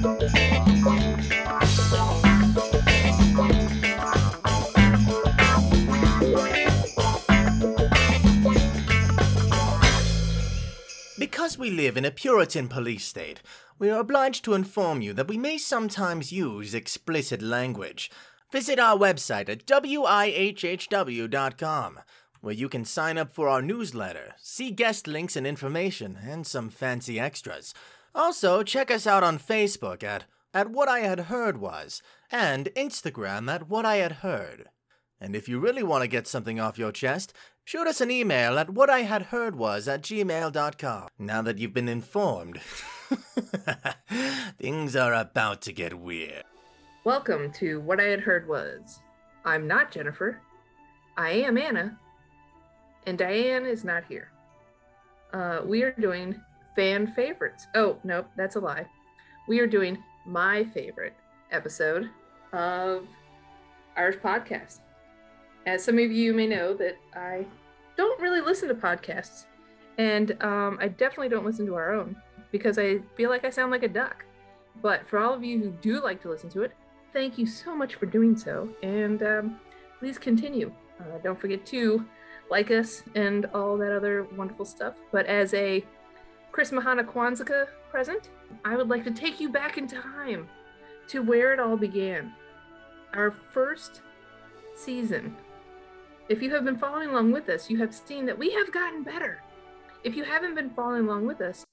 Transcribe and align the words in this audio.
Because 0.00 0.32
we 11.58 11.70
live 11.70 11.98
in 11.98 12.06
a 12.06 12.10
Puritan 12.10 12.68
police 12.68 13.04
state, 13.04 13.42
we 13.78 13.90
are 13.90 14.00
obliged 14.00 14.42
to 14.44 14.54
inform 14.54 15.02
you 15.02 15.12
that 15.12 15.28
we 15.28 15.36
may 15.36 15.58
sometimes 15.58 16.32
use 16.32 16.72
explicit 16.72 17.42
language. 17.42 18.10
Visit 18.50 18.78
our 18.78 18.96
website 18.96 19.50
at 19.50 19.66
wihhw.com, 19.66 20.00
where 22.40 22.54
you 22.54 22.70
can 22.70 22.86
sign 22.86 23.18
up 23.18 23.34
for 23.34 23.48
our 23.48 23.60
newsletter, 23.60 24.34
see 24.40 24.70
guest 24.70 25.06
links 25.06 25.36
and 25.36 25.46
information, 25.46 26.16
and 26.22 26.46
some 26.46 26.70
fancy 26.70 27.20
extras. 27.20 27.74
Also, 28.14 28.62
check 28.62 28.90
us 28.90 29.06
out 29.06 29.22
on 29.22 29.38
Facebook 29.38 30.02
at, 30.02 30.24
at 30.52 30.70
What 30.70 30.88
I 30.88 31.00
Had 31.00 31.20
Heard 31.20 31.58
Was, 31.58 32.02
and 32.30 32.68
Instagram 32.76 33.48
at 33.48 33.68
What 33.68 33.84
I 33.84 33.96
Had 33.96 34.12
Heard. 34.12 34.68
And 35.20 35.36
if 35.36 35.48
you 35.48 35.60
really 35.60 35.82
want 35.82 36.02
to 36.02 36.08
get 36.08 36.26
something 36.26 36.58
off 36.58 36.78
your 36.78 36.92
chest, 36.92 37.34
shoot 37.64 37.86
us 37.86 38.00
an 38.00 38.10
email 38.10 38.58
at 38.58 38.70
what 38.70 38.88
I 38.88 39.00
had 39.00 39.22
heard 39.24 39.54
was 39.54 39.86
at 39.86 40.00
gmail.com. 40.02 41.08
Now 41.18 41.42
that 41.42 41.58
you've 41.58 41.74
been 41.74 41.90
informed, 41.90 42.60
things 44.58 44.96
are 44.96 45.12
about 45.12 45.60
to 45.62 45.72
get 45.72 45.98
weird. 45.98 46.44
Welcome 47.04 47.52
to 47.52 47.80
What 47.80 48.00
I 48.00 48.04
Had 48.04 48.20
Heard 48.20 48.48
Was. 48.48 49.00
I'm 49.44 49.66
not 49.66 49.92
Jennifer. 49.92 50.40
I 51.16 51.30
am 51.30 51.58
Anna. 51.58 51.98
And 53.06 53.18
Diane 53.18 53.66
is 53.66 53.84
not 53.84 54.04
here. 54.08 54.30
Uh, 55.32 55.60
we 55.64 55.82
are 55.82 55.92
doing 55.92 56.40
fan 56.74 57.12
favorites. 57.14 57.66
Oh, 57.74 57.96
nope, 58.04 58.28
that's 58.36 58.56
a 58.56 58.60
lie. 58.60 58.86
We 59.48 59.60
are 59.60 59.66
doing 59.66 59.98
my 60.26 60.64
favorite 60.64 61.14
episode 61.50 62.10
of 62.52 63.06
our 63.96 64.12
podcast. 64.12 64.80
As 65.66 65.84
some 65.84 65.98
of 65.98 66.10
you 66.10 66.32
may 66.32 66.46
know, 66.46 66.74
that 66.74 66.96
I 67.14 67.46
don't 67.96 68.20
really 68.20 68.40
listen 68.40 68.68
to 68.68 68.74
podcasts, 68.74 69.46
and 69.98 70.42
um, 70.42 70.78
I 70.80 70.88
definitely 70.88 71.28
don't 71.28 71.44
listen 71.44 71.66
to 71.66 71.74
our 71.74 71.92
own 71.92 72.16
because 72.50 72.78
I 72.78 73.00
feel 73.16 73.30
like 73.30 73.44
I 73.44 73.50
sound 73.50 73.70
like 73.70 73.82
a 73.82 73.88
duck. 73.88 74.24
But 74.82 75.06
for 75.08 75.18
all 75.18 75.34
of 75.34 75.44
you 75.44 75.58
who 75.58 75.70
do 75.70 76.02
like 76.02 76.22
to 76.22 76.30
listen 76.30 76.48
to 76.50 76.62
it, 76.62 76.72
thank 77.12 77.36
you 77.36 77.46
so 77.46 77.76
much 77.76 77.96
for 77.96 78.06
doing 78.06 78.36
so, 78.36 78.68
and 78.82 79.22
um, 79.22 79.60
please 79.98 80.18
continue. 80.18 80.72
Uh, 80.98 81.18
don't 81.22 81.40
forget 81.40 81.64
to 81.66 82.04
like 82.50 82.70
us 82.70 83.02
and 83.14 83.46
all 83.54 83.76
that 83.78 83.92
other 83.92 84.26
wonderful 84.36 84.64
stuff. 84.64 84.94
But 85.12 85.26
as 85.26 85.54
a 85.54 85.84
Chris 86.52 86.70
Mahana 86.70 87.04
Kwanzaa 87.04 87.66
present, 87.90 88.30
I 88.64 88.76
would 88.76 88.88
like 88.88 89.04
to 89.04 89.10
take 89.10 89.40
you 89.40 89.48
back 89.48 89.78
in 89.78 89.86
time 89.86 90.48
to 91.08 91.22
where 91.22 91.52
it 91.52 91.60
all 91.60 91.76
began. 91.76 92.32
Our 93.14 93.34
first 93.52 94.02
season 94.74 95.36
if 96.30 96.40
you 96.40 96.54
have 96.54 96.64
been 96.64 96.78
following 96.78 97.08
along 97.08 97.32
with 97.32 97.48
us, 97.48 97.68
you 97.68 97.76
have 97.78 97.92
seen 97.92 98.24
that 98.26 98.38
we 98.38 98.52
have 98.52 98.70
gotten 98.70 99.02
better. 99.02 99.42
If 100.04 100.14
you 100.14 100.22
haven't 100.22 100.54
been 100.54 100.70
following 100.70 101.06
along 101.06 101.26
with 101.26 101.40
us, 101.40 101.66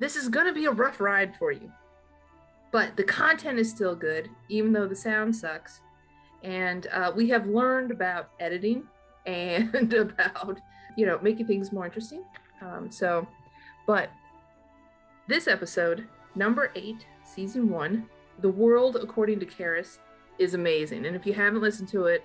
this 0.00 0.16
is 0.16 0.28
going 0.28 0.46
to 0.46 0.52
be 0.52 0.64
a 0.64 0.72
rough 0.72 1.00
ride 1.00 1.36
for 1.36 1.52
you. 1.52 1.70
But 2.72 2.96
the 2.96 3.04
content 3.04 3.60
is 3.60 3.70
still 3.70 3.94
good, 3.94 4.28
even 4.48 4.72
though 4.72 4.88
the 4.88 4.96
sound 4.96 5.36
sucks. 5.36 5.80
And 6.42 6.88
uh, 6.88 7.12
we 7.14 7.28
have 7.28 7.46
learned 7.46 7.92
about 7.92 8.30
editing 8.40 8.82
and 9.26 9.94
about, 9.94 10.58
you 10.96 11.06
know, 11.06 11.20
making 11.22 11.46
things 11.46 11.70
more 11.70 11.84
interesting. 11.84 12.24
Um, 12.60 12.90
so, 12.90 13.28
but 13.86 14.10
this 15.30 15.46
episode, 15.46 16.08
number 16.34 16.72
eight, 16.74 17.06
season 17.24 17.70
one, 17.70 18.06
The 18.40 18.48
World 18.48 18.96
According 18.96 19.38
to 19.38 19.46
Carus, 19.46 20.00
is 20.40 20.54
amazing. 20.54 21.06
And 21.06 21.14
if 21.14 21.24
you 21.24 21.32
haven't 21.32 21.60
listened 21.60 21.88
to 21.90 22.06
it, 22.06 22.24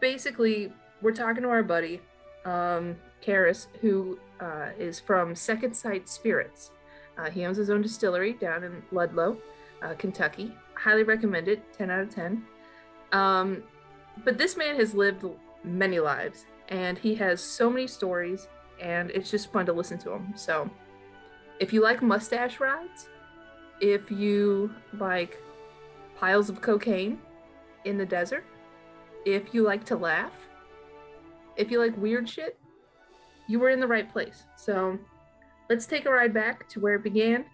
basically 0.00 0.72
we're 1.00 1.12
talking 1.12 1.44
to 1.44 1.48
our 1.48 1.62
buddy, 1.62 2.00
um, 2.44 2.96
Carus, 3.20 3.68
who 3.80 4.18
uh, 4.40 4.70
is 4.76 4.98
from 4.98 5.36
Second 5.36 5.74
Sight 5.74 6.08
Spirits. 6.08 6.72
Uh, 7.16 7.30
he 7.30 7.46
owns 7.46 7.56
his 7.56 7.70
own 7.70 7.82
distillery 7.82 8.32
down 8.32 8.64
in 8.64 8.82
Ludlow, 8.90 9.38
uh, 9.80 9.94
Kentucky. 9.94 10.52
Highly 10.74 11.04
recommend 11.04 11.46
it, 11.46 11.62
10 11.74 11.88
out 11.88 12.00
of 12.00 12.10
10. 12.12 12.44
Um, 13.12 13.62
but 14.24 14.38
this 14.38 14.56
man 14.56 14.74
has 14.74 14.92
lived 14.92 15.24
many 15.62 16.00
lives 16.00 16.46
and 16.68 16.98
he 16.98 17.14
has 17.14 17.40
so 17.40 17.70
many 17.70 17.86
stories, 17.86 18.48
and 18.80 19.12
it's 19.12 19.30
just 19.30 19.52
fun 19.52 19.66
to 19.66 19.72
listen 19.72 19.98
to 19.98 20.10
him. 20.14 20.34
So, 20.36 20.68
if 21.60 21.72
you 21.72 21.82
like 21.82 22.02
mustache 22.02 22.60
rides, 22.60 23.08
if 23.80 24.10
you 24.10 24.72
like 24.98 25.40
piles 26.18 26.48
of 26.48 26.60
cocaine 26.60 27.18
in 27.84 27.98
the 27.98 28.06
desert, 28.06 28.44
if 29.24 29.54
you 29.54 29.62
like 29.62 29.84
to 29.84 29.96
laugh, 29.96 30.32
if 31.56 31.70
you 31.70 31.80
like 31.80 31.96
weird 31.96 32.28
shit, 32.28 32.58
you 33.48 33.58
were 33.58 33.70
in 33.70 33.80
the 33.80 33.86
right 33.86 34.10
place. 34.10 34.44
So 34.56 34.98
let's 35.68 35.86
take 35.86 36.06
a 36.06 36.10
ride 36.10 36.32
back 36.32 36.68
to 36.70 36.80
where 36.80 36.94
it 36.94 37.02
began. 37.02 37.44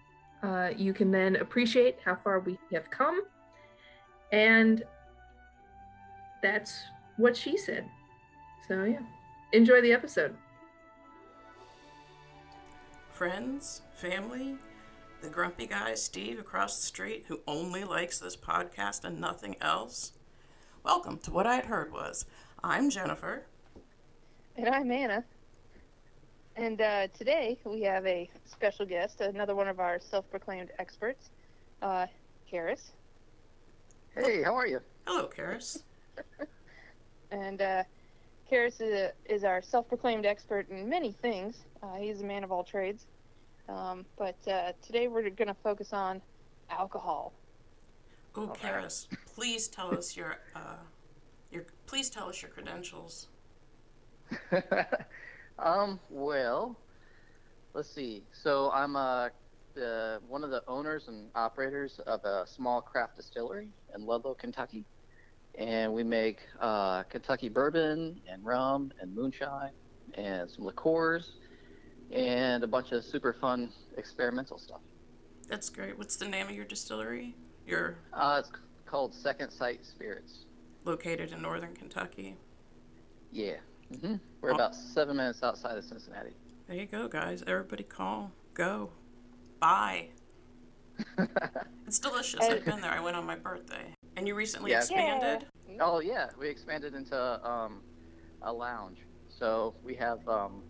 Uh, 0.43 0.69
you 0.75 0.93
can 0.93 1.11
then 1.11 1.37
appreciate 1.37 1.97
how 2.03 2.15
far 2.15 2.39
we 2.39 2.59
have 2.71 2.89
come. 2.91 3.23
And 4.31 4.83
that's 6.43 6.83
what 7.17 7.35
she 7.35 7.57
said. 7.57 7.85
So, 8.67 8.83
yeah, 8.83 8.99
enjoy 9.53 9.81
the 9.81 9.93
episode. 9.93 10.35
Friends, 13.15 13.81
family, 13.93 14.57
the 15.21 15.29
grumpy 15.29 15.67
guy 15.67 15.95
Steve 15.95 16.37
across 16.37 16.75
the 16.75 16.85
street 16.85 17.23
who 17.29 17.39
only 17.47 17.85
likes 17.85 18.19
this 18.19 18.35
podcast 18.35 19.05
and 19.05 19.21
nothing 19.21 19.55
else. 19.61 20.11
Welcome 20.83 21.19
to 21.19 21.31
What 21.31 21.47
I 21.47 21.55
Had 21.55 21.67
Heard 21.67 21.93
Was. 21.93 22.25
I'm 22.61 22.89
Jennifer. 22.89 23.45
And 24.57 24.67
I'm 24.67 24.91
Anna. 24.91 25.23
And 26.57 26.81
uh, 26.81 27.07
today 27.17 27.57
we 27.63 27.83
have 27.83 28.05
a 28.05 28.29
special 28.43 28.85
guest, 28.85 29.21
another 29.21 29.55
one 29.55 29.69
of 29.69 29.79
our 29.79 29.97
self 30.01 30.29
proclaimed 30.29 30.71
experts, 30.77 31.29
uh, 31.81 32.07
Carus. 32.51 32.91
Hey, 34.13 34.43
how 34.43 34.55
are 34.55 34.67
you? 34.67 34.81
Hello, 35.07 35.27
Carus. 35.27 35.83
and 37.31 37.61
uh, 37.61 37.83
Carus 38.49 38.81
is, 38.81 38.91
a, 38.91 39.11
is 39.33 39.45
our 39.45 39.61
self 39.61 39.87
proclaimed 39.87 40.25
expert 40.25 40.69
in 40.69 40.89
many 40.89 41.13
things. 41.13 41.59
Uh, 41.85 41.97
he's 41.97 42.21
a 42.21 42.25
man 42.25 42.43
of 42.43 42.51
all 42.51 42.63
trades. 42.63 43.05
Um, 43.67 44.05
but 44.17 44.37
uh, 44.47 44.71
today 44.81 45.07
we're 45.07 45.29
going 45.29 45.47
to 45.47 45.55
focus 45.63 45.93
on 45.93 46.21
alcohol. 46.69 47.33
Oh, 48.35 48.43
okay. 48.43 48.67
Carus, 48.67 49.07
please 49.33 49.67
tell 49.67 49.95
us 49.95 50.15
your, 50.15 50.37
uh, 50.55 50.77
your 51.51 51.65
please 51.85 52.09
tell 52.09 52.27
us 52.29 52.41
your 52.41 52.51
credentials. 52.51 53.27
um, 55.59 55.99
well, 56.09 56.75
let's 57.73 57.89
see. 57.89 58.23
So 58.31 58.71
I'm 58.71 58.95
uh, 58.95 59.29
one 60.27 60.43
of 60.43 60.49
the 60.49 60.63
owners 60.67 61.07
and 61.07 61.29
operators 61.35 61.99
of 62.07 62.23
a 62.25 62.45
small 62.45 62.81
craft 62.81 63.15
distillery 63.15 63.69
in 63.95 64.05
Ludlow, 64.05 64.33
Kentucky. 64.33 64.85
And 65.57 65.93
we 65.93 66.03
make 66.03 66.39
uh, 66.59 67.03
Kentucky 67.03 67.47
bourbon 67.47 68.19
and 68.29 68.43
rum 68.43 68.91
and 68.99 69.15
moonshine 69.15 69.71
and 70.15 70.49
some 70.49 70.65
liqueurs 70.65 71.37
and 72.11 72.63
a 72.63 72.67
bunch 72.67 72.91
of 72.91 73.03
super 73.03 73.33
fun 73.33 73.69
experimental 73.97 74.57
stuff. 74.57 74.81
That's 75.47 75.69
great. 75.69 75.97
What's 75.97 76.15
the 76.15 76.27
name 76.27 76.47
of 76.47 76.55
your 76.55 76.65
distillery? 76.65 77.35
Your 77.67 77.97
uh, 78.13 78.41
it's 78.43 78.51
called 78.85 79.13
Second 79.13 79.51
Sight 79.51 79.85
Spirits. 79.85 80.45
Located 80.83 81.31
in 81.31 81.41
northern 81.41 81.73
Kentucky. 81.75 82.35
Yeah. 83.31 83.55
Mm-hmm. 83.93 84.15
We're 84.41 84.51
oh. 84.51 84.55
about 84.55 84.75
seven 84.75 85.17
minutes 85.17 85.43
outside 85.43 85.77
of 85.77 85.83
Cincinnati. 85.83 86.31
There 86.67 86.77
you 86.77 86.85
go, 86.85 87.07
guys. 87.07 87.43
Everybody 87.45 87.83
call. 87.83 88.31
Go. 88.53 88.89
Bye. 89.59 90.09
it's 91.85 91.99
delicious. 91.99 92.39
I've 92.41 92.65
been 92.65 92.81
there. 92.81 92.91
I 92.91 92.99
went 92.99 93.15
on 93.15 93.25
my 93.25 93.35
birthday. 93.35 93.93
And 94.15 94.27
you 94.27 94.35
recently 94.35 94.71
yeah. 94.71 94.77
expanded? 94.77 95.47
Yeah. 95.69 95.77
Oh, 95.81 95.99
yeah. 95.99 96.29
We 96.39 96.47
expanded 96.47 96.95
into 96.95 97.47
um, 97.47 97.81
a 98.41 98.51
lounge. 98.51 98.99
So 99.27 99.75
we 99.83 99.93
have 99.95 100.27
um, 100.27 100.63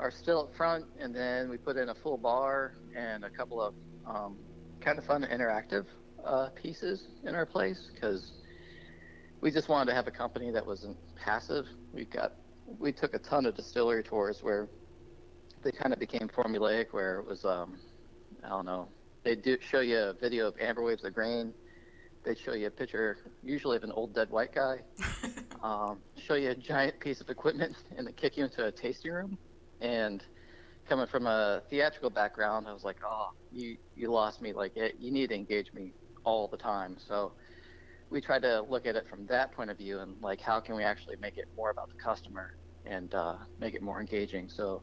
our 0.00 0.10
still 0.10 0.40
up 0.40 0.54
front, 0.54 0.84
and 0.98 1.14
then 1.14 1.48
we 1.48 1.56
put 1.56 1.76
in 1.76 1.90
a 1.90 1.94
full 1.94 2.16
bar 2.16 2.76
and 2.96 3.24
a 3.24 3.30
couple 3.30 3.60
of 3.60 3.74
um, 4.06 4.36
kind 4.80 4.98
of 4.98 5.04
fun 5.04 5.26
interactive 5.30 5.86
uh, 6.24 6.48
pieces 6.50 7.08
in 7.24 7.34
our 7.34 7.46
place 7.46 7.90
because 7.92 8.32
we 9.40 9.50
just 9.50 9.68
wanted 9.68 9.90
to 9.90 9.94
have 9.94 10.06
a 10.06 10.10
company 10.10 10.50
that 10.50 10.66
wasn't 10.66 10.96
passive. 11.16 11.66
We 11.92 12.04
got 12.04 12.32
we 12.78 12.92
took 12.92 13.14
a 13.14 13.18
ton 13.18 13.46
of 13.46 13.54
distillery 13.54 14.02
tours 14.02 14.42
where 14.42 14.68
they 15.62 15.70
kind 15.70 15.92
of 15.92 15.98
became 15.98 16.28
formulaic, 16.28 16.92
where 16.92 17.20
it 17.20 17.26
was 17.26 17.44
um, 17.44 17.78
I 18.42 18.48
don't 18.48 18.66
know. 18.66 18.88
They 19.22 19.34
do 19.34 19.56
show 19.60 19.80
you 19.80 19.98
a 19.98 20.12
video 20.12 20.48
of 20.48 20.54
amber 20.60 20.82
waves 20.82 21.04
of 21.04 21.14
grain. 21.14 21.54
They 22.24 22.34
show 22.34 22.54
you 22.54 22.68
a 22.68 22.70
picture, 22.70 23.18
usually 23.42 23.76
of 23.76 23.84
an 23.84 23.92
old 23.92 24.14
dead 24.14 24.30
white 24.30 24.54
guy. 24.54 24.80
um, 25.62 25.98
show 26.16 26.34
you 26.34 26.50
a 26.50 26.54
giant 26.54 26.98
piece 27.00 27.20
of 27.20 27.28
equipment, 27.28 27.76
and 27.96 28.06
they 28.06 28.12
kick 28.12 28.36
you 28.36 28.44
into 28.44 28.66
a 28.66 28.72
tasting 28.72 29.12
room. 29.12 29.38
And 29.80 30.22
coming 30.88 31.06
from 31.06 31.26
a 31.26 31.62
theatrical 31.70 32.10
background, 32.10 32.66
I 32.68 32.72
was 32.72 32.84
like, 32.84 32.98
oh, 33.08 33.26
you 33.50 33.76
you 33.94 34.10
lost 34.10 34.40
me. 34.42 34.52
Like 34.52 34.76
it, 34.76 34.96
you 34.98 35.10
need 35.12 35.28
to 35.28 35.34
engage 35.34 35.72
me 35.72 35.94
all 36.24 36.48
the 36.48 36.56
time. 36.56 36.96
So 36.98 37.32
we 38.10 38.20
tried 38.20 38.42
to 38.42 38.62
look 38.68 38.86
at 38.86 38.96
it 38.96 39.04
from 39.08 39.26
that 39.26 39.52
point 39.54 39.70
of 39.70 39.78
view 39.78 40.00
and 40.00 40.16
like 40.20 40.40
how 40.40 40.60
can 40.60 40.76
we 40.76 40.84
actually 40.84 41.16
make 41.20 41.36
it 41.36 41.46
more 41.56 41.70
about 41.70 41.88
the 41.88 41.96
customer 42.02 42.50
and 42.86 43.14
uh, 43.14 43.36
make 43.58 43.74
it 43.74 43.82
more 43.82 44.00
engaging. 44.00 44.48
So 44.48 44.82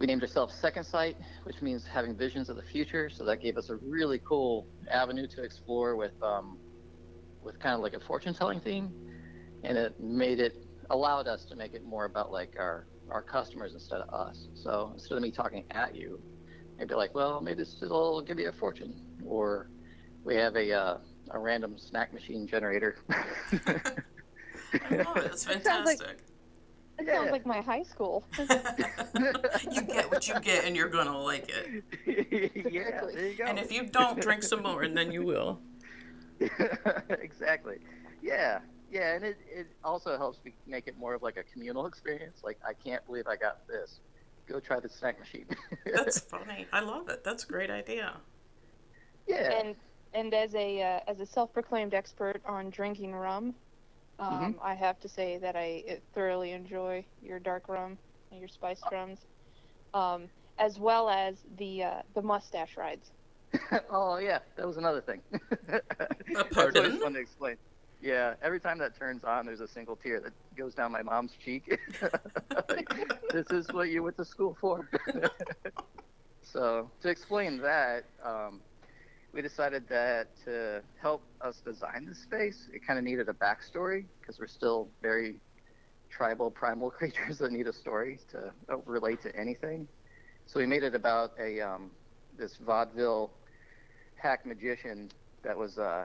we 0.00 0.06
named 0.06 0.22
ourselves 0.22 0.54
Second 0.54 0.84
Sight, 0.84 1.16
which 1.44 1.62
means 1.62 1.84
having 1.86 2.16
visions 2.16 2.48
of 2.48 2.56
the 2.56 2.62
future. 2.62 3.08
So 3.08 3.24
that 3.24 3.40
gave 3.40 3.56
us 3.56 3.70
a 3.70 3.76
really 3.88 4.20
cool 4.28 4.66
avenue 4.90 5.26
to 5.36 5.42
explore 5.42 5.96
with 5.96 6.12
um, 6.22 6.58
with 7.42 7.58
kind 7.60 7.74
of 7.74 7.80
like 7.80 7.94
a 7.94 8.00
fortune 8.00 8.34
telling 8.34 8.60
theme, 8.60 8.92
and 9.62 9.78
it 9.78 9.94
made 10.00 10.40
it 10.40 10.54
allowed 10.90 11.28
us 11.28 11.44
to 11.46 11.56
make 11.56 11.74
it 11.74 11.82
more 11.84 12.04
about 12.06 12.32
like 12.32 12.50
our 12.58 12.86
our 13.10 13.22
customers 13.22 13.72
instead 13.74 14.00
of 14.00 14.08
us. 14.12 14.48
So 14.54 14.90
instead 14.94 15.16
of 15.16 15.22
me 15.22 15.30
talking 15.30 15.64
at 15.70 15.94
you, 15.94 16.20
maybe 16.78 16.94
like, 16.94 17.14
well, 17.14 17.40
maybe 17.40 17.58
this 17.58 17.76
will 17.80 18.20
give 18.22 18.38
you 18.38 18.48
a 18.48 18.52
fortune, 18.52 18.94
or 19.24 19.70
we 20.24 20.34
have 20.36 20.56
a 20.56 20.72
uh, 20.72 20.98
a 21.30 21.38
random 21.38 21.76
snack 21.78 22.12
machine 22.12 22.46
generator. 22.46 22.96
I 23.10 24.96
love 24.96 25.16
it. 25.18 25.24
It's 25.26 25.46
It 25.46 25.64
sounds 25.64 25.86
like- 25.86 25.98
fantastic. 25.98 26.18
That 26.96 27.06
Yeah. 27.08 27.14
sounds 27.18 27.32
like 27.32 27.44
my 27.46 27.60
high 27.60 27.82
school. 27.82 28.22
you 28.38 29.82
get 29.82 30.08
what 30.12 30.28
you 30.28 30.38
get, 30.40 30.64
and 30.64 30.76
you're 30.76 30.88
gonna 30.88 31.18
like 31.18 31.50
it. 31.50 31.82
yeah, 32.72 33.00
there 33.12 33.28
you 33.28 33.36
go. 33.36 33.44
And 33.46 33.58
if 33.58 33.72
you 33.72 33.84
don't, 33.86 34.20
drink 34.20 34.44
some 34.44 34.62
more, 34.62 34.82
and 34.82 34.96
then 34.96 35.10
you 35.10 35.24
will. 35.24 35.58
exactly. 37.20 37.78
Yeah, 38.22 38.60
yeah, 38.94 39.16
and 39.16 39.24
it, 39.24 39.36
it 39.52 39.66
also 39.82 40.16
helps 40.16 40.38
me 40.44 40.54
make 40.68 40.86
it 40.86 40.96
more 40.96 41.14
of 41.14 41.22
like 41.22 41.36
a 41.36 41.42
communal 41.42 41.86
experience. 41.86 42.42
Like, 42.44 42.58
I 42.66 42.72
can't 42.74 43.04
believe 43.06 43.26
I 43.26 43.34
got 43.34 43.66
this. 43.66 43.98
Go 44.46 44.60
try 44.60 44.78
the 44.78 44.88
snack 44.88 45.18
machine. 45.18 45.46
That's 45.84 46.20
funny. 46.20 46.66
I 46.72 46.80
love 46.80 47.08
it. 47.08 47.24
That's 47.24 47.42
a 47.42 47.46
great 47.48 47.70
idea. 47.70 48.14
yeah. 49.26 49.58
And 49.58 49.74
and 50.12 50.32
as 50.32 50.54
a 50.54 50.80
uh, 50.80 51.00
as 51.08 51.18
a 51.18 51.26
self-proclaimed 51.26 51.92
expert 51.92 52.40
on 52.46 52.70
drinking 52.70 53.14
rum, 53.14 53.54
um, 54.20 54.60
I 54.62 54.74
have 54.74 55.00
to 55.00 55.08
say 55.08 55.38
that 55.38 55.56
I 55.56 55.82
uh, 55.90 55.94
thoroughly 56.14 56.52
enjoy 56.52 57.04
your 57.20 57.40
dark 57.40 57.68
rum 57.68 57.98
and 58.30 58.38
your 58.38 58.48
spiced 58.48 58.84
rums, 58.92 59.18
um, 59.92 60.28
as 60.58 60.78
well 60.78 61.10
as 61.10 61.38
the 61.58 61.82
uh, 61.82 62.02
the 62.14 62.22
mustache 62.22 62.76
rides. 62.76 63.10
oh 63.90 64.18
yeah, 64.18 64.38
that 64.56 64.66
was 64.66 64.76
another 64.76 65.00
thing. 65.00 65.20
That's 65.66 66.54
pardon? 66.54 66.84
always 66.84 67.02
fun 67.02 67.14
to 67.14 67.20
explain. 67.20 67.56
Yeah, 68.04 68.34
every 68.42 68.60
time 68.60 68.76
that 68.80 68.98
turns 68.98 69.24
on, 69.24 69.46
there's 69.46 69.62
a 69.62 69.66
single 69.66 69.96
tear 69.96 70.20
that 70.20 70.34
goes 70.54 70.74
down 70.74 70.92
my 70.92 71.02
mom's 71.02 71.32
cheek. 71.42 71.64
This 73.32 73.50
is 73.50 73.72
what 73.72 73.88
you 73.88 74.02
went 74.02 74.16
to 74.18 74.24
school 74.24 74.56
for. 74.60 74.88
so 76.42 76.90
to 77.00 77.08
explain 77.08 77.58
that, 77.62 78.04
um, 78.22 78.60
we 79.32 79.40
decided 79.42 79.88
that 79.88 80.28
to 80.44 80.82
help 81.00 81.22
us 81.40 81.62
design 81.64 82.04
the 82.06 82.14
space, 82.14 82.68
it 82.72 82.86
kind 82.86 82.98
of 82.98 83.04
needed 83.04 83.28
a 83.28 83.32
backstory 83.32 84.04
because 84.20 84.38
we're 84.38 84.46
still 84.46 84.90
very 85.02 85.40
tribal, 86.10 86.50
primal 86.50 86.90
creatures 86.98 87.38
that 87.38 87.50
need 87.50 87.66
a 87.66 87.72
story 87.72 88.20
to 88.30 88.52
uh, 88.70 88.76
relate 88.84 89.22
to 89.22 89.34
anything. 89.34 89.88
So 90.46 90.60
we 90.60 90.66
made 90.66 90.84
it 90.84 90.94
about 90.94 91.30
a 91.40 91.60
um, 91.60 91.90
this 92.38 92.58
vaudeville 92.58 93.32
hack 94.14 94.44
magician 94.46 95.10
that 95.42 95.56
was 95.56 95.78
uh, 95.78 96.04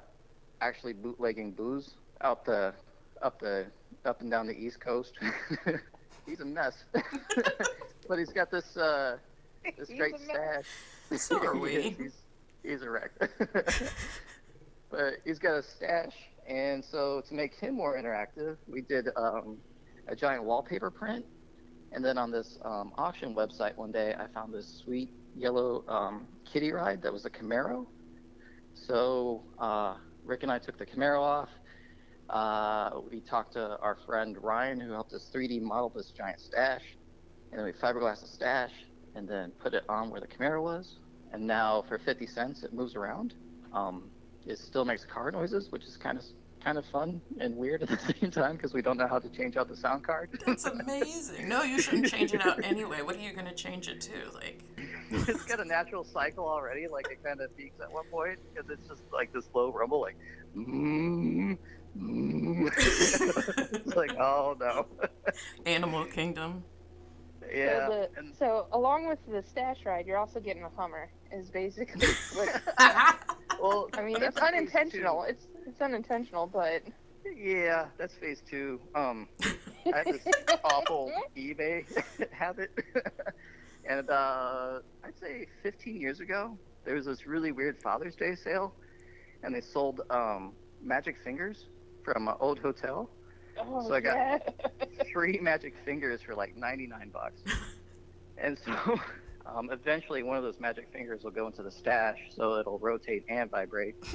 actually 0.61 0.93
bootlegging 0.93 1.51
booze 1.51 1.95
out 2.21 2.45
the 2.45 2.73
up 3.21 3.39
the 3.39 3.65
up 4.05 4.21
and 4.21 4.31
down 4.31 4.47
the 4.47 4.57
East 4.57 4.79
Coast. 4.79 5.13
he's 6.25 6.39
a 6.39 6.45
mess, 6.45 6.83
but 8.07 8.19
he's 8.19 8.31
got 8.31 8.51
this 8.51 8.77
uh, 8.77 9.17
this 9.77 9.89
He's 9.89 9.97
great 9.97 10.19
stash. 10.19 10.65
So 11.17 11.43
are 11.43 11.57
we. 11.57 11.95
he's, 11.97 12.17
he's 12.61 12.83
a 12.83 12.89
wreck. 12.89 13.09
but 14.91 15.13
he's 15.25 15.39
got 15.39 15.55
a 15.55 15.63
stash, 15.63 16.13
and 16.47 16.85
so 16.85 17.23
to 17.27 17.33
make 17.33 17.55
him 17.55 17.73
more 17.73 17.99
interactive, 17.99 18.57
we 18.67 18.81
did 18.81 19.07
um, 19.15 19.57
a 20.07 20.15
giant 20.15 20.43
wallpaper 20.43 20.91
print. 20.91 21.25
And 21.91 22.05
then 22.05 22.19
on 22.19 22.29
this 22.29 22.59
um, 22.63 22.91
auction 22.95 23.33
website 23.33 23.75
one 23.75 23.91
day, 23.91 24.13
I 24.19 24.27
found 24.27 24.53
this 24.53 24.81
sweet 24.83 25.11
yellow 25.35 25.83
um, 25.87 26.27
kitty 26.45 26.71
ride 26.71 27.01
that 27.01 27.11
was 27.11 27.25
a 27.25 27.29
Camaro. 27.31 27.87
So 28.73 29.43
uh, 29.57 29.95
Rick 30.25 30.43
and 30.43 30.51
I 30.51 30.59
took 30.59 30.77
the 30.77 30.85
Camaro 30.85 31.21
off. 31.21 31.49
Uh, 32.29 33.01
we 33.09 33.19
talked 33.21 33.53
to 33.53 33.77
our 33.79 33.97
friend 34.05 34.37
Ryan, 34.41 34.79
who 34.79 34.91
helped 34.91 35.13
us 35.13 35.29
3D 35.33 35.61
model 35.61 35.89
this 35.89 36.11
giant 36.11 36.39
stash. 36.39 36.83
And 37.51 37.59
then 37.59 37.65
we 37.65 37.71
fiberglassed 37.71 38.21
the 38.21 38.27
stash 38.27 38.71
and 39.15 39.27
then 39.27 39.51
put 39.59 39.73
it 39.73 39.83
on 39.89 40.11
where 40.11 40.21
the 40.21 40.27
Camaro 40.27 40.61
was. 40.61 40.97
And 41.31 41.45
now 41.45 41.83
for 41.87 41.97
50 41.97 42.27
cents, 42.27 42.63
it 42.63 42.73
moves 42.73 42.95
around. 42.95 43.33
Um, 43.73 44.09
it 44.45 44.59
still 44.59 44.85
makes 44.85 45.05
car 45.05 45.31
noises, 45.31 45.71
which 45.71 45.85
is 45.85 45.97
kind 45.97 46.17
of 46.17 46.23
kind 46.63 46.77
of 46.77 46.85
fun 46.87 47.21
and 47.39 47.55
weird 47.55 47.81
at 47.83 47.89
the 47.89 48.13
same 48.19 48.31
time 48.31 48.55
because 48.55 48.73
we 48.73 48.81
don't 48.81 48.97
know 48.97 49.07
how 49.07 49.17
to 49.17 49.29
change 49.29 49.55
out 49.55 49.69
the 49.69 49.75
sound 49.75 50.03
card. 50.03 50.29
That's 50.45 50.65
amazing. 50.65 51.47
No, 51.47 51.63
you 51.63 51.81
shouldn't 51.81 52.07
change 52.07 52.33
it 52.33 52.45
out 52.45 52.63
anyway. 52.63 53.01
What 53.01 53.15
are 53.15 53.21
you 53.21 53.33
gonna 53.33 53.53
change 53.53 53.87
it 53.87 54.01
to? 54.01 54.31
Like, 54.33 54.63
it's 55.27 55.43
got 55.45 55.59
a 55.59 55.65
natural 55.65 56.03
cycle 56.03 56.47
already. 56.47 56.87
Like 56.87 57.09
it 57.11 57.23
kind 57.23 57.41
of 57.41 57.55
peaks 57.57 57.79
at 57.81 57.91
one 57.91 58.05
point 58.11 58.39
because 58.53 58.69
it's 58.69 58.87
just 58.87 59.03
like 59.11 59.33
this 59.33 59.49
low 59.53 59.71
rumble, 59.71 60.01
like. 60.01 60.15
Mm, 60.55 61.57
mm. 61.97 62.71
it's 63.73 63.95
like, 63.95 64.15
oh 64.19 64.55
no. 64.59 64.85
Animal 65.65 66.05
Kingdom. 66.05 66.63
yeah. 67.51 67.87
So, 67.87 67.93
the, 67.93 68.19
and 68.19 68.35
so 68.35 68.67
along 68.71 69.07
with 69.07 69.19
the 69.27 69.41
stash 69.41 69.77
ride, 69.85 70.05
you're 70.05 70.17
also 70.17 70.39
getting 70.39 70.63
a 70.63 70.69
Hummer. 70.77 71.09
Is 71.31 71.49
basically 71.49 72.07
what 72.33 72.61
well, 73.61 73.89
I 73.93 74.03
mean. 74.03 74.21
It's 74.21 74.37
unintentional. 74.37 75.23
It's 75.23 75.47
it's 75.65 75.81
unintentional, 75.81 76.47
but. 76.47 76.83
Yeah, 77.35 77.85
that's 77.97 78.15
phase 78.15 78.41
two. 78.49 78.79
Um, 78.95 79.27
I 79.93 79.97
have 79.97 80.05
this 80.05 80.27
awful 80.63 81.11
eBay 81.37 81.85
habit. 82.31 82.71
And 83.85 83.99
about, 83.99 84.83
I'd 85.03 85.17
say 85.19 85.47
15 85.63 85.99
years 85.99 86.19
ago, 86.19 86.57
there 86.85 86.95
was 86.95 87.05
this 87.05 87.25
really 87.25 87.51
weird 87.51 87.81
Father's 87.81 88.15
Day 88.15 88.35
sale, 88.35 88.73
and 89.43 89.53
they 89.53 89.61
sold 89.61 90.01
um, 90.09 90.53
magic 90.81 91.17
fingers 91.23 91.65
from 92.03 92.27
an 92.27 92.35
old 92.39 92.59
hotel. 92.59 93.09
oh, 93.59 93.87
So 93.87 93.93
I 93.95 93.99
got- 94.01 94.15
yeah. 94.15 95.03
Three 95.11 95.39
magic 95.41 95.73
fingers 95.85 96.21
for 96.21 96.35
like 96.35 96.55
99 96.55 97.09
bucks. 97.09 97.41
And 98.41 98.57
so 98.57 98.97
um, 99.45 99.69
eventually 99.69 100.23
one 100.23 100.37
of 100.37 100.43
those 100.43 100.61
magic 100.61 100.87
fingers 100.93 101.25
will 101.25 101.31
go 101.31 101.45
into 101.47 101.61
the 101.61 101.69
stash 101.71 102.17
so 102.33 102.55
it'll 102.57 102.79
rotate 102.79 103.25
and 103.27 103.51
vibrate. 103.51 103.95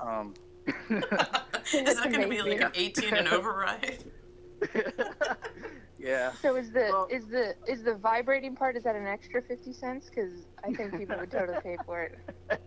Um, 0.00 0.32
Is 0.90 1.00
that 1.00 2.10
gonna 2.10 2.28
be 2.28 2.40
like 2.42 2.60
amazing. 2.60 2.62
an 2.62 2.72
18 2.74 3.14
and 3.14 3.28
override? 3.32 4.04
Yeah. 5.98 6.32
So 6.42 6.56
is 6.56 6.70
the 6.70 6.88
Well- 6.90 7.08
is 7.10 7.26
the 7.26 7.54
is 7.66 7.82
the 7.82 7.94
vibrating 7.94 8.54
part 8.54 8.76
is 8.76 8.84
that 8.84 8.96
an 8.96 9.06
extra 9.06 9.42
fifty 9.42 9.72
cents? 9.72 10.08
Because 10.08 10.46
I 10.64 10.72
think 10.72 10.96
people 10.96 11.16
would 11.18 11.30
totally 11.30 11.58
pay 11.62 11.76
for 11.84 12.02
it. 12.02 12.18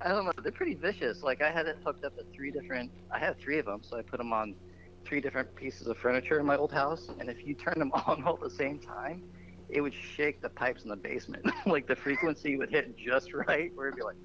I 0.00 0.08
don't 0.08 0.24
know. 0.24 0.32
They're 0.42 0.52
pretty 0.52 0.74
vicious. 0.74 1.22
Like 1.22 1.42
I 1.42 1.50
had 1.50 1.66
it 1.66 1.76
hooked 1.84 2.04
up 2.04 2.16
to 2.16 2.24
three 2.34 2.50
different. 2.50 2.90
I 3.10 3.18
had 3.18 3.38
three 3.38 3.58
of 3.58 3.66
them, 3.66 3.80
so 3.82 3.98
I 3.98 4.02
put 4.02 4.18
them 4.18 4.32
on 4.32 4.54
three 5.04 5.20
different 5.20 5.54
pieces 5.54 5.86
of 5.86 5.98
furniture 5.98 6.38
in 6.38 6.46
my 6.46 6.56
old 6.56 6.72
house. 6.72 7.08
And 7.18 7.28
if 7.28 7.46
you 7.46 7.54
turn 7.54 7.78
them 7.78 7.92
on 8.06 8.22
all 8.24 8.34
at 8.34 8.40
the 8.40 8.50
same 8.50 8.78
time, 8.78 9.22
it 9.68 9.80
would 9.80 9.94
shake 9.94 10.40
the 10.40 10.48
pipes 10.48 10.82
in 10.84 10.90
the 10.90 10.96
basement. 10.96 11.44
like 11.66 11.86
the 11.86 11.96
frequency 11.96 12.56
would 12.56 12.70
hit 12.70 12.96
just 12.96 13.32
right, 13.32 13.70
where 13.74 13.88
it'd 13.88 13.96
be 13.96 14.02
like. 14.02 14.16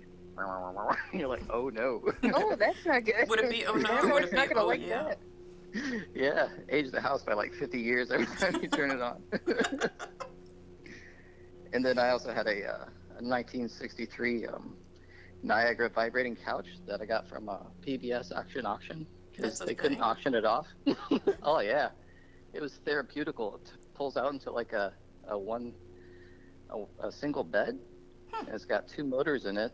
You're 1.13 1.29
like, 1.29 1.43
oh 1.49 1.69
no. 1.69 2.01
Oh, 2.33 2.57
that's 2.57 2.85
not 2.85 3.05
good. 3.05 3.29
Would 3.29 3.39
it 3.39 3.49
be, 3.49 3.65
oh 3.65 3.75
no, 3.75 4.13
would 4.13 4.25
it 4.25 4.33
not 4.33 4.49
be, 4.49 4.53
gonna 4.53 4.65
oh 4.65 4.67
like 4.67 4.81
yeah? 4.85 5.03
that. 5.03 5.19
yeah, 6.15 6.47
age 6.69 6.91
the 6.91 7.01
house 7.01 7.23
by 7.23 7.33
like 7.33 7.53
50 7.53 7.79
years 7.79 8.11
every 8.11 8.25
time 8.37 8.61
you 8.61 8.67
turn 8.67 8.91
it 8.91 9.01
on. 9.01 9.21
and 11.73 11.83
then 11.85 11.97
I 11.97 12.09
also 12.09 12.33
had 12.33 12.47
a, 12.47 12.65
uh, 12.65 12.85
a 13.17 13.23
1963 13.23 14.47
um, 14.47 14.75
Niagara 15.43 15.89
vibrating 15.89 16.35
couch 16.35 16.67
that 16.87 17.01
I 17.01 17.05
got 17.05 17.27
from 17.27 17.49
a 17.49 17.67
PBS 17.85 18.35
auction 18.35 18.65
auction 18.65 19.05
because 19.31 19.59
they 19.59 19.75
couldn't 19.75 20.01
auction 20.01 20.33
it 20.33 20.45
off. 20.45 20.67
oh 21.43 21.59
yeah, 21.59 21.89
it 22.53 22.61
was 22.61 22.79
therapeutical. 22.85 23.55
It 23.55 23.71
pulls 23.93 24.17
out 24.17 24.31
into 24.31 24.51
like 24.51 24.73
a, 24.73 24.93
a 25.27 25.37
one 25.37 25.73
a, 26.69 27.07
a 27.07 27.11
single 27.11 27.43
bed. 27.43 27.77
Hmm. 28.31 28.53
It's 28.53 28.65
got 28.65 28.87
two 28.87 29.03
motors 29.03 29.45
in 29.45 29.57
it. 29.57 29.73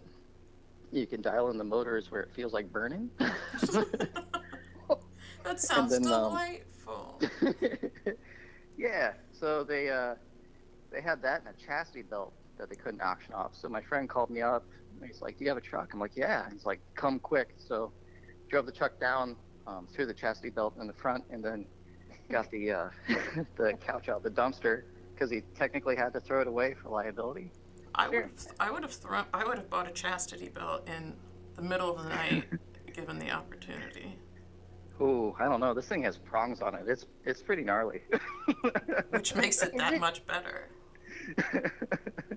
You 0.92 1.08
can 1.08 1.22
dial 1.22 1.50
in 1.52 1.58
the 1.58 1.64
motors 1.64 2.12
where 2.12 2.22
it 2.22 2.34
feels 2.36 2.54
like 2.54 2.72
burning. 2.72 3.10
That 5.44 5.60
sounds 5.70 5.92
then, 5.92 6.06
um, 6.06 6.30
delightful. 6.32 7.22
yeah. 8.78 9.14
So 9.32 9.64
they 9.64 9.90
uh, 9.90 10.16
they 10.92 11.02
had 11.02 11.22
that 11.24 11.42
and 11.46 11.54
a 11.56 11.66
chastity 11.66 12.02
belt 12.04 12.34
that 12.58 12.70
they 12.70 12.76
couldn't 12.76 13.02
auction 13.02 13.34
off. 13.34 13.52
So 13.56 13.68
my 13.70 13.82
friend 13.82 14.08
called 14.10 14.30
me 14.30 14.42
up. 14.42 14.66
And 15.00 15.10
he's 15.10 15.22
like, 15.22 15.38
"Do 15.38 15.44
you 15.46 15.50
have 15.50 15.58
a 15.58 15.62
truck?" 15.62 15.92
I'm 15.94 16.00
like, 16.00 16.16
"Yeah." 16.16 16.48
He's 16.52 16.66
like, 16.66 16.80
"Come 16.96 17.20
quick." 17.20 17.56
So 17.58 17.92
drove 18.50 18.66
the 18.66 18.72
truck 18.72 19.00
down, 19.00 19.36
um, 19.66 19.88
threw 19.92 20.06
the 20.06 20.14
chastity 20.14 20.50
belt 20.50 20.76
in 20.80 20.86
the 20.88 20.94
front, 20.94 21.24
and 21.32 21.44
then 21.44 21.66
got 22.30 22.50
the 22.52 22.72
uh, 22.72 22.90
the 23.58 23.74
couch 23.86 24.10
out 24.10 24.22
the 24.24 24.30
dumpster. 24.30 24.84
because 25.14 25.30
he 25.32 25.42
technically 25.56 25.96
had 25.96 26.12
to 26.14 26.20
throw 26.20 26.42
it 26.42 26.48
away 26.48 26.74
for 26.82 26.90
liability. 26.90 27.52
I 27.96 28.10
Sure. 28.10 28.22
would 28.24 28.32
I 28.60 28.72
would 28.72 28.84
have 28.84 28.92
thrown, 28.94 29.26
I 29.34 29.46
would 29.46 29.58
have 29.58 29.70
bought 29.70 29.88
a 29.88 29.92
chastity 29.92 30.50
belt 30.50 30.88
in 30.88 31.14
the 31.56 31.62
middle 31.62 31.96
of 31.96 32.04
the 32.04 32.10
night, 32.10 32.46
given 32.94 33.18
the 33.20 33.32
opportunity. 33.32 34.18
Ooh, 35.02 35.36
I 35.40 35.46
don't 35.46 35.60
know. 35.60 35.74
This 35.74 35.88
thing 35.88 36.04
has 36.04 36.18
prongs 36.18 36.62
on 36.62 36.76
it. 36.76 36.88
It's 36.88 37.06
it's 37.26 37.42
pretty 37.42 37.64
gnarly. 37.64 38.02
which 39.10 39.36
makes 39.36 39.62
it 39.64 39.76
that 39.78 39.94
it- 39.94 40.00
much 40.00 40.26
better. 40.26 40.70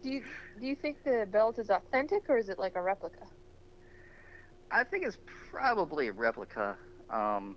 Do 0.02 0.10
you 0.10 0.22
do 0.60 0.66
you 0.66 0.74
think 0.76 0.98
the 1.04 1.26
belt 1.30 1.58
is 1.58 1.70
authentic 1.70 2.28
or 2.28 2.36
is 2.36 2.48
it 2.48 2.58
like 2.58 2.76
a 2.76 2.82
replica? 2.82 3.26
I 4.70 4.84
think 4.84 5.06
it's 5.06 5.18
probably 5.50 6.08
a 6.08 6.12
replica. 6.12 6.76
Um, 7.08 7.56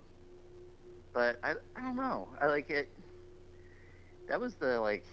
but 1.12 1.38
I, 1.42 1.54
I 1.76 1.80
don't 1.80 1.96
know. 1.96 2.28
I 2.40 2.46
like 2.46 2.70
it. 2.70 2.88
That 4.28 4.40
was 4.40 4.54
the 4.54 4.80
like 4.80 5.04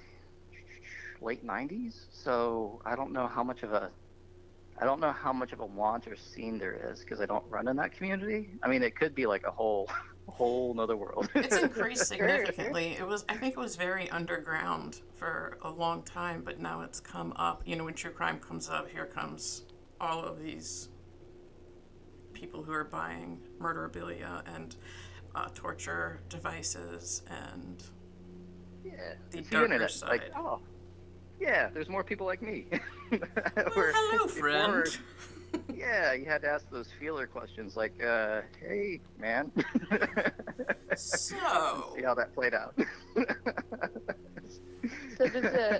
late 1.21 1.45
'90s, 1.45 2.05
so 2.11 2.81
I 2.85 2.95
don't 2.95 3.11
know 3.11 3.27
how 3.27 3.43
much 3.43 3.63
of 3.63 3.73
a 3.73 3.91
I 4.77 4.83
don't 4.83 4.99
know 4.99 5.11
how 5.11 5.31
much 5.31 5.53
of 5.53 5.61
a 5.61 5.65
want 5.65 6.07
or 6.07 6.15
scene 6.15 6.57
there 6.57 6.91
is 6.91 6.99
because 6.99 7.21
I 7.21 7.25
don't 7.25 7.45
run 7.49 7.67
in 7.67 7.77
that 7.77 7.93
community. 7.93 8.49
I 8.61 8.67
mean, 8.67 8.83
it 8.83 8.95
could 8.95 9.15
be 9.15 9.25
like 9.25 9.45
a 9.47 9.51
whole 9.51 9.89
whole 10.27 10.73
nother 10.73 10.97
world. 10.97 11.29
It's 11.35 11.55
increased 11.61 12.07
significantly. 12.07 12.97
It 12.99 13.07
was, 13.07 13.25
I 13.29 13.35
think, 13.35 13.53
it 13.53 13.59
was 13.59 13.75
very 13.75 14.09
underground 14.09 15.01
for 15.15 15.57
a 15.61 15.69
long 15.69 16.01
time, 16.03 16.41
but 16.43 16.59
now 16.59 16.81
it's 16.81 16.99
come 16.99 17.31
up. 17.35 17.61
You 17.65 17.75
know, 17.75 17.85
when 17.85 17.93
true 17.93 18.11
crime 18.11 18.39
comes 18.39 18.69
up, 18.69 18.89
here 18.89 19.05
comes 19.05 19.63
all 20.01 20.23
of 20.23 20.41
these 20.41 20.89
people 22.33 22.63
who 22.63 22.73
are 22.73 22.83
buying 22.83 23.39
murderabilia 23.59 24.41
and 24.55 24.75
uh, 25.35 25.47
torture 25.53 26.19
devices 26.27 27.21
and 27.29 27.83
yeah, 28.83 29.13
the 29.31 29.39
it's 29.39 29.49
darker 29.49 29.65
internet. 29.65 29.91
side. 29.91 30.09
Like, 30.09 30.31
oh, 30.35 30.59
yeah, 31.39 31.69
there's 31.73 31.89
more 31.89 32.03
people 32.03 32.25
like 32.25 32.41
me. 32.41 32.65
Well, 33.11 33.19
Where 33.75 33.91
hello, 33.93 34.25
before- 34.25 34.39
friend. 34.41 34.97
yeah, 35.73 36.13
you 36.13 36.25
had 36.25 36.41
to 36.41 36.49
ask 36.49 36.69
those 36.69 36.89
feeler 36.99 37.27
questions 37.27 37.77
like, 37.77 37.93
uh, 38.03 38.41
"Hey, 38.59 38.99
man." 39.19 39.51
So, 40.95 41.35
See 41.95 42.03
how 42.03 42.13
that 42.15 42.33
played 42.33 42.53
out. 42.53 42.73
So 45.17 45.27
this 45.27 45.45
uh, 45.45 45.79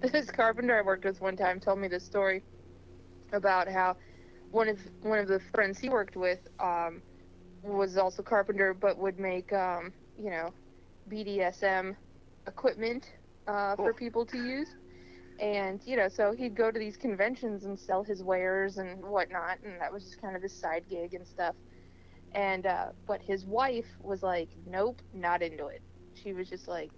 this 0.00 0.30
carpenter 0.30 0.76
I 0.78 0.82
worked 0.82 1.04
with 1.04 1.20
one 1.20 1.36
time 1.36 1.58
told 1.60 1.78
me 1.78 1.88
this 1.88 2.04
story 2.04 2.42
about 3.32 3.66
how 3.68 3.96
one 4.50 4.68
of 4.68 4.78
one 5.02 5.18
of 5.18 5.28
the 5.28 5.40
friends 5.54 5.78
he 5.78 5.88
worked 5.88 6.16
with 6.16 6.40
um, 6.60 7.00
was 7.62 7.96
also 7.96 8.22
carpenter, 8.22 8.74
but 8.74 8.98
would 8.98 9.18
make 9.18 9.52
um, 9.52 9.92
you 10.18 10.30
know 10.30 10.50
BDSM 11.10 11.96
equipment 12.46 13.12
uh, 13.46 13.74
for 13.76 13.94
people 13.94 14.26
to 14.26 14.36
use. 14.36 14.68
And 15.38 15.82
you 15.86 15.96
know, 15.96 16.08
so 16.08 16.32
he'd 16.32 16.54
go 16.56 16.70
to 16.70 16.78
these 16.78 16.96
conventions 16.96 17.64
and 17.64 17.78
sell 17.78 18.04
his 18.04 18.22
wares 18.22 18.78
and 18.78 19.02
whatnot, 19.04 19.60
and 19.62 19.80
that 19.80 19.92
was 19.92 20.04
just 20.04 20.20
kind 20.20 20.36
of 20.36 20.42
his 20.42 20.54
side 20.54 20.88
gig 20.88 21.14
and 21.14 21.26
stuff. 21.26 21.56
And 22.34 22.66
uh, 22.66 22.90
but 23.06 23.22
his 23.22 23.46
wife 23.46 23.96
was 24.00 24.22
like, 24.22 24.50
nope, 24.66 25.02
not 25.12 25.42
into 25.42 25.66
it. 25.68 25.82
She 26.14 26.32
was 26.34 26.48
just 26.48 26.68
like, 26.68 26.92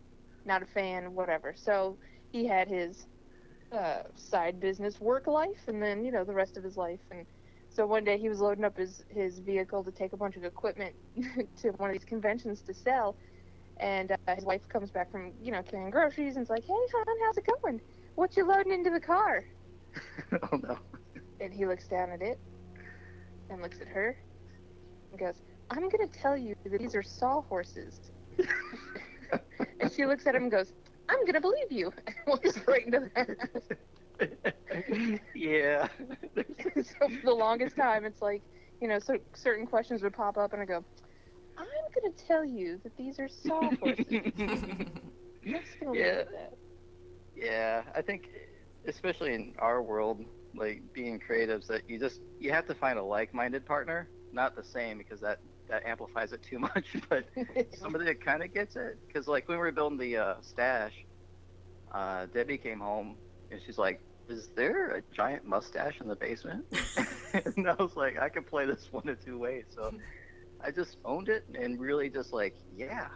not 0.45 0.62
a 0.62 0.66
fan, 0.66 1.14
whatever. 1.14 1.55
So 1.57 1.99
he 2.31 2.47
had 2.47 2.69
his 2.69 3.07
uh, 3.73 4.02
side 4.16 4.61
business 4.61 5.00
work 5.00 5.26
life, 5.26 5.64
and 5.69 5.83
then 5.83 6.05
you 6.05 6.12
know 6.12 6.25
the 6.25 6.35
rest 6.35 6.57
of 6.57 6.64
his 6.64 6.76
life. 6.76 7.02
And 7.11 7.26
so 7.71 7.87
one 7.87 8.05
day 8.05 8.19
he 8.19 8.28
was 8.28 8.40
loading 8.40 8.64
up 8.64 8.76
his 8.76 9.02
his 9.11 9.40
vehicle 9.40 9.85
to 9.85 9.93
take 9.93 10.12
a 10.12 10.16
bunch 10.19 10.37
of 10.37 10.45
equipment 10.45 10.97
to 11.59 11.71
one 11.78 11.90
of 11.90 11.95
these 11.95 12.05
conventions 12.05 12.62
to 12.64 12.75
sell, 12.75 13.16
and 13.81 14.12
uh, 14.12 14.35
his 14.35 14.45
wife 14.45 14.69
comes 14.69 14.90
back 14.90 15.11
from 15.11 15.35
you 15.40 15.52
know 15.52 15.62
carrying 15.62 15.90
groceries 15.90 16.37
and 16.37 16.45
is 16.45 16.50
like, 16.50 16.64
"Hey, 16.64 16.75
hon, 16.75 17.16
how's 17.26 17.38
it 17.38 17.47
going? 17.62 17.81
What 18.16 18.37
you 18.37 18.46
loading 18.46 18.73
into 18.73 18.90
the 18.90 19.00
car?" 19.00 19.44
oh 20.32 20.56
no. 20.56 20.78
And 21.40 21.52
he 21.52 21.66
looks 21.66 21.87
down 21.87 22.11
at 22.11 22.23
it 22.23 22.38
and 23.50 23.62
looks 23.62 23.80
at 23.80 23.88
her 23.88 24.16
and 25.11 25.20
goes, 25.20 25.42
I'm 25.70 25.88
going 25.88 26.08
to 26.08 26.18
tell 26.18 26.37
you 26.37 26.54
that 26.64 26.78
these 26.78 26.94
are 26.94 27.02
sawhorses. 27.02 28.00
and 29.80 29.92
she 29.92 30.06
looks 30.06 30.26
at 30.26 30.35
him 30.35 30.44
and 30.44 30.50
goes, 30.50 30.73
I'm 31.08 31.20
going 31.20 31.35
to 31.35 31.40
believe 31.40 31.70
you. 31.70 31.92
And 32.06 32.16
walks 32.26 32.58
right 32.66 32.87
into 32.87 33.11
yeah. 35.35 35.88
so 36.82 37.08
for 37.08 37.20
the 37.25 37.35
longest 37.35 37.76
time, 37.76 38.04
it's 38.04 38.23
like, 38.23 38.42
you 38.80 38.88
know, 38.88 38.99
so 38.99 39.18
certain 39.35 39.66
questions 39.66 40.02
would 40.02 40.14
pop 40.14 40.38
up 40.38 40.52
and 40.52 40.62
I 40.62 40.64
go, 40.64 40.85
I'm 41.58 41.66
going 41.94 42.12
to 42.12 42.25
tell 42.26 42.44
you 42.44 42.80
that 42.82 42.96
these 42.96 43.18
are 43.18 43.28
sawhorses. 43.28 44.06
I'm 44.11 44.32
just 45.44 45.80
going 45.80 45.92
to 45.92 45.99
Yeah. 45.99 46.23
Look 47.37 47.47
at 47.47 47.50
that. 47.50 47.85
Yeah, 47.87 47.93
I 47.95 48.02
think, 48.02 48.28
especially 48.87 49.35
in 49.35 49.55
our 49.59 49.83
world, 49.83 50.25
like 50.55 50.83
being 50.93 51.21
creatives, 51.21 51.66
that 51.69 51.88
you 51.88 51.99
just 51.99 52.21
you 52.38 52.52
have 52.52 52.66
to 52.66 52.75
find 52.75 52.99
a 52.99 53.02
like-minded 53.02 53.66
partner, 53.66 54.09
not 54.33 54.57
the 54.57 54.64
same 54.64 54.99
because 54.99 55.21
that 55.21 55.40
that 55.69 55.85
amplifies 55.85 56.33
it 56.33 56.43
too 56.43 56.59
much. 56.61 56.97
But 57.09 57.26
somebody 57.75 58.05
that 58.07 58.25
kind 58.25 58.43
of 58.43 58.52
gets 58.52 58.76
it, 58.76 58.99
because 59.07 59.28
like 59.28 59.49
when 59.49 59.59
we 59.59 59.64
were 59.64 59.73
building 59.73 59.99
the 59.99 60.16
uh, 60.16 60.35
stash, 60.40 60.93
uh, 61.93 62.26
Debbie 62.26 62.59
came 62.59 62.81
home 62.81 63.16
and 63.50 63.61
she's 63.64 63.78
like, 63.78 64.00
"Is 64.28 64.49
there 64.57 64.97
a 64.97 65.02
giant 65.14 65.45
mustache 65.47 66.00
in 66.00 66.09
the 66.09 66.16
basement?" 66.16 66.64
and 67.57 67.69
I 67.69 67.75
was 67.75 67.97
like, 67.97 68.19
"I 68.19 68.28
can 68.28 68.45
play 68.45 68.66
this 68.66 68.88
one 68.93 69.09
of 69.09 69.25
two 69.25 69.38
ways." 69.38 69.64
So 69.75 69.93
I 70.61 70.71
just 70.71 70.97
owned 71.05 71.28
it 71.28 71.45
and 71.55 71.78
really 71.78 72.09
just 72.11 72.33
like, 72.33 72.57
yeah. 72.76 73.09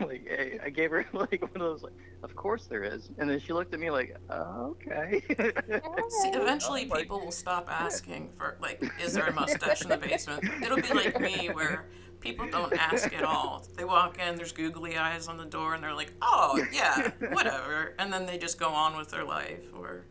like 0.00 0.26
I, 0.30 0.66
I 0.66 0.70
gave 0.70 0.90
her 0.90 1.06
like 1.12 1.40
one 1.40 1.50
of 1.54 1.60
those 1.60 1.82
like, 1.82 1.92
of 2.24 2.34
course 2.34 2.66
there 2.66 2.82
is, 2.82 3.10
and 3.18 3.28
then 3.28 3.38
she 3.38 3.52
looked 3.52 3.72
at 3.74 3.80
me 3.80 3.90
like, 3.90 4.16
oh, 4.30 4.74
okay. 4.80 5.22
See, 5.28 6.30
eventually 6.30 6.86
Like- 6.86 7.00
people 7.02 7.20
will 7.20 7.30
stop 7.32 7.66
asking 7.70 8.30
for, 8.36 8.56
like, 8.60 8.82
is 9.02 9.12
there 9.12 9.26
a 9.26 9.32
mustache 9.32 9.82
in 9.82 9.88
the 9.90 9.96
basement? 9.98 10.42
It'll 10.62 10.80
be 10.80 10.92
like 10.94 11.20
me, 11.20 11.48
where 11.52 11.86
people 12.20 12.48
don't 12.50 12.72
ask 12.72 13.12
at 13.14 13.22
all. 13.24 13.64
They 13.76 13.84
walk 13.84 14.18
in, 14.18 14.36
there's 14.36 14.52
googly 14.52 14.96
eyes 14.96 15.28
on 15.28 15.36
the 15.36 15.44
door, 15.44 15.74
and 15.74 15.84
they're 15.84 15.94
like, 15.94 16.12
oh, 16.22 16.64
yeah, 16.72 17.10
whatever. 17.32 17.94
And 17.98 18.12
then 18.12 18.24
they 18.26 18.38
just 18.38 18.58
go 18.58 18.68
on 18.70 18.96
with 18.96 19.10
their 19.10 19.24
life. 19.24 19.60
Or, 19.76 20.06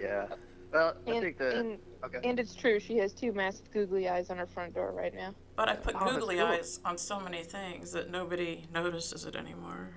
yeah. 0.00 0.26
Well, 0.72 0.94
I 1.06 1.10
And, 1.10 1.20
think 1.20 1.36
that 1.38 1.54
and, 1.56 1.78
okay. 2.04 2.20
and 2.22 2.38
it's 2.40 2.54
true, 2.54 2.78
she 2.80 2.96
has 2.98 3.12
two 3.12 3.32
massive 3.32 3.70
googly 3.72 4.08
eyes 4.08 4.30
on 4.30 4.38
her 4.38 4.46
front 4.46 4.74
door 4.74 4.92
right 4.92 5.12
now. 5.14 5.34
but 5.56 5.68
I 5.68 5.74
put 5.74 5.94
Oh, 6.00 6.10
googly 6.12 6.36
cool. 6.36 6.46
eyes 6.46 6.78
on 6.84 6.96
so 6.96 7.18
many 7.20 7.42
things 7.42 7.90
that 7.92 8.08
nobody 8.10 8.64
notices 8.72 9.26
it 9.26 9.34
anymore. 9.36 9.90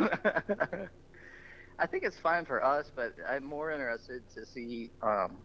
I 1.78 1.86
think 1.86 2.04
it's 2.04 2.18
fine 2.18 2.44
for 2.44 2.64
us, 2.64 2.90
but 2.94 3.14
I'm 3.28 3.44
more 3.44 3.70
interested 3.70 4.22
to 4.34 4.46
see. 4.46 4.90
Um, 5.02 5.38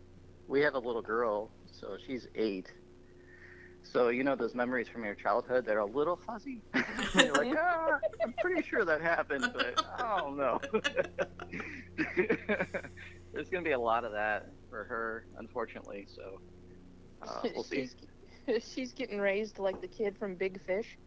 we 0.48 0.62
have 0.62 0.76
a 0.76 0.80
little 0.80 1.02
girl, 1.02 1.52
so 1.80 1.98
she's 2.06 2.28
eight. 2.36 2.72
So 3.84 4.10
you 4.10 4.24
know 4.24 4.36
those 4.36 4.54
memories 4.54 4.88
from 4.88 5.04
your 5.04 5.16
childhood 5.16 5.66
that 5.66 5.76
are 5.76 5.80
a 5.80 5.86
little 5.86 6.16
fuzzy. 6.26 6.62
You're 7.16 7.34
like, 7.34 7.58
ah, 7.58 8.00
I'm 8.24 8.34
pretty 8.42 8.62
sure 8.68 8.86
that 8.86 9.02
happened, 9.02 9.52
but 9.54 9.84
I 9.98 10.20
don't 10.20 10.38
know. 10.38 10.60
There's 13.34 13.50
gonna 13.50 13.64
be 13.64 13.72
a 13.72 13.80
lot 13.80 14.06
of 14.06 14.12
that 14.14 14.46
for 14.70 14.84
her, 14.86 15.26
unfortunately. 15.38 16.08
So 16.08 16.22
uh, 17.28 17.42
we'll 17.56 17.64
see. 17.64 17.90
she's, 18.48 18.64
she's 18.74 18.94
getting 18.94 19.20
raised 19.20 19.60
like 19.60 19.82
the 19.82 19.88
kid 19.88 20.18
from 20.18 20.36
Big 20.36 20.62
Fish. 20.62 20.98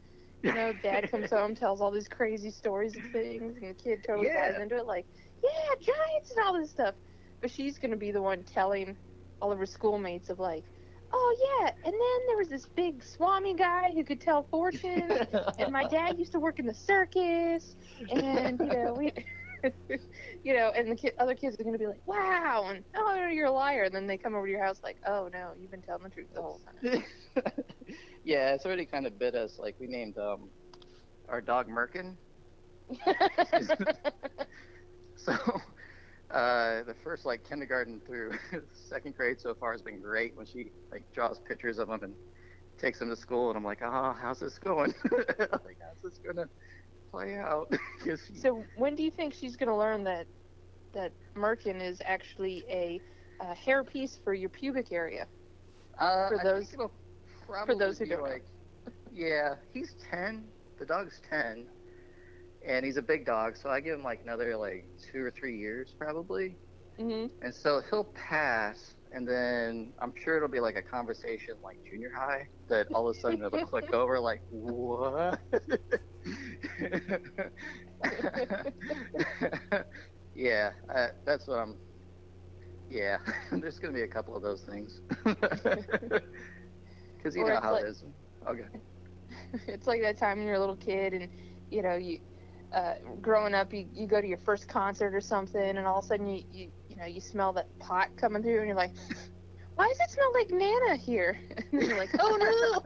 You 0.45 0.53
know, 0.53 0.73
dad 0.83 1.11
comes 1.11 1.31
home, 1.31 1.55
tells 1.55 1.81
all 1.81 1.91
these 1.91 2.09
crazy 2.09 2.51
stories 2.51 2.97
of 2.97 3.05
things, 3.13 3.57
and 3.57 3.71
the 3.71 3.75
kid 3.75 4.05
totally 4.07 4.29
buys 4.29 4.61
into 4.61 4.77
it, 4.77 4.87
like, 4.87 5.07
yeah, 5.43 5.75
giants 5.81 6.33
and 6.37 6.45
all 6.45 6.53
this 6.55 6.71
stuff. 6.71 6.95
But 7.41 7.51
she's 7.51 7.79
gonna 7.79 7.97
be 7.97 8.13
the 8.13 8.23
one 8.23 8.45
telling 8.45 8.97
all 9.41 9.53
of 9.53 9.59
her 9.59 9.67
schoolmates 9.67 10.31
of 10.31 10.39
like, 10.39 10.65
oh 11.13 11.61
yeah, 11.63 11.71
and 11.85 11.93
then 11.93 12.27
there 12.29 12.37
was 12.37 12.49
this 12.49 12.67
big 12.77 13.03
swami 13.03 13.55
guy 13.55 13.91
who 13.93 14.05
could 14.05 14.21
tell 14.21 14.45
fortunes, 14.51 15.13
and 15.59 15.73
my 15.73 15.87
dad 15.89 16.19
used 16.19 16.33
to 16.33 16.41
work 16.41 16.59
in 16.59 16.67
the 16.67 16.75
circus, 16.75 17.77
and 18.11 18.59
you 18.61 18.67
know 18.67 18.95
we. 18.99 19.13
you 20.43 20.55
know, 20.55 20.71
and 20.71 20.91
the 20.91 20.97
kid, 20.97 21.15
other 21.19 21.35
kids 21.35 21.59
are 21.59 21.65
gonna 21.65 21.79
be 21.79 21.87
like, 21.87 22.03
"Wow!" 22.07 22.67
and 22.69 22.85
"Oh, 22.95 23.29
you're 23.29 23.47
a 23.47 23.53
liar." 23.53 23.85
And 23.85 23.95
then 23.95 24.07
they 24.07 24.19
come 24.19 24.35
over 24.35 24.47
to 24.47 24.51
your 24.51 24.65
house 24.65 24.83
like, 24.83 24.99
"Oh 25.07 25.29
no, 25.33 25.55
you've 25.59 25.71
been 25.71 25.83
telling 25.83 26.05
the 26.05 26.11
truth 26.11 26.31
the 26.35 26.43
whole 26.43 26.61
time." 26.61 27.05
yeah, 28.25 28.55
it's 28.55 28.67
already 28.67 28.87
kind 28.87 29.07
of 29.07 29.19
bit 29.19 29.35
us. 29.35 29.59
Like 29.59 29.77
we 29.79 29.87
named 29.87 30.19
um, 30.19 30.53
our 31.29 31.41
dog 31.41 31.69
Merkin. 31.69 32.19
So 35.17 35.33
uh, 36.31 36.83
the 36.85 36.95
first 37.03 37.25
like 37.25 37.45
kindergarten 37.45 38.01
through 38.01 38.33
second 38.73 39.15
grade 39.15 39.41
so 39.41 39.55
far 39.55 39.73
has 39.73 39.83
been 39.83 40.01
great. 40.01 40.37
When 40.37 40.47
she 40.47 40.73
like 40.93 41.05
draws 41.13 41.39
pictures 41.41 41.79
of 41.79 41.89
him 41.89 42.03
and 42.03 42.17
takes 42.79 43.01
him 43.01 43.09
to 43.11 43.17
school, 43.17 43.51
and 43.51 43.57
I'm 43.57 43.65
like, 43.65 43.81
oh, 43.83 44.13
how's 44.13 44.41
this 44.41 44.59
going? 44.59 44.95
like, 45.11 45.79
how's 45.81 46.01
this 46.03 46.19
gonna 46.19 46.49
play 47.15 47.37
out? 47.37 47.67
she- 48.05 48.35
so 48.35 48.65
when 48.77 48.95
do 48.95 49.03
you 49.03 49.11
think 49.11 49.35
she's 49.35 49.57
gonna 49.57 49.77
learn 49.77 50.05
that 50.05 50.27
that 50.93 51.13
Merkin 51.37 51.81
is 51.83 52.01
actually 52.05 52.65
a, 52.69 53.01
a 53.41 53.55
hairpiece 53.55 54.19
for 54.23 54.35
your 54.35 54.51
pubic 54.51 54.93
area? 54.93 55.29
Uh, 55.99 56.29
For 56.29 56.39
those- 56.39 56.75
probably 57.47 57.77
those 57.77 57.99
who 57.99 58.07
don't 58.07 58.25
know. 58.29 58.93
yeah, 59.13 59.57
he's 59.73 59.95
ten. 60.11 60.53
The 60.79 60.87
dog's 60.87 61.21
ten, 61.29 61.69
and 62.67 62.85
he's 62.85 62.97
a 62.97 63.03
big 63.03 63.25
dog, 63.27 63.57
so 63.57 63.71
I 63.71 63.81
give 63.81 63.95
him 63.99 64.05
like 64.05 64.23
another 64.23 64.57
like 64.57 64.87
two 65.13 65.23
or 65.25 65.31
three 65.31 65.57
years 65.59 65.95
probably, 65.99 66.59
hmm 66.97 67.27
and 67.43 67.55
so 67.55 67.81
he'll 67.91 68.05
pass, 68.05 68.95
and 69.13 69.29
then 69.29 69.95
I'm 70.01 70.13
sure 70.17 70.37
it'll 70.37 70.49
be 70.49 70.61
like 70.61 70.77
a 70.77 70.83
conversation 70.83 71.55
like 71.63 71.79
junior 71.89 72.11
high 72.11 72.49
that 72.69 72.89
all 72.93 73.09
of 73.09 73.17
a 73.17 73.19
sudden 73.21 73.43
it'll 73.45 73.59
click 73.61 73.87
over 73.93 74.19
like 74.19 74.43
what? 74.51 75.41
yeah, 80.35 80.71
uh, 80.95 81.09
that's 81.25 81.47
what 81.47 81.59
I'm. 81.59 81.77
Yeah, 82.91 83.19
there's 83.53 83.79
gonna 83.79 83.95
be 83.95 84.03
a 84.03 84.09
couple 84.09 84.37
of 84.37 84.43
those 84.43 84.63
things. 84.63 85.01
Because 87.17 87.37
you 87.37 87.43
Or 87.45 87.55
know 87.55 87.61
how 87.63 87.73
like- 87.73 87.85
it 87.85 87.89
is. 87.89 88.05
Okay. 88.47 88.65
it's 89.67 89.87
like 89.87 90.03
that 90.03 90.19
time 90.19 90.37
when 90.37 90.47
you're 90.47 90.57
a 90.57 90.61
little 90.61 90.77
kid 90.77 91.15
and 91.15 91.31
you 91.71 91.81
know 91.81 91.95
you 91.95 92.19
uh, 92.75 92.97
growing 93.23 93.55
up 93.55 93.73
you, 93.73 93.89
you 93.95 94.07
go 94.07 94.21
to 94.21 94.27
your 94.27 94.37
first 94.37 94.69
concert 94.69 95.15
or 95.15 95.23
something 95.23 95.79
and 95.79 95.87
all 95.87 96.01
of 96.01 96.05
a 96.05 96.09
sudden 96.09 96.29
you, 96.29 96.45
you 96.53 96.71
you 96.91 96.97
know 96.97 97.07
you 97.07 97.23
smell 97.23 97.55
that 97.55 97.67
pot 97.79 98.11
coming 98.19 98.43
through 98.43 98.59
and 98.59 98.67
you're 98.67 98.77
like 98.77 98.93
why 99.77 99.89
does 99.89 99.99
it 100.01 100.11
smell 100.11 100.31
like 100.35 100.51
nana 100.51 100.97
here 100.97 101.41
and 101.57 101.65
then 101.81 101.89
you're 101.89 101.97
like 101.99 102.11
oh 102.19 102.83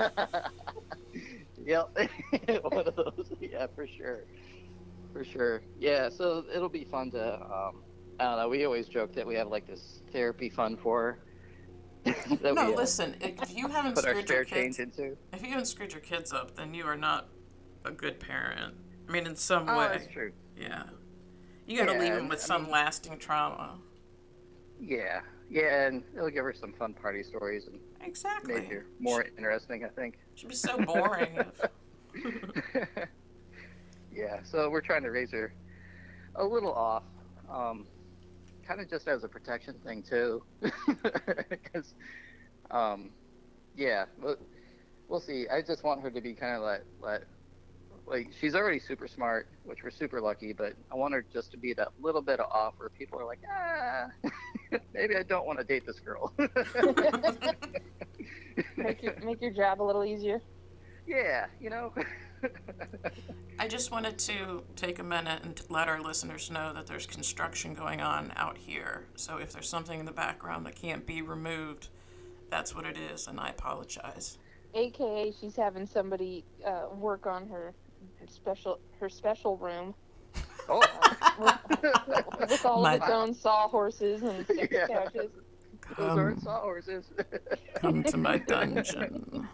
yep. 1.64 1.88
One 2.62 2.86
of 2.86 2.96
those. 2.96 3.32
Yeah, 3.40 3.66
for 3.74 3.86
sure. 3.86 4.24
For 5.12 5.24
sure. 5.24 5.62
Yeah, 5.78 6.08
so 6.08 6.44
it'll 6.54 6.68
be 6.68 6.84
fun 6.84 7.10
to 7.12 7.34
um 7.42 7.82
I 8.18 8.24
don't 8.24 8.38
know, 8.38 8.48
we 8.48 8.64
always 8.64 8.86
joke 8.86 9.14
that 9.14 9.26
we 9.26 9.34
have 9.36 9.48
like 9.48 9.66
this 9.66 10.02
therapy 10.12 10.48
fund 10.50 10.78
for 10.78 11.18
her 12.04 12.14
that 12.42 12.54
no, 12.54 12.66
we 12.66 12.74
uh, 12.74 12.76
listen. 12.76 13.16
If 13.20 13.54
you 13.54 13.68
haven't 13.68 13.94
put 13.94 14.04
our 14.06 14.10
screwed 14.12 14.26
spare 14.28 14.36
your 14.38 14.44
kids, 14.46 14.78
into. 14.78 15.16
if 15.32 15.42
you 15.42 15.48
haven't 15.48 15.66
screwed 15.66 15.92
your 15.92 16.00
kids 16.00 16.32
up, 16.32 16.54
then 16.56 16.72
you 16.74 16.84
are 16.84 16.96
not 16.96 17.28
a 17.84 17.90
good 17.90 18.18
parent. 18.20 18.74
I 19.08 19.12
mean, 19.12 19.26
in 19.26 19.36
some 19.36 19.68
Oh, 19.68 19.78
way. 19.78 19.88
that's 19.92 20.06
true. 20.12 20.32
Yeah. 20.56 20.84
You 21.66 21.78
got 21.78 21.86
to 21.86 21.92
Yeah, 21.94 21.98
leave 21.98 22.08
them 22.12 22.20
and- 22.20 22.28
with 22.30 22.38
I 22.40 22.46
some 22.46 22.62
mean- 22.62 22.70
lasting 22.72 23.18
trauma. 23.18 23.78
Yeah. 24.80 25.20
Yeah, 25.50 25.86
and 25.88 26.02
it'll 26.16 26.30
give 26.30 26.44
her 26.44 26.54
some 26.54 26.72
fun 26.72 26.94
party 26.94 27.22
stories 27.22 27.66
and 27.66 27.78
Exactly. 28.02 28.54
make 28.54 28.70
her 28.70 28.86
more 28.98 29.22
interesting, 29.22 29.84
I 29.84 29.88
think. 29.88 30.18
Should 30.34 30.48
be 30.48 30.54
so 30.54 30.78
boring. 30.78 31.38
yeah, 34.12 34.40
so 34.42 34.70
we're 34.70 34.80
trying 34.80 35.02
to 35.02 35.10
raise 35.10 35.30
her 35.32 35.52
a 36.36 36.44
little 36.44 36.72
off, 36.72 37.04
um, 37.50 37.86
kind 38.66 38.80
of 38.80 38.88
just 38.88 39.08
as 39.08 39.24
a 39.24 39.28
protection 39.28 39.74
thing 39.84 40.02
too, 40.02 40.42
because, 41.48 41.94
um, 42.70 43.10
yeah, 43.76 44.06
we'll, 44.20 44.36
we'll 45.08 45.20
see. 45.20 45.46
I 45.48 45.62
just 45.62 45.84
want 45.84 46.00
her 46.02 46.10
to 46.10 46.20
be 46.20 46.34
kind 46.34 46.56
of 46.56 46.62
like, 46.62 46.84
like, 47.00 47.26
like 48.10 48.30
she's 48.38 48.54
already 48.54 48.78
super 48.78 49.08
smart, 49.08 49.48
which 49.64 49.82
we're 49.82 49.90
super 49.90 50.20
lucky, 50.20 50.52
but 50.52 50.74
I 50.92 50.96
want 50.96 51.14
her 51.14 51.24
just 51.32 51.50
to 51.52 51.56
be 51.56 51.72
that 51.74 51.88
little 52.00 52.20
bit 52.20 52.40
of 52.40 52.50
off 52.50 52.74
where 52.76 52.88
people 52.90 53.18
are 53.18 53.24
like, 53.24 53.40
ah, 53.50 54.06
maybe 54.92 55.16
I 55.16 55.22
don't 55.22 55.46
want 55.46 55.58
to 55.58 55.64
date 55.64 55.86
this 55.86 56.00
girl. 56.00 56.32
make 58.76 59.02
your 59.02 59.14
make 59.24 59.40
your 59.40 59.52
job 59.52 59.80
a 59.80 59.84
little 59.84 60.04
easier 60.04 60.42
yeah, 61.10 61.46
you 61.60 61.70
know. 61.70 61.92
I 63.58 63.68
just 63.68 63.90
wanted 63.90 64.18
to 64.20 64.62
take 64.76 65.00
a 65.00 65.02
minute 65.02 65.42
and 65.42 65.60
let 65.68 65.88
our 65.88 66.00
listeners 66.00 66.50
know 66.50 66.72
that 66.72 66.86
there's 66.86 67.06
construction 67.06 67.74
going 67.74 68.00
on 68.00 68.32
out 68.36 68.56
here. 68.56 69.06
So 69.16 69.36
if 69.36 69.52
there's 69.52 69.68
something 69.68 69.98
in 69.98 70.06
the 70.06 70.12
background 70.12 70.64
that 70.66 70.76
can't 70.76 71.04
be 71.04 71.20
removed, 71.20 71.88
that's 72.48 72.74
what 72.74 72.86
it 72.86 72.96
is, 72.96 73.26
and 73.26 73.38
I 73.38 73.50
apologize. 73.50 74.38
aka 74.74 75.32
she's 75.38 75.56
having 75.56 75.86
somebody 75.86 76.44
uh, 76.66 76.86
work 76.94 77.26
on 77.26 77.48
her 78.20 78.26
special 78.28 78.78
her 79.00 79.08
special 79.08 79.56
room 79.56 79.94
oh. 80.68 80.82
Uh, 81.40 81.56
with 82.48 82.64
all 82.66 82.82
My- 82.82 82.94
of 82.94 83.02
its 83.02 83.10
own 83.10 83.34
sawhorses 83.34 84.22
and 84.22 84.46
Yeah. 84.70 84.86
couches 84.86 85.30
Those 85.96 85.96
Come, 85.96 86.18
aren't 86.18 86.40
sawhorses. 86.42 87.06
come 87.74 88.04
to 88.04 88.16
my 88.16 88.38
dungeon. 88.52 89.48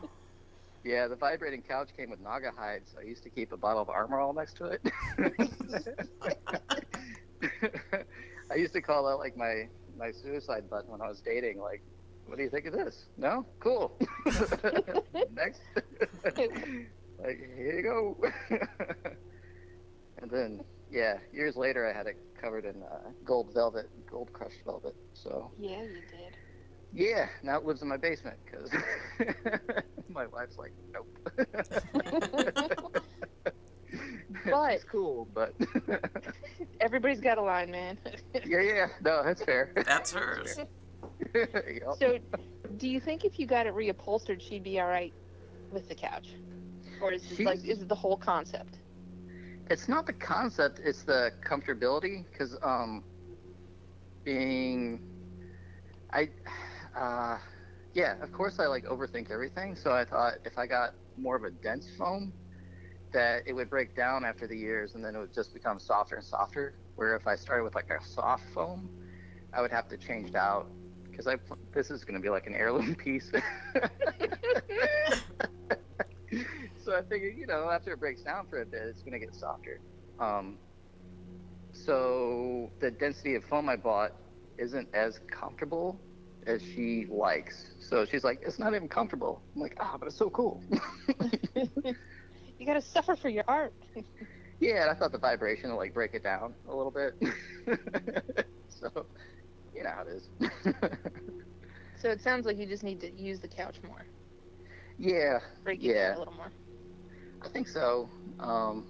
yeah, 0.84 1.06
the 1.06 1.16
vibrating 1.16 1.62
couch 1.62 1.90
came 1.96 2.10
with 2.10 2.22
Naugahyde, 2.22 2.82
so 2.92 2.98
I 3.00 3.04
used 3.04 3.22
to 3.22 3.30
keep 3.30 3.52
a 3.52 3.56
bottle 3.56 3.80
of 3.82 3.88
armor 3.88 4.18
all 4.20 4.34
next 4.34 4.56
to 4.58 4.66
it. 4.66 4.82
I 8.50 8.54
used 8.56 8.74
to 8.74 8.82
call 8.82 9.04
that 9.06 9.16
like 9.16 9.36
my 9.36 9.68
my 9.98 10.10
suicide 10.12 10.68
button 10.68 10.90
when 10.90 11.00
I 11.00 11.08
was 11.08 11.20
dating. 11.20 11.58
Like, 11.60 11.80
what 12.26 12.36
do 12.36 12.42
you 12.44 12.50
think 12.50 12.66
of 12.66 12.72
this? 12.74 13.06
No, 13.16 13.46
cool. 13.60 13.96
next, 15.34 15.62
like 17.18 17.38
here 17.56 17.76
you 17.76 17.82
go. 17.82 18.16
and 20.22 20.30
then 20.30 20.60
yeah, 20.90 21.18
years 21.32 21.56
later 21.56 21.88
I 21.88 21.96
had 21.96 22.06
it 22.06 22.16
covered 22.40 22.64
in 22.64 22.82
uh, 22.82 23.10
gold 23.24 23.52
velvet, 23.54 23.88
gold 24.10 24.32
crushed 24.32 24.64
velvet. 24.64 24.94
So 25.14 25.50
yeah 25.58 25.82
you 25.82 26.02
did 26.10 26.36
yeah, 26.96 27.28
now 27.42 27.58
it 27.58 27.64
lives 27.64 27.82
in 27.82 27.88
my 27.88 27.98
basement 27.98 28.38
because 28.44 28.70
my 30.08 30.26
wife's 30.26 30.56
like, 30.56 30.72
nope. 30.92 31.06
But- 34.44 34.72
it's 34.74 34.84
cool, 34.84 35.28
but 35.34 35.54
everybody's 36.80 37.20
got 37.20 37.38
a 37.38 37.42
line 37.42 37.70
man 37.70 37.98
yeah, 38.44 38.60
yeah, 38.60 38.86
no, 39.02 39.22
that's 39.24 39.42
fair. 39.42 39.72
That's 39.86 40.12
hers. 40.12 40.58
Yep. 41.34 41.94
So, 41.98 42.18
do 42.76 42.88
you 42.88 43.00
think 43.00 43.24
if 43.24 43.38
you 43.38 43.46
got 43.46 43.66
it 43.66 43.74
reupholstered, 43.74 44.40
she'd 44.40 44.62
be 44.62 44.80
all 44.80 44.88
right 44.88 45.12
with 45.70 45.88
the 45.88 45.94
couch, 45.94 46.34
or 47.00 47.12
is 47.12 47.30
it 47.30 47.44
like 47.44 47.64
is 47.64 47.82
it 47.82 47.88
the 47.88 47.94
whole 47.94 48.16
concept? 48.16 48.78
It's 49.70 49.88
not 49.88 50.06
the 50.06 50.12
concept; 50.12 50.80
it's 50.82 51.02
the 51.02 51.32
comfortability. 51.44 52.24
Because 52.30 52.56
um, 52.62 53.04
being, 54.24 55.00
I, 56.12 56.28
uh, 56.96 57.38
yeah, 57.94 58.14
of 58.22 58.32
course 58.32 58.58
I 58.58 58.66
like 58.66 58.84
overthink 58.84 59.30
everything. 59.30 59.74
So 59.76 59.92
I 59.92 60.04
thought 60.04 60.34
if 60.44 60.58
I 60.58 60.66
got 60.66 60.94
more 61.16 61.36
of 61.36 61.44
a 61.44 61.50
dense 61.50 61.88
foam, 61.96 62.32
that 63.12 63.42
it 63.46 63.52
would 63.52 63.70
break 63.70 63.94
down 63.96 64.24
after 64.24 64.46
the 64.46 64.56
years, 64.56 64.94
and 64.94 65.04
then 65.04 65.14
it 65.14 65.18
would 65.18 65.34
just 65.34 65.52
become 65.52 65.78
softer 65.78 66.16
and 66.16 66.24
softer. 66.24 66.74
Where 66.96 67.14
if 67.16 67.26
I 67.26 67.34
started 67.36 67.64
with 67.64 67.74
like 67.74 67.90
a 67.90 67.98
soft 68.04 68.44
foam, 68.54 68.88
I 69.52 69.60
would 69.60 69.70
have 69.72 69.88
to 69.88 69.96
change 69.96 70.28
it 70.28 70.36
out 70.36 70.70
because 71.10 71.26
I 71.26 71.36
this 71.72 71.90
is 71.90 72.04
going 72.04 72.14
to 72.14 72.22
be 72.22 72.30
like 72.30 72.46
an 72.46 72.54
heirloom 72.54 72.94
piece. 73.04 73.32
so 76.86 76.96
I 76.96 77.02
figured, 77.02 77.34
you 77.36 77.46
know, 77.46 77.70
after 77.70 77.92
it 77.92 78.00
breaks 78.00 78.22
down 78.22 78.46
for 78.46 78.62
a 78.62 78.66
bit, 78.66 78.82
it's 78.84 79.02
going 79.02 79.12
to 79.12 79.18
get 79.18 79.34
softer. 79.34 79.82
Um, 80.20 80.60
so 81.72 82.72
the 82.80 82.90
density 82.92 83.34
of 83.34 83.44
foam 83.44 83.68
I 83.68 83.76
bought 83.76 84.12
isn't 84.58 84.88
as 84.94 85.20
comfortable 85.30 86.02
as 86.46 86.62
she 86.62 87.06
likes. 87.10 87.74
So 87.80 88.06
she's 88.06 88.24
like, 88.24 88.40
it's 88.46 88.58
not 88.58 88.74
even 88.74 88.88
comfortable. 88.88 89.44
I'm 89.54 89.62
like, 89.62 89.76
ah, 89.80 89.96
but 89.98 90.06
it's 90.06 90.16
so 90.16 90.30
cool. 90.30 90.64
you 92.58 92.66
got 92.66 92.74
to 92.74 92.82
suffer 92.82 93.16
for 93.16 93.28
your 93.28 93.44
art. 93.48 93.74
yeah, 94.60 94.82
and 94.82 94.90
I 94.90 94.94
thought 94.94 95.12
the 95.12 95.18
vibration 95.18 95.70
would 95.70 95.76
like 95.76 95.94
break 95.94 96.14
it 96.14 96.22
down 96.22 96.56
a 96.68 96.74
little 96.74 96.92
bit. 96.92 97.14
so, 98.68 99.08
you 99.74 99.82
know 99.82 99.90
how 99.90 100.02
it 100.02 100.08
is. 100.08 100.30
So 101.96 102.10
it 102.10 102.20
sounds 102.22 102.46
like 102.46 102.58
you 102.58 102.66
just 102.66 102.84
need 102.84 103.00
to 103.00 103.12
use 103.12 103.40
the 103.40 103.48
couch 103.48 103.82
more, 103.82 104.08
yeah, 104.98 105.40
break 105.64 105.84
it 105.84 105.92
Yeah. 105.92 105.94
down 105.94 106.16
a 106.16 106.18
little 106.18 106.34
more. 106.34 106.52
I 107.42 107.48
think 107.48 107.68
so. 107.68 108.10
Um, 108.40 108.86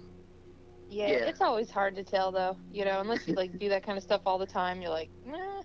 Yeah, 0.89 1.07
Yeah. 1.09 1.25
it's 1.25 1.41
always 1.41 1.69
hard 1.69 1.95
to 1.95 2.03
tell 2.03 2.31
though. 2.31 2.57
You 2.69 2.85
know, 2.85 3.01
unless 3.01 3.27
you 3.27 3.33
like 3.35 3.57
do 3.57 3.69
that 3.69 3.83
kind 3.83 3.97
of 3.97 4.03
stuff 4.03 4.21
all 4.25 4.37
the 4.37 4.47
time, 4.47 4.81
you're 4.81 4.91
like, 4.91 5.11
nah. 5.23 5.63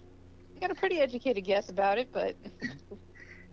You 0.55 0.61
got 0.61 0.71
a 0.71 0.75
pretty 0.75 1.01
educated 1.01 1.45
guess 1.45 1.69
about 1.71 1.99
it, 1.99 2.11
but 2.13 2.37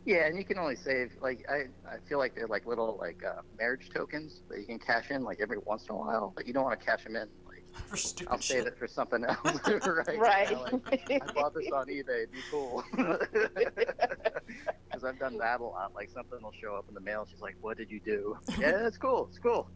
Yeah, 0.05 0.25
and 0.27 0.37
you 0.37 0.45
can 0.45 0.57
only 0.57 0.75
save 0.75 1.15
like 1.21 1.43
I, 1.49 1.65
I 1.87 1.99
feel 2.07 2.17
like 2.17 2.33
they're 2.33 2.47
like 2.47 2.65
little 2.65 2.97
like 2.97 3.21
uh, 3.23 3.41
marriage 3.57 3.89
tokens 3.95 4.41
that 4.49 4.59
you 4.59 4.65
can 4.65 4.79
cash 4.79 5.11
in 5.11 5.23
like 5.23 5.39
every 5.41 5.57
once 5.65 5.85
in 5.89 5.95
a 5.95 5.97
while, 5.99 6.33
but 6.35 6.47
you 6.47 6.53
don't 6.53 6.63
want 6.63 6.79
to 6.79 6.85
cash 6.85 7.03
them 7.03 7.15
in. 7.15 7.29
Like 7.73 7.83
For 7.87 7.97
stupid 7.97 8.31
I'll 8.31 8.41
save 8.41 8.63
shit. 8.63 8.67
it 8.67 8.77
for 8.77 8.87
something 8.87 9.23
else, 9.23 9.37
right? 9.67 9.85
right. 10.17 10.51
Yeah, 10.51 10.57
like, 10.57 11.11
I 11.11 11.31
bought 11.33 11.53
this 11.53 11.69
on 11.71 11.87
eBay. 11.87 12.23
It'd 12.23 12.31
be 12.31 12.39
cool. 12.51 12.83
Because 12.91 15.03
I've 15.03 15.19
done 15.19 15.37
that 15.37 15.59
a 15.59 15.63
lot. 15.63 15.93
Like 15.95 16.09
something 16.09 16.41
will 16.41 16.53
show 16.59 16.75
up 16.75 16.85
in 16.87 16.93
the 16.93 17.01
mail. 17.01 17.27
She's 17.29 17.41
like, 17.41 17.55
"What 17.61 17.77
did 17.77 17.89
you 17.89 17.99
do?" 17.99 18.37
yeah, 18.59 18.87
it's 18.87 18.97
cool. 18.97 19.27
It's 19.29 19.39
cool. 19.39 19.69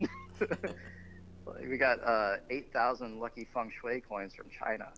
We 1.67 1.77
got 1.77 2.03
uh, 2.03 2.37
eight 2.49 2.71
thousand 2.71 3.19
lucky 3.19 3.47
feng 3.53 3.71
shui 3.81 4.01
coins 4.01 4.33
from 4.35 4.47
China. 4.49 4.89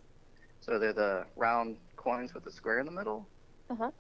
So 0.61 0.79
they're 0.79 0.93
the 0.93 1.25
round 1.35 1.77
coins 1.95 2.33
with 2.33 2.43
the 2.43 2.51
square 2.51 2.79
in 2.79 2.85
the 2.85 2.91
middle. 2.91 3.27
Uh-huh. 3.69 3.91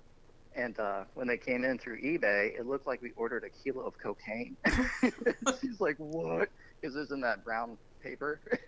And 0.55 0.79
uh, 0.79 1.03
when 1.15 1.27
they 1.27 1.37
came 1.37 1.65
in 1.65 1.77
through 1.77 2.01
eBay, 2.01 2.57
it 2.57 2.65
looked 2.65 2.87
like 2.87 3.01
we 3.01 3.11
ordered 3.17 3.43
a 3.43 3.49
kilo 3.49 3.85
of 3.85 3.97
cocaine. 3.97 4.55
She's 5.61 5.81
like, 5.81 5.97
"What?" 5.97 6.49
Because 6.79 6.95
it's 6.95 7.11
in 7.11 7.19
that 7.21 7.43
brown 7.43 7.77
paper. 8.05 8.39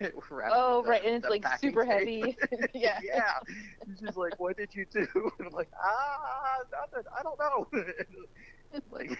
oh, 0.52 0.78
with 0.78 0.84
the- 0.84 0.90
right, 0.90 1.04
and 1.04 1.14
it's 1.16 1.28
like 1.28 1.46
super 1.60 1.84
tape. 1.84 1.92
heavy. 1.92 2.36
yeah. 2.74 2.98
yeah. 3.02 3.32
And 3.86 3.96
she's 3.98 4.16
like, 4.16 4.38
"What 4.38 4.56
did 4.56 4.74
you 4.74 4.84
do?" 4.90 5.06
And 5.38 5.46
I'm 5.48 5.52
like, 5.52 5.70
"Ah, 5.82 6.58
nothing. 6.72 7.04
I 7.18 7.22
don't 7.22 7.38
know." 7.38 7.84
like 8.90 9.18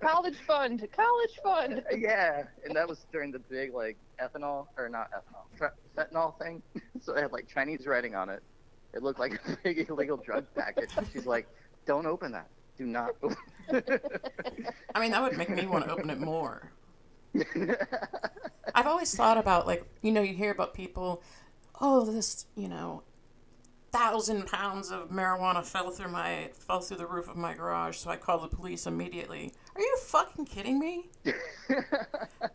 College 0.00 0.36
fund, 0.46 0.86
college 0.96 1.38
fund. 1.42 1.84
yeah, 1.94 2.44
and 2.64 2.74
that 2.74 2.88
was 2.88 3.04
during 3.12 3.30
the 3.30 3.38
big 3.38 3.74
like 3.74 3.98
ethanol 4.18 4.66
or 4.78 4.88
not 4.88 5.10
ethanol, 5.12 5.70
fentanyl 5.96 6.38
thing. 6.38 6.62
So 7.00 7.14
it 7.14 7.22
had 7.22 7.32
like 7.32 7.48
Chinese 7.48 7.86
writing 7.86 8.14
on 8.14 8.30
it. 8.30 8.42
It 8.94 9.02
looked 9.02 9.18
like 9.20 9.34
a 9.46 9.58
big 9.62 9.90
illegal 9.90 10.16
drug 10.16 10.46
package. 10.54 10.90
And 10.96 11.06
she's 11.12 11.26
like, 11.26 11.46
"Don't 11.86 12.06
open 12.06 12.32
that. 12.32 12.48
Do 12.78 12.86
not." 12.86 13.10
I 14.94 15.00
mean, 15.00 15.10
that 15.10 15.20
would 15.22 15.36
make 15.36 15.50
me 15.50 15.66
want 15.66 15.84
to 15.84 15.90
open 15.92 16.08
it 16.10 16.18
more. 16.20 16.72
It." 17.34 17.88
I've 18.74 18.86
always 18.86 19.14
thought 19.14 19.38
about 19.38 19.66
like 19.66 19.84
you 20.02 20.12
know 20.12 20.20
you 20.22 20.34
hear 20.34 20.50
about 20.52 20.74
people, 20.74 21.22
oh 21.80 22.04
this 22.04 22.46
you 22.56 22.68
know, 22.68 23.02
thousand 23.92 24.46
pounds 24.46 24.90
of 24.90 25.10
marijuana 25.10 25.64
fell 25.64 25.90
through 25.90 26.10
my 26.10 26.50
fell 26.54 26.80
through 26.80 26.98
the 26.98 27.06
roof 27.06 27.28
of 27.28 27.36
my 27.36 27.54
garage, 27.54 27.96
so 27.96 28.10
I 28.10 28.16
called 28.16 28.42
the 28.50 28.54
police 28.54 28.86
immediately. 28.86 29.52
Are 29.74 29.80
you 29.80 29.96
fucking 30.06 30.46
kidding 30.46 30.78
me? 30.78 31.10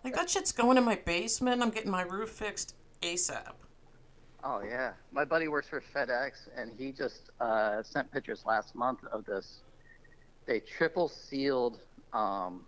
Like 0.03 0.15
that 0.15 0.29
shit's 0.29 0.51
going 0.51 0.77
in 0.77 0.83
my 0.83 0.95
basement. 0.97 1.62
I'm 1.62 1.69
getting 1.69 1.91
my 1.91 2.01
roof 2.03 2.29
fixed 2.29 2.75
ASAP. 3.01 3.53
oh 4.43 4.62
yeah, 4.62 4.93
my 5.12 5.23
buddy 5.25 5.47
works 5.47 5.69
for 5.69 5.81
FedEx, 5.81 6.49
and 6.57 6.71
he 6.77 6.91
just 6.91 7.29
uh, 7.39 7.81
sent 7.83 8.12
pictures 8.12 8.43
last 8.45 8.75
month 8.75 8.99
of 9.12 9.25
this. 9.25 9.62
They 10.45 10.59
triple 10.59 11.07
sealed. 11.09 11.79
Um, 12.12 12.65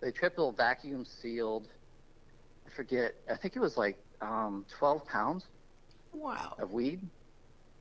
they 0.00 0.10
triple 0.12 0.52
vacuum 0.52 1.04
sealed. 1.04 1.68
I 2.66 2.70
forget. 2.70 3.14
I 3.28 3.36
think 3.36 3.56
it 3.56 3.60
was 3.60 3.76
like 3.76 3.98
um, 4.20 4.66
12 4.68 5.04
pounds. 5.06 5.48
Wow. 6.12 6.56
of 6.58 6.70
weed, 6.72 7.10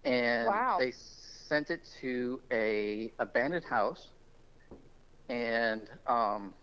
and 0.04 0.48
Wow. 0.48 0.78
they 0.78 0.92
sent 0.92 1.70
it 1.70 1.84
to 2.02 2.42
a 2.52 3.14
abandoned 3.20 3.66
house, 3.66 4.14
and 5.30 5.90
um, 6.08 6.56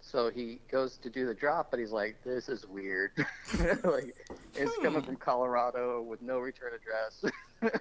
so 0.00 0.30
he 0.30 0.60
goes 0.70 0.98
to 0.98 1.10
do 1.10 1.26
the 1.26 1.34
drop, 1.34 1.70
but 1.70 1.78
he's 1.80 1.92
like, 1.92 2.22
"This 2.24 2.48
is 2.48 2.66
weird. 2.66 3.12
like, 3.84 4.14
it's 4.54 4.76
coming 4.76 5.02
Hmm. 5.02 5.04
from 5.04 5.16
Colorado 5.16 6.02
with 6.02 6.20
no 6.22 6.38
return 6.38 6.72
address." 6.74 7.24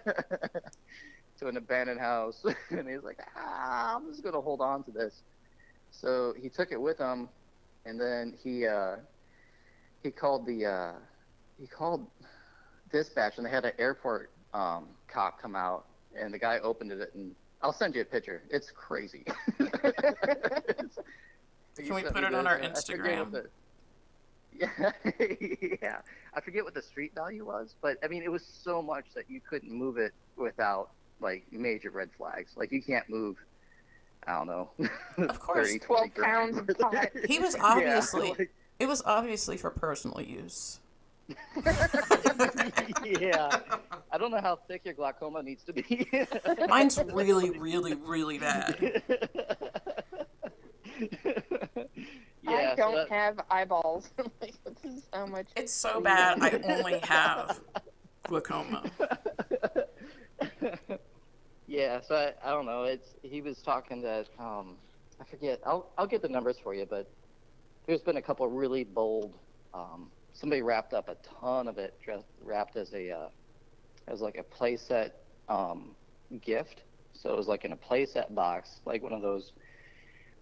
to 1.37 1.47
an 1.47 1.57
abandoned 1.57 1.99
house 1.99 2.43
and 2.69 2.87
he's 2.87 3.03
like 3.03 3.17
ah 3.35 3.95
i'm 3.95 4.07
just 4.09 4.23
going 4.23 4.33
to 4.33 4.41
hold 4.41 4.61
on 4.61 4.83
to 4.83 4.91
this 4.91 5.23
so 5.93 6.33
he 6.41 6.49
took 6.49 6.71
it 6.71 6.81
with 6.81 6.97
him 6.97 7.29
and 7.85 7.99
then 7.99 8.33
he 8.43 8.65
uh 8.67 8.95
he 10.01 10.11
called 10.11 10.45
the 10.45 10.65
uh 10.65 10.93
he 11.59 11.67
called 11.67 12.05
dispatch 12.91 13.37
and 13.37 13.45
they 13.45 13.49
had 13.49 13.65
an 13.65 13.73
airport 13.77 14.31
um, 14.53 14.87
cop 15.07 15.41
come 15.41 15.55
out 15.55 15.85
and 16.19 16.33
the 16.33 16.37
guy 16.39 16.59
opened 16.59 16.91
it 16.91 17.11
and 17.13 17.35
I'll 17.61 17.71
send 17.73 17.95
you 17.95 18.01
a 18.01 18.05
picture. 18.05 18.43
It's 18.49 18.69
crazy. 18.71 19.23
It's- 19.59 20.99
Can 21.77 21.95
we 21.95 22.03
put 22.03 22.23
it 22.23 22.35
on 22.35 22.45
our 22.45 22.57
forget 22.59 22.75
Instagram? 22.75 23.45
yeah, 24.55 24.91
yeah. 25.81 26.01
I 26.35 26.41
forget 26.41 26.63
what 26.63 26.75
the 26.75 26.83
street 26.83 27.15
value 27.15 27.45
was, 27.45 27.73
but 27.81 27.97
I 28.03 28.07
mean, 28.07 28.21
it 28.21 28.31
was 28.31 28.45
so 28.45 28.79
much 28.79 29.05
that 29.15 29.27
you 29.27 29.41
couldn't 29.41 29.71
move 29.71 29.97
it 29.97 30.13
without 30.35 30.89
like 31.19 31.45
major 31.51 31.89
red 31.89 32.09
flags. 32.15 32.51
Like 32.55 32.71
you 32.71 32.79
can't 32.81 33.09
move. 33.09 33.37
I 34.27 34.37
don't 34.37 34.47
know. 34.47 34.69
Of 35.17 35.39
course. 35.39 35.67
30, 35.67 35.79
12 35.79 36.15
pounds 36.15 36.57
of 36.57 36.67
pot. 36.79 37.07
He 37.27 37.39
was 37.39 37.55
Yeah, 37.55 37.63
obviously 37.63 38.29
like- 38.37 38.53
it 38.79 38.87
was 38.87 39.01
obviously 39.05 39.57
for 39.57 39.69
personal 39.69 40.19
use. 40.21 40.79
yeah. 43.05 43.59
I 44.11 44.17
don't 44.17 44.31
know 44.31 44.41
how 44.41 44.57
thick 44.67 44.81
your 44.83 44.93
glaucoma 44.93 45.41
needs 45.43 45.63
to 45.63 45.73
be. 45.73 46.07
Mine's 46.67 46.97
really, 47.13 47.51
really, 47.51 47.93
really 47.95 48.39
bad. 48.39 49.01
yeah, 52.41 52.71
I 52.71 52.75
don't 52.75 52.95
that- 52.95 53.09
have 53.09 53.39
eyeballs. 53.49 54.09
like, 54.41 54.55
this 54.65 54.93
is 54.97 55.07
how 55.13 55.25
much. 55.27 55.47
It's 55.55 55.71
so 55.73 56.01
bad. 56.01 56.39
I 56.41 56.59
only 56.77 56.99
have 57.03 57.59
glaucoma. 58.27 58.83
Yeah, 61.73 61.99
so 62.01 62.15
I, 62.15 62.33
I 62.47 62.51
don't 62.51 62.67
know. 62.67 62.83
It's 62.83 63.15
he 63.23 63.41
was 63.41 63.57
talking 63.61 64.01
that 64.03 64.27
um 64.39 64.75
I 65.19 65.23
forget. 65.23 65.59
I'll 65.65 65.89
I'll 65.97 66.07
get 66.07 66.21
the 66.21 66.29
numbers 66.29 66.57
for 66.61 66.75
you, 66.75 66.85
but 66.85 67.09
there's 67.87 68.01
been 68.01 68.17
a 68.17 68.21
couple 68.21 68.47
really 68.47 68.83
bold. 68.83 69.33
Um, 69.73 70.11
somebody 70.33 70.61
wrapped 70.61 70.93
up 70.93 71.09
a 71.09 71.17
ton 71.39 71.67
of 71.67 71.79
it, 71.79 71.95
dressed, 72.03 72.25
wrapped 72.43 72.75
as 72.75 72.93
a 72.93 73.11
uh, 73.11 73.29
as 74.07 74.21
like 74.21 74.37
a 74.37 74.43
playset 74.43 75.11
um, 75.49 75.95
gift. 76.41 76.83
So 77.13 77.31
it 77.31 77.37
was 77.37 77.47
like 77.47 77.65
in 77.65 77.71
a 77.71 77.77
playset 77.77 78.33
box, 78.35 78.81
like 78.85 79.01
one 79.01 79.13
of 79.13 79.23
those 79.23 79.53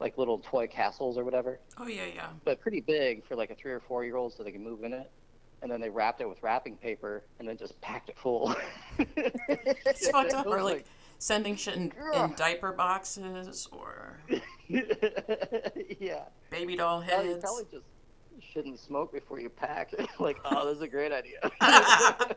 like 0.02 0.18
little 0.18 0.40
toy 0.40 0.68
castles 0.68 1.18
or 1.18 1.24
whatever. 1.24 1.60
Oh 1.78 1.88
yeah, 1.88 2.08
yeah. 2.14 2.30
but 2.44 2.60
pretty 2.60 2.82
big 2.82 3.26
for 3.26 3.38
like 3.38 3.52
a 3.52 3.56
three 3.56 3.72
or 3.72 3.80
four 3.80 4.04
year 4.04 4.18
old 4.18 4.34
so 4.34 4.44
they 4.44 4.52
can 4.52 4.64
move 4.64 4.84
in 4.84 4.92
it. 4.92 5.10
And 5.62 5.72
then 5.72 5.80
they 5.80 5.90
wrapped 5.90 6.20
it 6.22 6.28
with 6.28 6.42
wrapping 6.42 6.76
paper 6.76 7.24
and 7.40 7.48
then 7.48 7.56
just 7.56 7.80
packed 7.80 8.10
it 8.10 8.18
full. 8.18 8.54
It's 8.98 10.10
fucked 10.10 10.34
up. 10.34 10.48
Or 10.48 10.64
like 10.64 10.86
sending 11.22 11.56
shit 11.56 11.76
in, 11.76 11.94
in 12.16 12.34
diaper 12.36 12.72
boxes 12.72 13.68
or 13.72 14.18
yeah. 14.68 16.24
baby 16.50 16.76
doll 16.76 17.04
Well, 17.08 17.24
you 17.24 17.30
heads. 17.32 17.44
probably 17.44 17.66
just 17.72 17.86
shouldn't 18.40 18.80
smoke 18.80 19.14
before 19.14 19.40
you 19.40 19.48
pack. 19.50 19.92
like, 20.20 20.38
oh, 20.46 20.66
this 20.68 20.78
is 20.78 20.82
a 20.82 20.88
great 20.88 21.12
idea. 21.12 21.38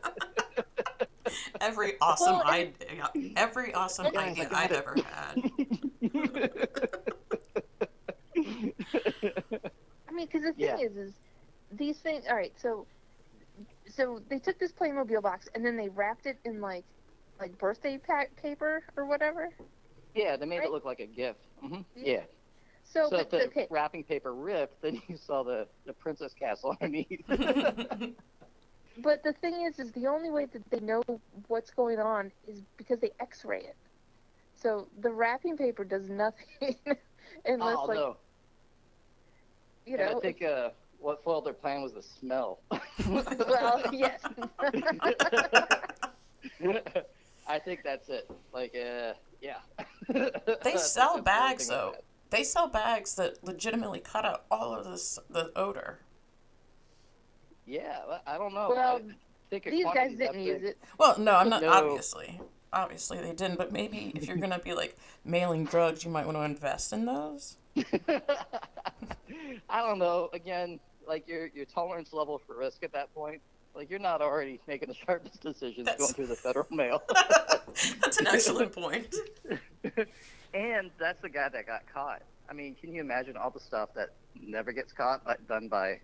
every 1.61 1.93
awesome 1.99 2.35
Well, 2.37 2.43
idea, 2.45 3.09
every 3.35 3.73
awesome 3.73 4.11
Guys, 4.13 4.15
I 4.15 4.29
idea 4.29 4.49
got 4.49 4.53
I've 4.53 4.71
it. 4.71 4.77
ever 4.77 4.95
had. 5.03 5.35
I 10.07 10.11
mean, 10.11 10.25
because 10.27 10.43
the 10.43 10.53
thing 10.53 10.53
Yeah. 10.57 10.77
is, 10.77 10.95
is 10.95 11.13
these 11.71 11.97
things. 11.97 12.25
All 12.29 12.35
right, 12.35 12.53
so 12.61 12.85
so 13.89 14.21
they 14.29 14.37
took 14.37 14.59
this 14.59 14.71
Playmobil 14.71 15.21
box 15.23 15.47
and 15.55 15.65
then 15.65 15.75
they 15.75 15.89
wrapped 15.89 16.27
it 16.27 16.37
in 16.45 16.61
like 16.61 16.83
like 17.39 17.57
birthday 17.57 17.97
pack 17.97 18.35
paper 18.35 18.83
or 18.95 19.05
whatever. 19.05 19.49
yeah, 20.13 20.35
they 20.37 20.45
made 20.45 20.57
Right? 20.57 20.65
it 20.65 20.71
look 20.71 20.85
like 20.85 20.99
a 20.99 21.07
gift. 21.07 21.47
hmm 21.59 21.81
Yeah. 21.95 22.05
Yeah. 22.05 22.25
So, 22.83 23.09
So 23.09 23.17
but 23.17 23.29
if 23.29 23.29
the 23.29 23.47
okay, 23.47 23.69
wrapping 23.69 24.03
paper 24.03 24.33
ripped, 24.33 24.81
then 24.81 25.01
you 25.07 25.17
saw 25.17 25.43
the, 25.43 25.67
the 25.85 25.93
princess 25.93 26.33
castle 26.33 26.75
underneath. 26.81 27.21
but 28.97 29.23
the 29.23 29.33
thing 29.33 29.61
is, 29.65 29.79
is 29.79 29.91
the 29.93 30.07
only 30.07 30.29
way 30.31 30.45
that 30.45 30.63
they 30.69 30.79
know 30.79 31.01
what's 31.47 31.71
going 31.71 31.99
on 31.99 32.31
is 32.43 32.61
because 32.77 32.99
they 32.99 33.11
X-ray 33.19 33.61
it. 33.61 33.77
So 34.53 34.89
the 34.97 35.11
wrapping 35.11 35.57
paper 35.57 35.83
does 35.83 36.09
nothing 36.09 36.75
unless, 37.45 37.77
oh, 37.77 37.85
like 37.87 37.97
no. 37.97 38.17
you 39.85 39.97
And 39.97 40.07
know. 40.07 40.09
I 40.09 40.15
think 40.15 40.41
uh, 40.41 40.71
what 40.97 41.23
foiled 41.23 41.45
their 41.45 41.53
plan 41.53 41.81
was 41.81 41.93
the 41.93 42.03
smell. 42.03 42.63
well, 43.47 43.81
yes. 43.91 44.23
I 47.47 47.59
think 47.59 47.81
that's 47.83 48.09
it. 48.09 48.29
Like, 48.53 48.75
uh, 48.75 49.13
yeah. 49.41 49.57
They 50.63 50.75
sell 50.77 51.21
bags 51.21 51.67
though. 51.67 51.93
had. 51.95 52.03
They 52.31 52.43
sell 52.43 52.67
bags 52.67 53.15
that 53.15 53.43
legitimately 53.43 53.99
cut 53.99 54.25
out 54.25 54.45
all 54.51 54.73
of 54.73 54.85
this 54.85 55.19
the 55.29 55.51
odor. 55.55 55.99
Yeah, 57.65 57.99
I 58.27 58.37
don't 58.37 58.53
know. 58.53 58.69
Well, 58.69 59.01
think 59.49 59.65
These 59.65 59.85
guys 59.93 60.15
didn't 60.17 60.43
use 60.43 60.63
it. 60.63 60.77
Well, 60.97 61.17
no, 61.19 61.35
I'm 61.35 61.49
not 61.49 61.61
No. 61.61 61.69
obviously. 61.69 62.39
Obviously 62.73 63.19
they 63.21 63.31
didn't, 63.31 63.57
but 63.57 63.71
maybe 63.71 64.11
if 64.15 64.27
you're 64.27 64.37
gonna 64.37 64.59
be 64.59 64.73
like 64.73 64.97
mailing 65.23 65.65
drugs, 65.65 66.03
you 66.03 66.11
might 66.11 66.25
want 66.25 66.37
to 66.37 66.41
invest 66.43 66.91
in 66.93 67.05
those. 67.05 67.57
I 69.69 69.81
don't 69.81 69.99
know. 69.99 70.29
Again, 70.33 70.79
like 71.07 71.27
your 71.27 71.47
your 71.47 71.65
tolerance 71.65 72.11
level 72.11 72.37
for 72.37 72.57
risk 72.57 72.83
at 72.83 72.91
that 72.93 73.13
point, 73.13 73.41
like 73.75 73.89
you're 73.89 73.99
not 73.99 74.21
already 74.21 74.59
making 74.67 74.87
the 74.87 74.93
sharpest 74.95 75.41
decisions 75.41 75.85
That's- 75.85 75.99
going 75.99 76.13
through 76.13 76.27
the 76.27 76.35
federal 76.35 76.67
mail. 76.71 77.03
That's 78.01 78.17
an 78.17 78.27
excellent 78.27 78.71
point. 78.73 79.13
and 80.53 80.91
that's 80.97 81.21
the 81.21 81.29
guy 81.29 81.49
that 81.49 81.67
got 81.67 81.81
caught. 81.93 82.21
I 82.49 82.53
mean, 82.53 82.75
can 82.75 82.93
you 82.93 83.01
imagine 83.01 83.35
all 83.35 83.49
the 83.49 83.59
stuff 83.59 83.89
that 83.95 84.11
never 84.39 84.71
gets 84.71 84.93
caught, 84.93 85.23
but 85.25 85.45
done 85.47 85.67
by 85.67 85.99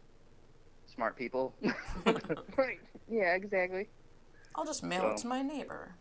smart 0.93 1.15
people? 1.17 1.53
Right. 2.57 2.79
Yeah, 3.09 3.35
exactly. 3.35 3.87
I'll 4.55 4.65
just 4.65 4.83
mail 4.83 5.11
it 5.11 5.17
to 5.17 5.27
my 5.27 5.41
neighbor. 5.41 5.95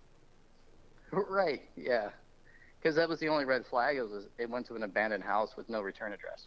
right. 1.12 1.62
Yeah. 1.76 2.11
Because 2.80 2.96
that 2.96 3.09
was 3.09 3.20
the 3.20 3.28
only 3.28 3.44
red 3.44 3.64
flag. 3.66 3.96
It 3.96 4.02
was 4.09 4.26
it 4.38 4.48
went 4.50 4.66
to 4.66 4.74
an 4.74 4.83
abandoned 4.83 5.22
house 5.24 5.56
with 5.56 5.68
no 5.68 5.80
return 5.83 6.12
address. 6.12 6.46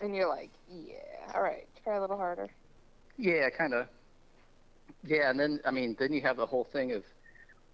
And 0.00 0.14
you're 0.14 0.28
like, 0.28 0.50
yeah, 0.70 0.96
all 1.34 1.42
right, 1.42 1.66
try 1.82 1.96
a 1.96 2.00
little 2.00 2.16
harder. 2.18 2.48
Yeah, 3.18 3.48
kind 3.50 3.74
of. 3.74 3.88
Yeah, 5.04 5.30
and 5.30 5.38
then 5.38 5.60
I 5.64 5.70
mean, 5.70 5.96
then 5.98 6.12
you 6.12 6.20
have 6.22 6.36
the 6.36 6.46
whole 6.46 6.64
thing 6.64 6.92
of, 6.92 7.04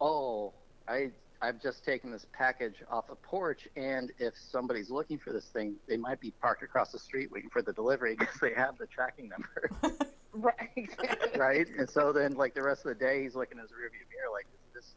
oh, 0.00 0.52
I 0.88 1.10
I've 1.40 1.60
just 1.60 1.84
taken 1.84 2.12
this 2.12 2.26
package 2.32 2.76
off 2.88 3.10
a 3.10 3.16
porch, 3.16 3.66
and 3.76 4.12
if 4.18 4.34
somebody's 4.38 4.90
looking 4.90 5.18
for 5.18 5.32
this 5.32 5.46
thing, 5.46 5.74
they 5.88 5.96
might 5.96 6.20
be 6.20 6.30
parked 6.40 6.62
across 6.62 6.92
the 6.92 6.98
street 7.00 7.32
waiting 7.32 7.50
for 7.50 7.62
the 7.62 7.72
delivery 7.72 8.14
because 8.18 8.38
they 8.40 8.54
have 8.54 8.78
the 8.78 8.86
tracking 8.86 9.28
number, 9.30 10.06
Right. 10.32 10.88
Right? 11.36 11.66
And 11.78 11.90
so 11.90 12.12
then, 12.12 12.34
like 12.34 12.54
the 12.54 12.62
rest 12.62 12.86
of 12.86 12.90
the 12.96 13.04
day, 13.04 13.22
he's 13.22 13.34
looking 13.34 13.58
in 13.58 13.62
his 13.62 13.70
rearview 13.72 14.06
mirror, 14.10 14.30
like, 14.32 14.46
is 14.68 14.74
this, 14.74 14.94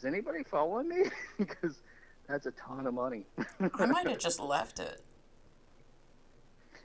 is 0.00 0.04
anybody 0.04 0.44
following 0.44 0.88
me? 0.88 1.04
because 1.38 1.80
That's 2.28 2.46
a 2.46 2.52
ton 2.52 2.86
of 2.86 2.94
money. 2.94 3.24
I 3.78 3.86
might 3.86 4.06
have 4.06 4.18
just 4.18 4.38
left 4.38 4.78
it. 4.80 5.00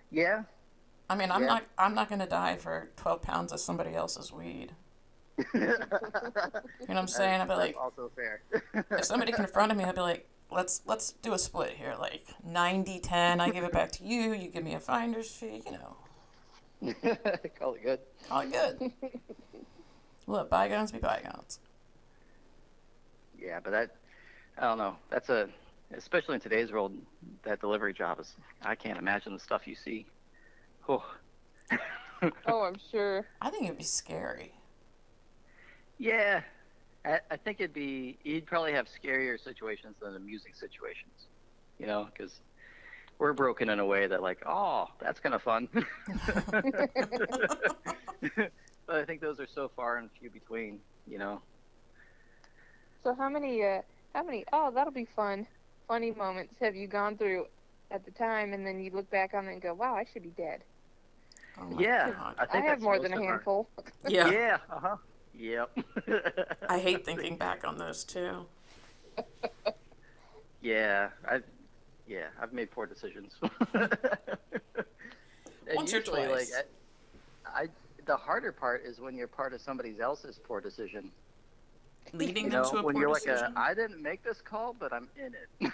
yeah. 0.09 0.43
I 1.09 1.15
mean, 1.15 1.31
I'm 1.31 1.41
Yeah. 1.41 1.47
not. 1.47 1.63
I'm 1.77 1.93
not 1.93 2.09
gonna 2.09 2.27
die 2.27 2.55
for 2.57 2.89
12 2.95 3.21
pounds 3.21 3.51
of 3.51 3.59
somebody 3.59 3.93
else's 3.93 4.31
weed. 4.31 4.73
you 5.53 5.59
know 5.59 5.75
what 6.87 6.97
I'm 6.97 7.07
saying? 7.07 7.41
I'd 7.41 7.47
be 7.47 7.53
like, 7.55 7.75
also 7.77 8.09
fair. 8.15 8.41
if 8.91 9.05
somebody 9.05 9.31
confronted 9.33 9.77
me, 9.77 9.83
I'd 9.83 9.95
be 9.95 10.01
like, 10.01 10.27
let's 10.49 10.81
let's 10.85 11.11
do 11.21 11.33
a 11.33 11.39
split 11.39 11.71
here, 11.71 11.95
like 11.99 12.25
90-10. 12.47 13.39
I 13.41 13.49
give 13.49 13.63
it 13.63 13.71
back 13.73 13.91
to 13.93 14.03
you. 14.05 14.33
You 14.33 14.47
give 14.47 14.63
me 14.63 14.73
a 14.73 14.79
finder's 14.79 15.29
fee. 15.29 15.61
You 15.65 15.73
know, 15.73 16.93
Call 17.59 17.73
it 17.75 17.83
good. 17.83 17.99
call 18.29 18.41
it 18.41 18.51
good. 18.51 18.91
Let 20.27 20.49
bygones 20.49 20.91
be 20.91 20.99
bygones. 20.99 21.59
Yeah, 23.37 23.59
but 23.63 23.71
that 23.71 23.95
I 24.57 24.61
don't 24.61 24.77
know. 24.77 24.95
That's 25.09 25.29
a 25.29 25.49
especially 25.95 26.35
in 26.35 26.41
today's 26.41 26.71
world, 26.71 26.93
that 27.43 27.59
delivery 27.59 27.93
job 27.93 28.19
is 28.19 28.33
I 28.63 28.73
can't 28.75 28.97
imagine 28.97 29.33
the 29.33 29.39
stuff 29.39 29.67
you 29.67 29.75
see. 29.75 30.05
Oh. 30.87 31.03
Oh, 32.47 32.63
I'm 32.63 32.77
sure. 32.91 33.25
I 33.41 33.49
think 33.51 33.65
it'd 33.65 33.77
be 33.77 33.83
scary. 33.83 34.53
yeah. 35.99 36.41
I, 37.03 37.19
I 37.29 37.35
think 37.37 37.59
it'd 37.59 37.73
be 37.73 38.17
you'd 38.23 38.47
probably 38.47 38.73
have 38.73 38.87
scarier 38.87 39.39
situations 39.39 39.95
than 40.01 40.15
amusing 40.15 40.53
situations. 40.53 41.27
You 41.77 41.85
know, 41.87 42.07
because 42.11 42.39
we're 43.19 43.33
broken 43.33 43.69
in 43.69 43.79
a 43.79 43.85
way 43.85 44.07
that 44.07 44.23
like, 44.23 44.41
oh, 44.47 44.87
that's 44.99 45.19
kind 45.19 45.35
of 45.35 45.41
fun. 45.43 45.67
but 48.87 48.95
I 48.95 49.05
think 49.05 49.21
those 49.21 49.39
are 49.39 49.47
so 49.53 49.69
far 49.75 49.97
and 49.97 50.09
few 50.19 50.29
between. 50.31 50.79
You 51.07 51.19
know. 51.19 51.41
So 53.03 53.13
how 53.13 53.29
many 53.29 53.63
uh 53.63 53.81
how 54.15 54.23
many 54.23 54.45
oh 54.51 54.71
that'll 54.73 54.93
be 54.93 55.05
fun 55.15 55.45
funny 55.87 56.11
moments 56.11 56.55
have 56.59 56.75
you 56.75 56.87
gone 56.87 57.17
through 57.17 57.45
at 57.91 58.03
the 58.05 58.11
time 58.11 58.53
and 58.53 58.65
then 58.65 58.79
you 58.79 58.89
look 58.91 59.07
back 59.11 59.35
on 59.35 59.47
it 59.47 59.53
and 59.53 59.61
go 59.61 59.73
wow 59.75 59.93
I 59.95 60.05
should 60.11 60.23
be 60.23 60.29
dead. 60.31 60.63
Oh 61.59 61.65
my 61.65 61.81
Yeah, 61.81 62.11
God. 62.11 62.35
I 62.51 62.57
I 62.57 62.61
have 62.61 62.81
more 62.81 62.99
than 62.99 63.13
a 63.13 63.17
of 63.17 63.21
our- 63.23 63.29
handful. 63.31 63.69
Yeah. 64.07 64.29
Yeah. 64.29 64.57
Uh 64.69 64.79
huh. 64.79 64.95
Yep. 65.37 65.77
I 66.69 66.79
hate 66.79 67.05
thinking 67.05 67.37
back 67.45 67.67
on 67.67 67.77
those 67.77 68.03
too. 68.03 68.45
Yeah, 70.61 71.09
I, 71.29 71.41
yeah, 72.07 72.27
I've 72.41 72.53
made 72.53 72.71
poor 72.71 72.85
decisions. 72.85 73.33
And 75.67 75.75
Once 75.75 75.93
or 75.93 76.01
twice. 76.01 76.53
Like, 76.53 76.65
I, 77.45 77.61
I, 77.63 77.67
the 78.05 78.15
harder 78.15 78.51
part 78.51 78.83
is 78.85 78.99
when 78.99 79.15
you're 79.15 79.27
part 79.27 79.53
of 79.53 79.61
somebody 79.61 79.95
else's 79.99 80.39
poor 80.43 80.61
decision. 80.61 81.11
Leading 82.13 82.45
You 82.45 82.51
them 82.51 82.61
know, 82.63 82.69
to 82.71 82.77
a 82.77 82.83
when 82.83 82.93
poor 82.95 83.01
you're 83.01 83.11
like, 83.11 83.23
decision. 83.23 83.53
a, 83.55 83.59
I 83.59 83.73
didn't 83.73 84.01
make 84.01 84.23
this 84.23 84.41
call, 84.41 84.75
but 84.79 84.93
I'm 84.93 85.07
in 85.17 85.33
it. 85.35 85.71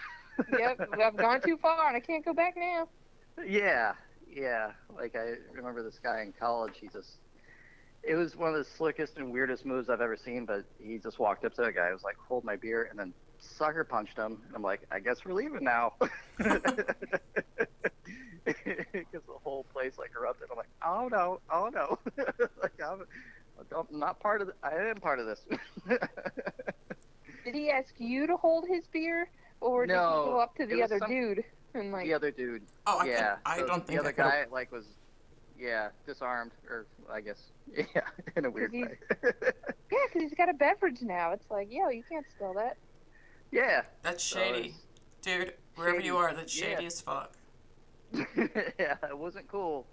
yep, 0.58 0.80
I've 1.02 1.18
gone 1.18 1.42
too 1.42 1.58
far 1.58 1.88
and 1.88 1.96
I 1.96 2.00
can't 2.00 2.24
go 2.26 2.34
back 2.34 2.56
now. 2.58 2.88
Yeah, 3.46 3.94
yeah. 4.32 4.72
Like 4.96 5.16
I 5.16 5.34
remember 5.54 5.84
this 5.84 6.00
guy 6.02 6.22
in 6.22 6.34
college. 6.34 6.74
He 6.80 6.88
just, 6.88 7.18
it 8.04 8.16
was 8.16 8.36
one 8.36 8.50
of 8.50 8.56
the 8.56 8.70
slickest 8.78 9.18
and 9.18 9.32
weirdest 9.32 9.66
moves 9.66 9.90
I've 9.90 10.02
ever 10.02 10.18
seen. 10.18 10.46
But 10.46 10.66
he 10.80 10.98
just 10.98 11.20
walked 11.20 11.46
up 11.46 11.54
to 11.56 11.62
the 11.64 11.72
guy, 11.72 11.92
was 11.92 12.04
like, 12.04 12.18
"Hold 12.28 12.44
my 12.44 12.56
beer," 12.56 12.88
and 12.90 12.98
then 13.00 13.14
sucker 13.40 13.84
punched 13.84 14.18
him. 14.18 14.42
And 14.48 14.56
I'm 14.56 14.62
like, 14.62 14.82
"I 14.92 15.00
guess 15.00 15.24
we're 15.26 15.34
leaving 15.34 15.64
now." 15.64 15.94
Because 18.44 19.22
the 19.28 19.34
whole 19.44 19.66
place 19.72 19.94
like 20.00 20.12
erupted. 20.20 20.48
I'm 20.52 20.58
like, 20.58 20.70
"Oh 20.86 21.08
no, 21.12 21.40
oh 21.52 21.70
no!" 21.74 22.00
like 22.62 22.72
I'm, 22.84 23.04
I'm 23.76 24.00
not 24.00 24.20
part 24.20 24.42
of. 24.42 24.48
The, 24.48 24.54
I 24.64 24.90
am 24.90 24.96
part 24.96 25.20
of 25.20 25.28
this. 25.28 25.40
Did 27.46 27.54
he 27.56 27.70
ask 27.70 27.94
you 27.98 28.26
to 28.28 28.38
hold 28.38 28.68
his 28.68 28.86
beer 28.88 29.30
or 29.62 29.86
did 29.86 29.94
No, 29.94 30.24
he 30.26 30.30
go 30.32 30.40
up 30.40 30.56
to 30.58 30.66
the 30.66 30.82
other 30.84 30.98
some- 31.00 31.10
dude 31.10 31.44
and 31.74 31.92
like 31.92 32.06
the 32.06 32.14
other 32.14 32.32
dude. 32.32 32.64
oh, 32.88 33.00
I, 33.00 33.06
yeah, 33.06 33.36
could, 33.36 33.40
I 33.46 33.58
so 33.60 33.68
don't 33.68 33.88
think 33.88 34.00
the 34.00 34.00
other 34.00 34.12
guy 34.12 34.46
like 34.52 34.72
was, 34.72 34.86
yeah, 35.60 35.90
disarmed 36.06 36.52
or 36.70 36.86
I 37.12 37.22
guess, 37.22 37.52
yeah, 37.76 38.02
in 38.36 38.46
a 38.46 38.50
weird 38.50 38.74
he's- 38.74 38.88
way. 38.90 38.98
yeah 39.92 39.98
because 40.08 40.22
he's 40.22 40.34
got 40.34 40.50
a 40.50 40.54
beverage 40.54 41.02
now. 41.02 41.32
It's 41.32 41.50
like 41.50 41.68
yo 41.72 41.90
you 41.90 42.04
can't 42.10 42.26
spill 42.30 42.54
that. 42.56 42.78
yeah, 43.52 43.84
That's 44.04 44.24
so 44.24 44.40
shady, 44.40 44.76
dude. 45.22 45.54
Wherever 45.76 46.00
you 46.02 46.18
are, 46.18 46.34
that's 46.34 46.58
yeah. 46.60 46.76
shady 46.76 46.86
as 46.86 47.02
fuck. 47.02 47.32
yeah, 48.14 48.98
it 49.10 49.18
wasn't 49.18 49.48
cool 49.48 49.88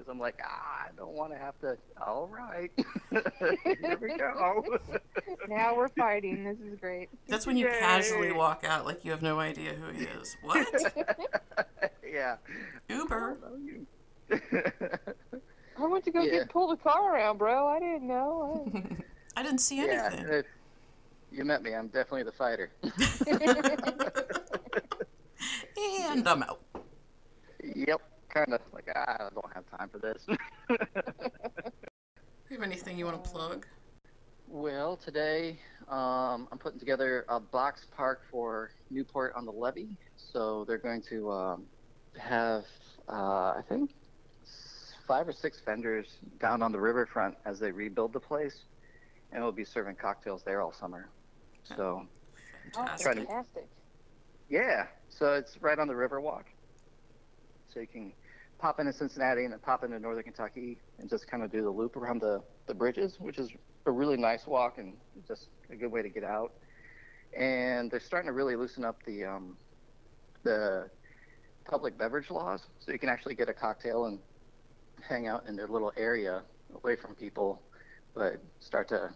because 0.00 0.10
I'm 0.10 0.18
like, 0.18 0.40
ah, 0.42 0.86
I 0.86 0.88
don't 0.96 1.12
want 1.12 1.30
to 1.32 1.38
have 1.38 1.58
to. 1.60 1.76
All 2.00 2.26
right, 2.26 2.70
here 3.10 3.98
we 4.00 4.16
go. 4.16 4.64
Now 5.48 5.76
we're 5.76 5.88
fighting. 5.88 6.44
This 6.44 6.58
is 6.60 6.78
great. 6.80 7.08
That's 7.28 7.46
when 7.46 7.56
you 7.56 7.66
casually 7.66 8.32
walk 8.32 8.64
out 8.66 8.84
like 8.86 9.04
you 9.04 9.10
have 9.10 9.20
no 9.22 9.40
idea 9.40 9.72
who 9.74 9.92
he 9.92 10.04
is. 10.04 10.36
What? 10.42 10.66
yeah. 12.08 12.36
Uber? 12.88 13.38
You- 13.64 13.86
I 15.78 15.86
went 15.86 16.04
to 16.04 16.10
go 16.12 16.22
Yeah. 16.22 16.30
get 16.30 16.50
pulled 16.50 16.78
a 16.78 16.82
car 16.82 17.14
around, 17.14 17.38
bro. 17.38 17.66
I 17.66 17.80
didn't 17.80 18.06
know. 18.06 18.70
I 19.36 19.42
didn't 19.42 19.58
see 19.58 19.78
yeah, 19.78 20.10
anything. 20.12 20.32
it- 20.32 20.46
you 21.32 21.44
met 21.44 21.62
me. 21.62 21.74
I'm 21.74 21.88
definitely 21.88 22.24
the 22.24 22.32
fighter. 22.32 22.70
and 26.02 26.28
I'm 26.28 26.42
out. 26.44 26.60
yep, 27.74 28.00
kind 28.30 28.52
of 28.52 28.60
like 28.72 28.88
ah, 28.94 29.16
I 29.18 29.28
don't 29.34 29.52
have 29.54 29.66
time 29.66 29.88
for 29.88 29.98
this. 29.98 30.24
Do 30.26 30.36
you 32.50 32.56
have 32.56 32.62
anything 32.62 32.98
you 32.98 33.04
want 33.04 33.22
to 33.22 33.30
plug? 33.30 33.66
Well, 34.46 34.96
today 34.96 35.60
um, 35.88 36.48
I'm 36.50 36.58
putting 36.58 36.78
together 36.80 37.24
a 37.28 37.38
box 37.38 37.86
park 37.90 38.22
for 38.30 38.70
Newport 38.90 39.34
on 39.36 39.44
the 39.44 39.52
Levee. 39.52 39.96
So 40.16 40.64
they're 40.64 40.78
going 40.78 41.02
to 41.02 41.30
um, 41.30 41.66
have, 42.16 42.64
uh, 43.08 43.52
I 43.58 43.62
think, 43.68 43.94
five 45.06 45.28
or 45.28 45.32
six 45.32 45.60
vendors 45.64 46.18
down 46.38 46.62
on 46.62 46.72
the 46.72 46.80
riverfront 46.80 47.36
as 47.44 47.58
they 47.60 47.70
rebuild 47.72 48.12
the 48.12 48.20
place, 48.20 48.64
and 49.32 49.42
we'll 49.42 49.52
be 49.52 49.64
serving 49.64 49.96
cocktails 49.96 50.42
there 50.44 50.60
all 50.60 50.72
summer. 50.72 51.10
So 51.64 52.08
Oh, 52.76 52.86
Fantastic. 52.98 53.16
fantastic. 53.16 53.68
yeah, 54.48 54.86
so 55.08 55.34
it's 55.34 55.56
right 55.60 55.78
on 55.78 55.88
the 55.88 55.94
Riverwalk. 55.94 56.44
So 57.72 57.80
you 57.80 57.86
can 57.86 58.12
pop 58.58 58.80
into 58.80 58.92
Cincinnati 58.92 59.44
and 59.44 59.52
then 59.52 59.60
pop 59.60 59.84
into 59.84 59.98
Northern 59.98 60.24
Kentucky 60.24 60.78
and 60.98 61.08
just 61.08 61.26
kind 61.30 61.42
of 61.42 61.50
do 61.50 61.62
the 61.62 61.70
loop 61.70 61.96
around 61.96 62.20
the, 62.20 62.42
the 62.66 62.74
bridges, 62.74 63.16
which 63.18 63.38
is 63.38 63.50
a 63.86 63.90
really 63.90 64.16
nice 64.16 64.46
walk 64.46 64.78
and 64.78 64.94
just 65.26 65.48
a 65.70 65.76
good 65.76 65.90
way 65.90 66.02
to 66.02 66.08
get 66.08 66.24
out. 66.24 66.52
And 67.36 67.90
they're 67.90 68.00
starting 68.00 68.28
to 68.28 68.32
really 68.32 68.56
loosen 68.56 68.84
up 68.84 69.02
the 69.04 69.24
um, 69.24 69.56
the 70.42 70.90
public 71.64 71.96
beverage 71.96 72.30
laws, 72.30 72.66
so 72.80 72.90
you 72.92 72.98
can 72.98 73.08
actually 73.08 73.34
get 73.34 73.48
a 73.48 73.52
cocktail 73.52 74.06
and 74.06 74.18
hang 75.08 75.28
out 75.28 75.46
in 75.46 75.54
their 75.54 75.68
little 75.68 75.92
area 75.96 76.42
away 76.74 76.96
from 76.96 77.14
people, 77.14 77.62
but 78.14 78.40
start 78.58 78.88
to 78.88 79.10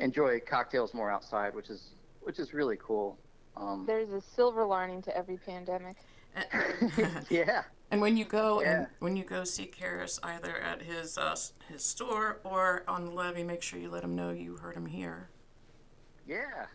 enjoy 0.00 0.38
cocktails 0.40 0.92
more 0.92 1.10
outside, 1.10 1.54
which 1.54 1.70
is 1.70 1.94
which 2.20 2.38
is 2.38 2.52
really 2.52 2.76
cool. 2.82 3.18
Um, 3.56 3.84
There's 3.86 4.10
a 4.10 4.20
silver 4.20 4.64
lining 4.66 5.00
to 5.02 5.16
every 5.16 5.38
pandemic. 5.38 5.96
yeah. 7.30 7.62
And 7.90 8.00
when 8.00 8.16
you 8.16 8.24
go 8.24 8.60
Yeah. 8.62 8.72
and 8.78 8.86
when 9.00 9.16
you 9.16 9.24
go 9.24 9.44
see 9.44 9.66
Carus 9.66 10.20
either 10.22 10.56
at 10.58 10.82
his 10.82 11.18
uh, 11.18 11.36
his 11.68 11.84
store 11.84 12.40
or 12.44 12.84
on 12.86 13.04
the 13.04 13.10
levee, 13.10 13.42
make 13.42 13.62
sure 13.62 13.78
you 13.80 13.90
let 13.90 14.04
him 14.04 14.14
know 14.14 14.30
you 14.30 14.56
heard 14.56 14.76
him 14.76 14.86
here. 14.86 15.28
Yeah, 16.26 16.66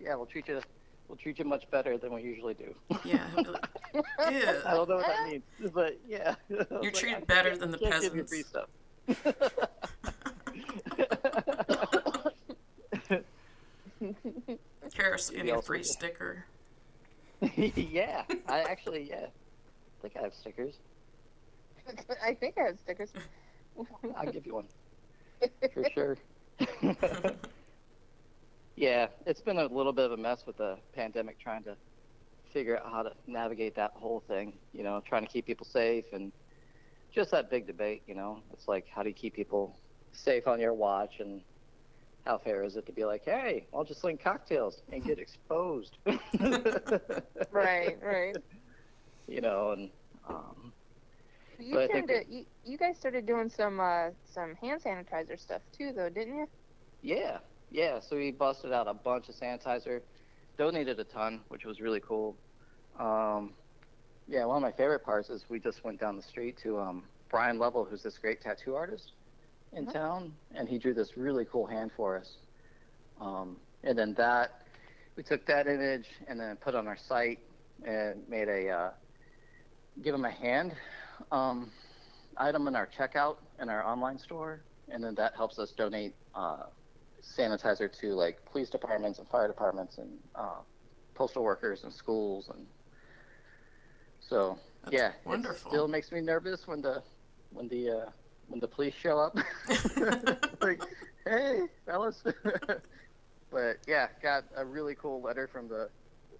yeah, 0.00 0.14
we'll 0.14 0.26
treat 0.26 0.48
you. 0.48 0.60
We'll 1.08 1.18
treat 1.18 1.38
you 1.38 1.44
much 1.44 1.70
better 1.70 1.98
than 1.98 2.12
we 2.12 2.22
usually 2.22 2.54
do. 2.54 2.74
Yeah, 3.04 3.28
he'll 3.36 3.56
I 4.18 4.74
don't 4.74 4.88
know 4.88 4.96
what 4.96 5.06
that 5.06 5.28
means, 5.28 5.42
but 5.72 5.98
yeah. 6.08 6.34
You're 6.48 6.90
treated 6.90 7.22
I 7.22 7.24
better 7.26 7.56
than 7.56 7.70
the 7.70 7.78
you 7.78 8.24
free 8.24 8.42
stuff. 8.42 8.68
Carus, 14.94 15.30
give 15.30 15.46
you 15.46 15.58
a 15.58 15.62
free 15.62 15.82
sticker. 15.82 16.46
yeah, 17.56 18.24
I 18.46 18.60
actually, 18.62 19.08
yeah, 19.08 19.26
I 19.26 20.02
think 20.02 20.16
I 20.16 20.22
have 20.22 20.34
stickers. 20.34 20.80
I 22.22 22.34
think 22.34 22.58
I 22.58 22.62
have 22.64 22.78
stickers. 22.80 23.12
I'll 24.14 24.26
give 24.26 24.46
you 24.46 24.54
one 24.54 24.68
for 25.72 25.84
sure. 25.94 26.16
yeah, 28.76 29.08
it's 29.26 29.40
been 29.42 29.58
a 29.58 29.66
little 29.66 29.92
bit 29.92 30.06
of 30.06 30.12
a 30.12 30.16
mess 30.16 30.46
with 30.46 30.56
the 30.56 30.80
pandemic, 30.94 31.38
trying 31.38 31.64
to 31.64 31.78
figure 32.52 32.78
out 32.78 32.90
how 32.90 33.02
to 33.02 33.14
navigate 33.26 33.74
that 33.76 33.92
whole 33.94 34.20
thing. 34.20 34.60
You 34.72 34.82
know, 34.82 35.00
trying 35.06 35.22
to 35.22 35.28
keep 35.28 35.46
people 35.46 35.66
safe 35.66 36.06
and 36.12 36.32
just 37.12 37.30
that 37.32 37.50
big 37.50 37.66
debate. 37.66 38.04
You 38.06 38.14
know, 38.14 38.42
it's 38.52 38.68
like 38.68 38.86
how 38.88 39.02
do 39.02 39.08
you 39.10 39.14
keep 39.14 39.34
people 39.34 39.80
safe 40.12 40.46
on 40.46 40.60
your 40.60 40.74
watch 40.74 41.20
and 41.20 41.44
how 42.26 42.38
fair 42.38 42.64
is 42.64 42.76
it 42.76 42.84
to 42.86 42.92
be 42.92 43.04
like, 43.04 43.24
hey, 43.24 43.66
I'll 43.72 43.84
just 43.84 44.02
link 44.04 44.20
cocktails 44.20 44.82
and 44.92 45.02
get 45.04 45.18
exposed. 45.18 45.98
right, 47.52 47.96
right. 48.02 48.36
You 49.28 49.40
know, 49.40 49.70
and 49.72 49.90
um, 50.28 50.72
You 51.58 51.86
think 51.88 52.08
to, 52.08 52.24
you, 52.28 52.46
you 52.64 52.76
guys 52.76 52.98
started 52.98 53.26
doing 53.26 53.48
some 53.48 53.80
uh, 53.80 54.10
some 54.24 54.56
hand 54.56 54.82
sanitizer 54.82 55.38
stuff 55.38 55.62
too, 55.72 55.92
though, 55.92 56.10
didn't 56.10 56.36
you? 56.36 56.48
Yeah, 57.02 57.38
yeah. 57.70 58.00
So 58.00 58.16
we 58.16 58.32
busted 58.32 58.72
out 58.72 58.88
a 58.88 58.94
bunch 58.94 59.28
of 59.28 59.36
sanitizer. 59.36 60.02
donated 60.58 60.98
a 60.98 61.04
ton, 61.04 61.42
which 61.48 61.64
was 61.64 61.80
really 61.80 62.00
cool. 62.00 62.36
Um, 62.98 63.54
yeah, 64.26 64.44
one 64.46 64.56
of 64.56 64.62
my 64.62 64.72
favorite 64.72 65.04
parts 65.04 65.30
is 65.30 65.44
we 65.48 65.60
just 65.60 65.84
went 65.84 66.00
down 66.00 66.16
the 66.16 66.22
street 66.22 66.58
to 66.64 66.80
um, 66.80 67.04
Brian 67.30 67.58
Lovell, 67.58 67.84
who's 67.84 68.02
this 68.02 68.18
great 68.18 68.40
tattoo 68.40 68.74
artist 68.74 69.12
in 69.76 69.86
Mhm. 69.86 69.92
town, 69.92 70.36
and 70.54 70.68
he 70.68 70.78
drew 70.78 70.94
this 70.94 71.16
really 71.16 71.44
cool 71.44 71.66
hand 71.66 71.92
for 71.92 72.16
us. 72.16 72.38
Um, 73.20 73.60
and 73.82 73.96
then 73.96 74.14
that, 74.14 74.66
we 75.16 75.22
took 75.22 75.46
that 75.46 75.66
image 75.66 76.08
and 76.26 76.40
then 76.40 76.56
put 76.56 76.74
on 76.74 76.88
our 76.88 76.96
site 76.96 77.40
and 77.84 78.26
made 78.28 78.48
a 78.48 78.68
uh, 78.70 78.90
give 80.02 80.14
him 80.14 80.24
a 80.24 80.30
hand 80.30 80.76
um, 81.30 81.70
item 82.36 82.66
in 82.68 82.76
our 82.76 82.86
checkout 82.86 83.36
in 83.60 83.68
our 83.68 83.84
online 83.86 84.18
store, 84.18 84.64
and 84.88 85.04
then 85.04 85.14
that 85.14 85.34
helps 85.36 85.58
us 85.58 85.72
donate 85.72 86.14
uh, 86.34 86.64
sanitizer 87.22 87.90
to 88.00 88.14
like 88.14 88.44
police 88.50 88.70
departments 88.70 89.18
and 89.18 89.28
fire 89.28 89.46
departments 89.46 89.98
and 89.98 90.18
uh, 90.34 90.60
postal 91.14 91.42
workers 91.44 91.84
and 91.84 91.92
schools 91.92 92.48
and 92.48 92.66
so 94.20 94.58
That's 94.82 94.94
yeah, 94.94 95.12
wonderful. 95.24 95.54
It 95.70 95.74
still 95.74 95.88
makes 95.88 96.12
me 96.12 96.20
nervous 96.20 96.66
when 96.66 96.80
the 96.82 97.02
when 97.50 97.68
the 97.68 97.90
uh, 97.90 98.10
when 98.48 98.60
the 98.60 98.68
police 98.68 98.94
show 98.94 99.18
up. 99.18 99.36
like, 100.60 100.82
hey, 101.26 101.62
fellas. 101.84 102.22
but 103.50 103.76
yeah, 103.86 104.08
got 104.22 104.44
a 104.56 104.64
really 104.64 104.94
cool 104.94 105.20
letter 105.20 105.46
from 105.46 105.68
the 105.68 105.88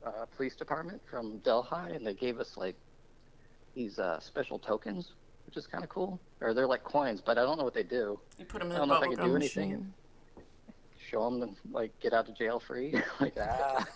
uh, 0.05 0.27
police 0.37 0.55
department 0.55 1.01
from 1.09 1.39
Delhi, 1.39 1.95
and 1.95 2.07
they 2.07 2.15
gave 2.15 2.39
us 2.39 2.57
like 2.57 2.77
these 3.75 3.99
uh, 3.99 4.21
special 4.21 4.59
tokens, 4.59 5.13
which 5.47 5.57
is 5.57 5.67
kind 5.67 5.83
of 5.85 5.91
cool. 5.91 6.21
Or 6.41 6.55
they're 6.55 6.67
like 6.67 6.85
coins, 6.85 7.21
but 7.25 7.39
I 7.39 7.43
don't 7.43 7.59
know 7.59 7.65
what 7.65 7.75
they 7.75 7.83
do. 7.83 8.19
You 8.39 8.45
put 8.45 8.61
them 8.61 8.71
I 8.73 8.75
in 8.75 8.79
don't 8.81 8.89
the 8.89 8.95
know 8.95 9.01
if 9.01 9.03
I 9.03 9.07
bubble 9.07 9.17
could 9.17 9.23
do 9.23 9.29
gum 9.29 9.37
anything. 9.37 9.71
machine. 9.71 9.95
Show 11.11 11.25
them 11.31 11.43
and 11.43 11.57
like 11.71 11.99
get 12.01 12.13
out 12.13 12.29
of 12.29 12.37
jail 12.37 12.59
free. 12.59 12.95
like 13.21 13.37
ah. 13.41 13.87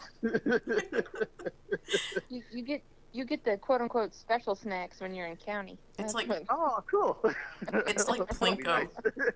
You, 2.29 2.43
you 2.53 2.63
get 2.63 2.83
you 3.13 3.25
get 3.25 3.45
the 3.45 3.57
quote 3.57 3.81
unquote 3.81 4.15
special 4.15 4.55
snacks 4.55 5.01
when 5.01 5.15
you're 5.15 5.27
in 5.27 5.37
county. 5.37 5.79
It's 5.99 6.13
That's 6.13 6.15
like- 6.15 6.29
what- 6.29 6.45
oh, 6.49 6.83
cool. 6.91 7.19
It's 7.87 8.09
like 8.09 8.21
Plinko. 8.23 8.89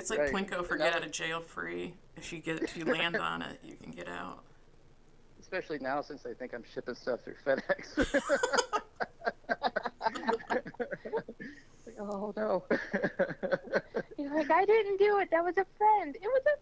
It's 0.00 0.10
like 0.10 0.18
Right. 0.18 0.32
Plinko 0.32 0.66
for 0.66 0.76
get 0.76 0.96
out 0.96 1.04
of 1.04 1.12
jail 1.12 1.40
free. 1.40 1.94
If 2.16 2.32
you 2.32 2.40
get 2.40 2.60
if 2.60 2.76
you 2.76 2.84
land 2.84 3.14
on 3.16 3.40
it, 3.40 3.60
you 3.62 3.76
can 3.76 3.92
get 3.92 4.08
out. 4.08 4.42
Especially 5.40 5.78
now 5.78 6.00
since 6.02 6.22
they 6.22 6.34
think 6.34 6.52
I'm 6.54 6.64
shipping 6.74 6.96
stuff 6.96 7.20
through 7.20 7.36
FedEx. 7.46 8.20
Like, 11.86 11.96
oh 12.00 12.32
no. 12.36 12.64
You're 14.18 14.34
like, 14.34 14.50
I 14.50 14.64
didn't 14.64 14.98
do 14.98 15.18
it. 15.18 15.30
That 15.30 15.44
was 15.44 15.56
a 15.58 15.66
friend. 15.78 16.16
It 16.16 16.22
was 16.22 16.42
a 16.42 16.56
friend. 16.56 16.61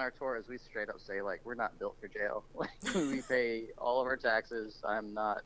On 0.00 0.04
our 0.04 0.10
tours, 0.10 0.48
we 0.48 0.56
straight 0.56 0.88
up 0.88 0.98
say 0.98 1.20
like 1.20 1.40
we're 1.44 1.54
not 1.54 1.78
built 1.78 1.96
for 2.00 2.08
jail. 2.08 2.44
Like 2.54 2.70
we 2.94 3.22
pay 3.28 3.66
all 3.78 4.00
of 4.00 4.06
our 4.06 4.16
taxes. 4.16 4.80
I'm 4.86 5.12
not. 5.12 5.42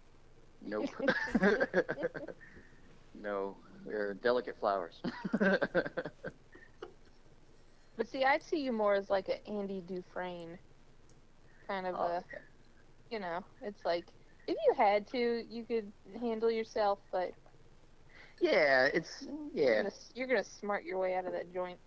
Nope. 0.63 0.89
no, 3.15 3.57
we're 3.85 4.15
delicate 4.15 4.57
flowers. 4.59 5.01
But 7.97 8.09
see, 8.09 8.25
I 8.25 8.39
see 8.39 8.61
you 8.61 8.73
more 8.73 8.95
as 8.95 9.09
like 9.11 9.29
an 9.29 9.39
Andy 9.47 9.81
Dufresne 9.81 10.59
kind 11.69 11.87
of 11.87 11.95
Oh, 11.97 12.07
a, 12.07 12.25
you 13.11 13.21
know, 13.21 13.45
it's 13.63 13.85
like 13.85 14.05
if 14.47 14.57
you 14.67 14.75
had 14.77 15.07
to, 15.09 15.45
you 15.49 15.65
could 15.65 15.93
handle 16.21 16.51
yourself, 16.51 16.99
but 17.13 17.33
yeah, 18.41 18.89
it's 18.93 19.23
you're, 19.55 19.71
yeah, 19.71 19.77
gonna, 19.83 19.95
you're 20.15 20.27
gonna 20.27 20.45
smart 20.45 20.85
your 20.85 20.99
way 20.99 21.15
out 21.15 21.25
of 21.25 21.33
that 21.33 21.53
joint. 21.53 21.79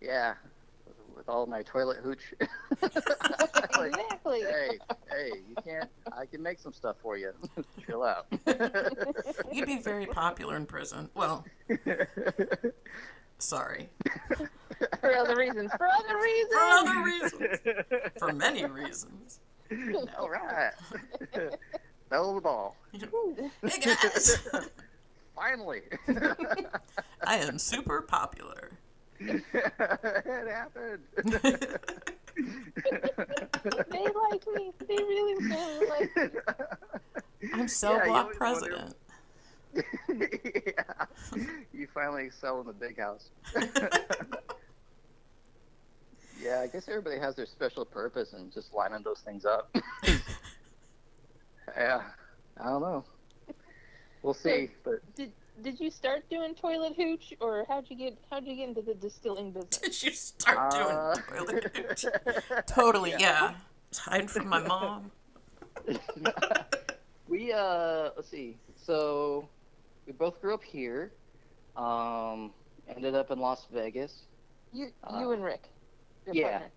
yeah. 0.00 0.34
With 1.16 1.28
all 1.28 1.46
my 1.46 1.62
toilet 1.62 1.98
hooch. 2.02 2.34
Like, 3.76 3.94
exactly. 3.94 4.40
hey, 4.40 4.78
hey, 5.10 5.30
you 5.48 5.54
can't. 5.62 5.90
I 6.16 6.24
can 6.24 6.42
make 6.42 6.58
some 6.58 6.72
stuff 6.72 6.96
for 7.02 7.18
you. 7.18 7.32
Chill 7.86 8.02
out. 8.02 8.26
You'd 9.52 9.66
be 9.66 9.78
very 9.78 10.06
popular 10.06 10.56
in 10.56 10.64
prison. 10.64 11.10
Well, 11.14 11.44
sorry. 13.38 13.90
For 15.00 15.14
other 15.14 15.36
reasons. 15.36 15.70
For 15.76 15.86
other 15.86 16.16
reasons. 16.16 16.54
For 16.54 16.60
other 16.60 17.02
reasons. 17.04 17.58
For 18.18 18.32
many 18.32 18.64
reasons. 18.64 19.40
All 20.18 20.30
right. 20.30 20.72
Fell 22.08 22.34
the 22.34 22.40
ball. 22.40 22.76
Hey 23.62 23.78
guys! 23.80 24.38
Finally. 25.34 25.82
I 27.26 27.36
am 27.36 27.58
super 27.58 28.00
popular. 28.00 28.75
It 29.20 30.48
happened. 30.48 31.02
they 33.90 34.04
like 34.30 34.44
me. 34.54 34.72
They 34.86 34.96
really, 34.96 35.34
really 35.46 35.86
like 35.88 36.16
me. 36.16 36.28
I'm 37.54 37.68
so 37.68 37.92
Yeah, 37.96 38.04
block 38.04 38.34
always 38.40 38.60
wonder- 38.62 38.68
president. 38.76 38.96
yeah. 40.66 41.04
You 41.72 41.86
finally 41.92 42.24
excel 42.26 42.60
in 42.60 42.66
the 42.66 42.72
big 42.72 42.98
house. 42.98 43.28
yeah, 46.42 46.60
I 46.60 46.66
guess 46.68 46.88
everybody 46.88 47.18
has 47.18 47.34
their 47.36 47.46
special 47.46 47.84
purpose 47.84 48.32
and 48.32 48.52
just 48.52 48.72
lining 48.74 49.02
those 49.02 49.20
things 49.20 49.44
up. 49.44 49.74
yeah, 51.76 52.02
I 52.58 52.64
don't 52.64 52.80
know. 52.82 53.04
We'll 54.22 54.34
see, 54.34 54.70
but 54.82 54.94
Did 55.14 55.32
Did 55.62 55.80
you 55.80 55.90
start 55.90 56.28
doing 56.28 56.54
toilet 56.54 56.94
hooch, 56.96 57.32
or 57.40 57.64
how'd 57.68 57.88
you 57.88 57.96
get 57.96 58.18
How'd 58.30 58.44
you 58.46 58.54
get 58.56 58.68
into 58.68 58.82
the 58.82 58.94
distilling 58.94 59.52
business? 59.52 59.78
Did 59.82 60.02
you 60.02 60.10
start 60.12 60.70
doing 60.70 60.84
uh, 60.96 61.14
toilet 61.14 61.76
hooch? 61.76 62.04
Totally, 62.66 63.14
yeah. 63.18 63.54
Hide 63.94 64.30
from 64.30 64.48
my 64.48 64.60
mom. 64.60 65.10
we 67.28 67.52
uh 67.52 68.10
let's 68.16 68.28
see 68.30 68.56
so 68.76 69.48
we 70.06 70.12
both 70.12 70.40
grew 70.40 70.54
up 70.54 70.62
here 70.64 71.12
um 71.76 72.52
ended 72.88 73.14
up 73.14 73.30
in 73.30 73.38
las 73.38 73.66
vegas 73.72 74.22
You 74.72 74.90
Uh, 75.04 75.18
You 75.20 75.32
and 75.32 75.44
Rick. 75.44 75.68
Your 76.26 76.34
yeah. 76.34 76.50
partner. 76.50 76.70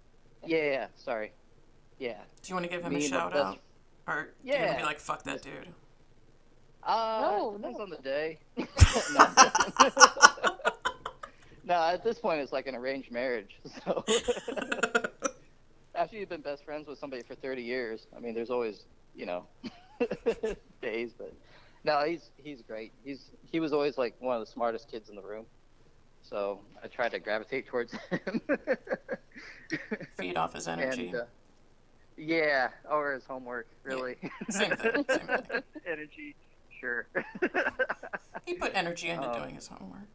yeah 0.45 0.63
yeah 0.63 0.87
sorry 0.95 1.31
yeah 1.97 2.17
Do 2.43 2.49
you 2.49 2.55
want 2.55 2.65
to 2.65 2.69
give 2.71 2.83
him 2.83 2.93
Me 2.93 3.01
a 3.01 3.03
and 3.05 3.11
my 3.13 3.17
shout 3.19 3.31
best- 3.33 3.45
out? 3.45 3.59
Or 4.07 4.29
do 4.43 4.51
you 4.51 4.57
want 4.59 4.71
to 4.71 4.77
be 4.77 4.83
like, 4.83 4.99
fuck 4.99 5.23
that 5.23 5.41
dude? 5.43 5.67
Uh 6.83 7.19
No, 7.21 7.53
depends 7.57 7.77
no. 7.77 7.83
on 7.83 7.89
the 7.89 7.97
day 7.97 8.39
no. 8.57 9.27
no 11.65 11.73
at 11.75 12.03
this 12.03 12.19
point 12.19 12.39
it's 12.41 12.51
like 12.51 12.67
an 12.67 12.75
arranged 12.75 13.11
marriage 13.11 13.57
so 13.85 14.03
after 15.95 16.15
you've 16.17 16.29
been 16.29 16.41
best 16.41 16.63
friends 16.65 16.87
with 16.87 16.97
somebody 16.97 17.21
for 17.23 17.35
30 17.35 17.61
years 17.61 18.07
i 18.15 18.19
mean 18.19 18.33
there's 18.33 18.49
always 18.49 18.85
you 19.15 19.25
know 19.25 19.45
days 20.81 21.11
but 21.17 21.33
no 21.83 22.03
he's 22.05 22.29
he's 22.37 22.61
great 22.61 22.91
he's 23.03 23.31
he 23.51 23.59
was 23.59 23.73
always 23.73 23.97
like 23.97 24.15
one 24.19 24.35
of 24.35 24.45
the 24.45 24.51
smartest 24.51 24.89
kids 24.89 25.09
in 25.09 25.15
the 25.15 25.21
room 25.21 25.45
so 26.21 26.59
i 26.83 26.87
tried 26.87 27.09
to 27.11 27.19
gravitate 27.19 27.67
towards 27.67 27.93
him 28.09 28.41
Feed 30.17 30.37
off 30.37 30.53
his 30.53 30.67
energy. 30.67 31.07
and 31.07 31.15
uh, 31.17 31.23
yeah 32.17 32.69
or 32.89 33.13
his 33.13 33.23
homework 33.25 33.67
really 33.83 34.15
Same 34.49 34.71
thing, 34.75 35.05
same 35.09 35.27
thing. 35.27 35.63
energy 35.85 36.35
sure 36.79 37.07
He 38.45 38.53
put 38.55 38.71
energy 38.73 39.09
into 39.09 39.29
Um, 39.29 39.41
doing 39.41 39.55
his 39.55 39.67
homework. 39.67 40.07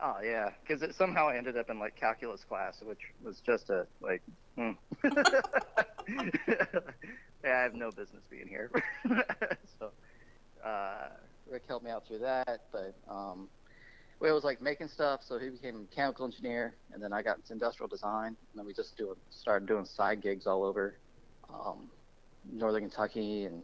Oh 0.00 0.16
yeah, 0.22 0.50
because 0.62 0.82
it 0.82 0.94
somehow 0.94 1.28
ended 1.28 1.56
up 1.56 1.70
in 1.70 1.78
like 1.78 1.96
calculus 1.96 2.44
class, 2.44 2.82
which 2.82 3.00
was 3.22 3.40
just 3.40 3.70
a 3.70 3.86
like. 4.00 4.22
Yeah, 7.44 7.58
I 7.58 7.62
have 7.62 7.74
no 7.74 7.90
business 7.90 8.22
being 8.30 8.46
here. 8.46 8.70
so, 9.78 9.90
uh, 10.64 11.08
Rick 11.50 11.64
helped 11.66 11.84
me 11.84 11.90
out 11.90 12.06
through 12.06 12.20
that, 12.20 12.62
but 12.70 12.94
um, 13.08 13.48
well, 14.20 14.30
it 14.30 14.34
was 14.34 14.44
like 14.44 14.62
making 14.62 14.88
stuff. 14.88 15.22
So 15.24 15.38
he 15.38 15.48
became 15.50 15.74
a 15.74 15.78
mechanical 15.80 16.24
engineer, 16.24 16.74
and 16.92 17.02
then 17.02 17.12
I 17.12 17.22
got 17.22 17.38
into 17.38 17.52
industrial 17.52 17.88
design, 17.88 18.28
and 18.28 18.36
then 18.54 18.64
we 18.64 18.72
just 18.72 18.96
do 18.96 19.16
started 19.30 19.66
doing 19.66 19.84
side 19.84 20.20
gigs 20.20 20.46
all 20.46 20.62
over 20.64 20.94
um, 21.52 21.90
northern 22.50 22.82
Kentucky 22.82 23.44
and 23.46 23.62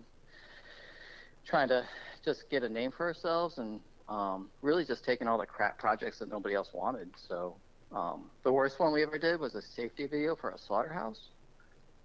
trying 1.49 1.69
to 1.69 1.89
just 2.25 2.51
get 2.51 2.63
a 2.63 2.69
name 2.69 2.93
for 2.93 3.07
ourselves 3.07 3.59
and 3.59 3.81
um, 4.09 4.51
really 4.63 4.85
just 4.85 5.05
taking 5.05 5.27
all 5.27 5.39
the 5.39 5.47
crap 5.47 5.79
projects 5.79 6.19
that 6.19 6.29
nobody 6.29 6.55
else 6.55 6.71
wanted. 6.75 7.09
So 7.17 7.57
um, 7.91 8.31
the 8.45 8.53
worst 8.53 8.79
one 8.79 8.93
we 8.93 9.03
ever 9.03 9.19
did 9.19 9.41
was 9.41 9.55
a 9.55 9.63
safety 9.63 10.07
video 10.07 10.37
for 10.37 10.51
a 10.51 10.59
slaughterhouse. 10.59 11.31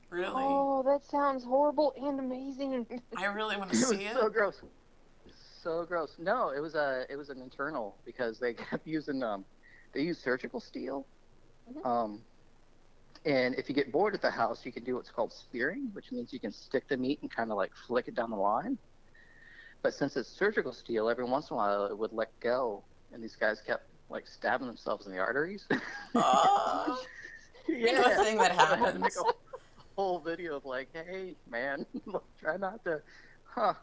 Really? 0.10 0.32
Oh, 0.46 0.84
that 0.84 1.04
sounds 1.04 1.44
horrible 1.44 1.94
and 1.98 2.20
amazing. 2.20 2.86
I 3.18 3.26
really 3.26 3.58
want 3.58 3.72
to 3.72 3.78
It 3.82 3.88
was 3.89 3.89
see 3.89 4.06
it. 4.06 4.14
so 4.14 4.30
gross. 4.30 4.62
So 5.62 5.86
gross. 5.86 6.16
No, 6.20 6.50
it 6.50 6.60
was 6.60 6.76
a 6.76 7.06
it 7.10 7.16
was 7.16 7.30
an 7.30 7.41
internal 7.41 7.98
because 8.06 8.39
they 8.39 8.54
kept 8.70 8.86
using 8.86 9.24
um 9.24 9.46
they 9.94 10.02
use 10.02 10.20
surgical 10.20 10.60
steel. 10.60 11.08
Mhm. 11.70 11.86
Um 11.86 12.22
and 13.26 13.56
if 13.56 13.70
you 13.70 13.76
get 13.76 13.91
bored 13.91 14.14
at 14.14 14.22
the 14.22 14.30
house, 14.30 14.66
you 14.66 14.72
can 14.72 14.84
do 14.84 14.96
what's 14.96 15.10
called 15.10 15.32
spearing, 15.32 15.89
which 15.94 16.12
means 16.12 16.34
you 16.34 16.39
can 16.39 16.52
stick 16.52 16.88
the 16.89 16.98
meat 16.98 17.20
and 17.22 17.32
kind 17.32 17.52
of 17.52 17.58
like 17.58 17.72
flick 17.88 18.08
it 18.08 18.16
down 18.16 18.30
the 18.30 18.36
line. 18.36 18.78
But 19.84 19.94
since 19.94 20.16
it's 20.16 20.30
surgical 20.30 20.72
steel, 20.72 21.10
every 21.10 21.26
once 21.26 21.50
in 21.50 21.56
a 21.56 21.58
while 21.58 21.86
it 21.86 21.98
would 21.98 22.14
let 22.14 22.32
go, 22.40 22.84
and 23.12 23.22
these 23.22 23.36
guys 23.36 23.62
kept 23.62 23.84
like 24.10 24.26
stabbing 24.26 24.66
themselves 24.66 25.06
in 25.06 25.12
the 25.12 25.20
arteries. 25.20 25.68
Oh, 26.16 27.02
know, 27.70 28.04
a 28.04 28.24
thing 28.24 28.38
that 28.38 28.52
I 28.52 28.76
had 28.76 28.94
to 28.94 29.00
make 29.00 29.16
a 29.16 29.24
whole 29.96 30.20
video 30.20 30.58
of 30.58 30.66
like, 30.66 30.90
hey 30.94 31.36
man, 31.50 31.86
try 32.40 32.58
not 32.58 32.84
to, 32.84 33.02
huh? 33.46 33.74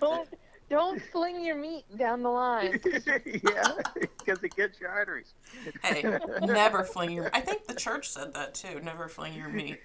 Don't 0.00 0.28
don't 0.70 1.02
fling 1.12 1.44
your 1.44 1.56
meat 1.56 1.84
down 1.98 2.22
the 2.22 2.30
line. 2.30 2.80
yeah, 3.26 3.74
because 4.18 4.42
it 4.42 4.56
gets 4.56 4.80
your 4.80 4.90
arteries. 4.90 5.34
Hey, 5.82 6.02
never 6.40 6.82
fling 6.82 7.10
your. 7.10 7.30
I 7.34 7.40
think 7.40 7.66
the 7.66 7.74
church 7.74 8.08
said 8.08 8.32
that 8.34 8.54
too. 8.54 8.80
Never 8.80 9.08
fling 9.08 9.34
your 9.34 9.48
meat. 9.48 9.80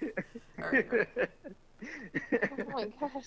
Or, 0.58 1.06
Oh 2.32 2.70
my 2.72 2.86
gosh. 3.00 3.26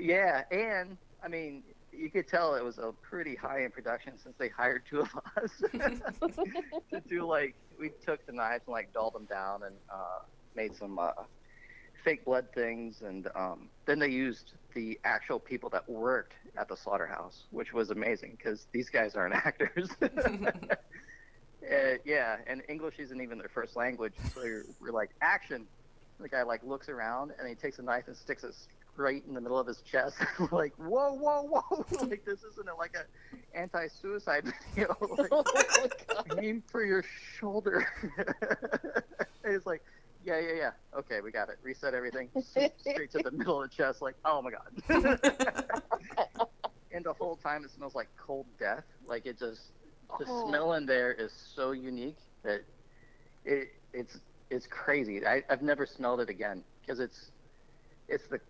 Yeah, 0.00 0.44
and 0.50 0.96
I 1.22 1.28
mean, 1.28 1.62
you 1.92 2.10
could 2.10 2.28
tell 2.28 2.54
it 2.54 2.64
was 2.64 2.78
a 2.78 2.92
pretty 3.02 3.34
high 3.34 3.64
in 3.64 3.70
production 3.70 4.18
since 4.18 4.36
they 4.38 4.48
hired 4.48 4.82
two 4.88 5.00
of 5.00 5.08
us 5.36 5.50
to 6.90 7.00
do 7.08 7.26
like 7.26 7.54
we 7.78 7.90
took 8.04 8.24
the 8.26 8.32
knives 8.32 8.64
and 8.66 8.72
like 8.72 8.92
dulled 8.92 9.14
them 9.14 9.24
down 9.24 9.62
and 9.64 9.74
uh, 9.92 10.20
made 10.54 10.74
some 10.76 10.98
uh, 10.98 11.10
fake 12.04 12.24
blood 12.24 12.46
things, 12.54 13.02
and 13.02 13.28
um, 13.34 13.68
then 13.86 13.98
they 13.98 14.08
used 14.08 14.52
the 14.74 14.98
actual 15.04 15.38
people 15.38 15.68
that 15.70 15.88
worked 15.88 16.34
at 16.56 16.68
the 16.68 16.76
slaughterhouse, 16.76 17.44
which 17.50 17.72
was 17.72 17.90
amazing 17.90 18.36
because 18.36 18.66
these 18.72 18.88
guys 18.88 19.14
aren't 19.14 19.34
actors. 19.46 19.90
Uh, 21.60 21.96
yeah, 22.04 22.36
and 22.46 22.62
English 22.68 22.98
isn't 22.98 23.20
even 23.20 23.36
their 23.36 23.48
first 23.48 23.76
language, 23.76 24.14
so 24.32 24.42
you're, 24.42 24.62
we're 24.80 24.92
like 24.92 25.10
action. 25.20 25.66
The 26.18 26.28
guy 26.28 26.42
like 26.42 26.62
looks 26.62 26.88
around 26.88 27.32
and 27.38 27.48
he 27.48 27.54
takes 27.54 27.78
a 27.78 27.82
knife 27.82 28.04
and 28.06 28.16
sticks 28.16 28.42
it 28.42 28.54
straight 28.98 29.22
in 29.28 29.34
the 29.34 29.40
middle 29.40 29.58
of 29.58 29.66
his 29.68 29.80
chest. 29.82 30.16
we're 30.40 30.48
like, 30.58 30.74
whoa, 30.76 31.12
whoa, 31.12 31.42
whoa! 31.42 31.84
like 32.08 32.24
this 32.24 32.42
isn't 32.42 32.68
a, 32.68 32.74
like 32.74 32.96
a 32.96 33.56
anti-suicide 33.56 34.44
video. 34.74 34.96
like, 35.18 35.30
Oh 35.32 36.24
aim 36.42 36.64
for 36.66 36.84
your 36.84 37.04
shoulder. 37.38 37.86
and 39.44 39.54
it's 39.54 39.66
like, 39.66 39.82
yeah, 40.24 40.40
yeah, 40.40 40.52
yeah. 40.56 40.70
Okay, 40.98 41.20
we 41.20 41.30
got 41.30 41.48
it. 41.48 41.58
Reset 41.62 41.94
everything. 41.94 42.28
Straight 42.42 43.10
to 43.12 43.18
the 43.22 43.30
middle 43.30 43.62
of 43.62 43.70
the 43.70 43.74
chest. 43.76 44.02
Like, 44.02 44.16
oh 44.24 44.42
my 44.42 44.50
god. 44.50 45.20
and 46.90 47.04
the 47.04 47.12
whole 47.12 47.36
time 47.36 47.64
it 47.64 47.70
smells 47.70 47.94
like 47.94 48.08
cold 48.16 48.46
death. 48.58 48.82
Like 49.06 49.26
it 49.26 49.38
just 49.38 49.60
the 50.18 50.24
Oh. 50.26 50.48
smell 50.48 50.72
in 50.72 50.86
there 50.86 51.12
is 51.12 51.32
so 51.54 51.70
unique 51.70 52.18
that 52.42 52.62
it 53.44 53.68
it's 53.92 54.18
it's 54.50 54.66
crazy. 54.66 55.24
I, 55.24 55.44
I've 55.48 55.62
never 55.62 55.86
smelled 55.86 56.18
it 56.20 56.30
again 56.30 56.64
because 56.80 56.98
it's 56.98 57.30
it's 58.08 58.26
the 58.26 58.40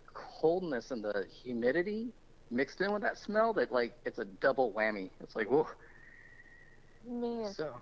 coldness 0.41 0.91
and 0.91 1.03
the 1.03 1.27
humidity 1.43 2.13
mixed 2.49 2.81
in 2.81 2.91
with 2.91 3.01
that 3.03 3.17
smell 3.17 3.53
that 3.53 3.71
like 3.71 3.97
it's 4.05 4.19
a 4.19 4.25
double 4.25 4.73
whammy. 4.73 5.11
It's 5.21 5.35
like 5.35 5.49
whoa. 5.49 5.67
Man. 7.03 7.55
So 7.55 7.81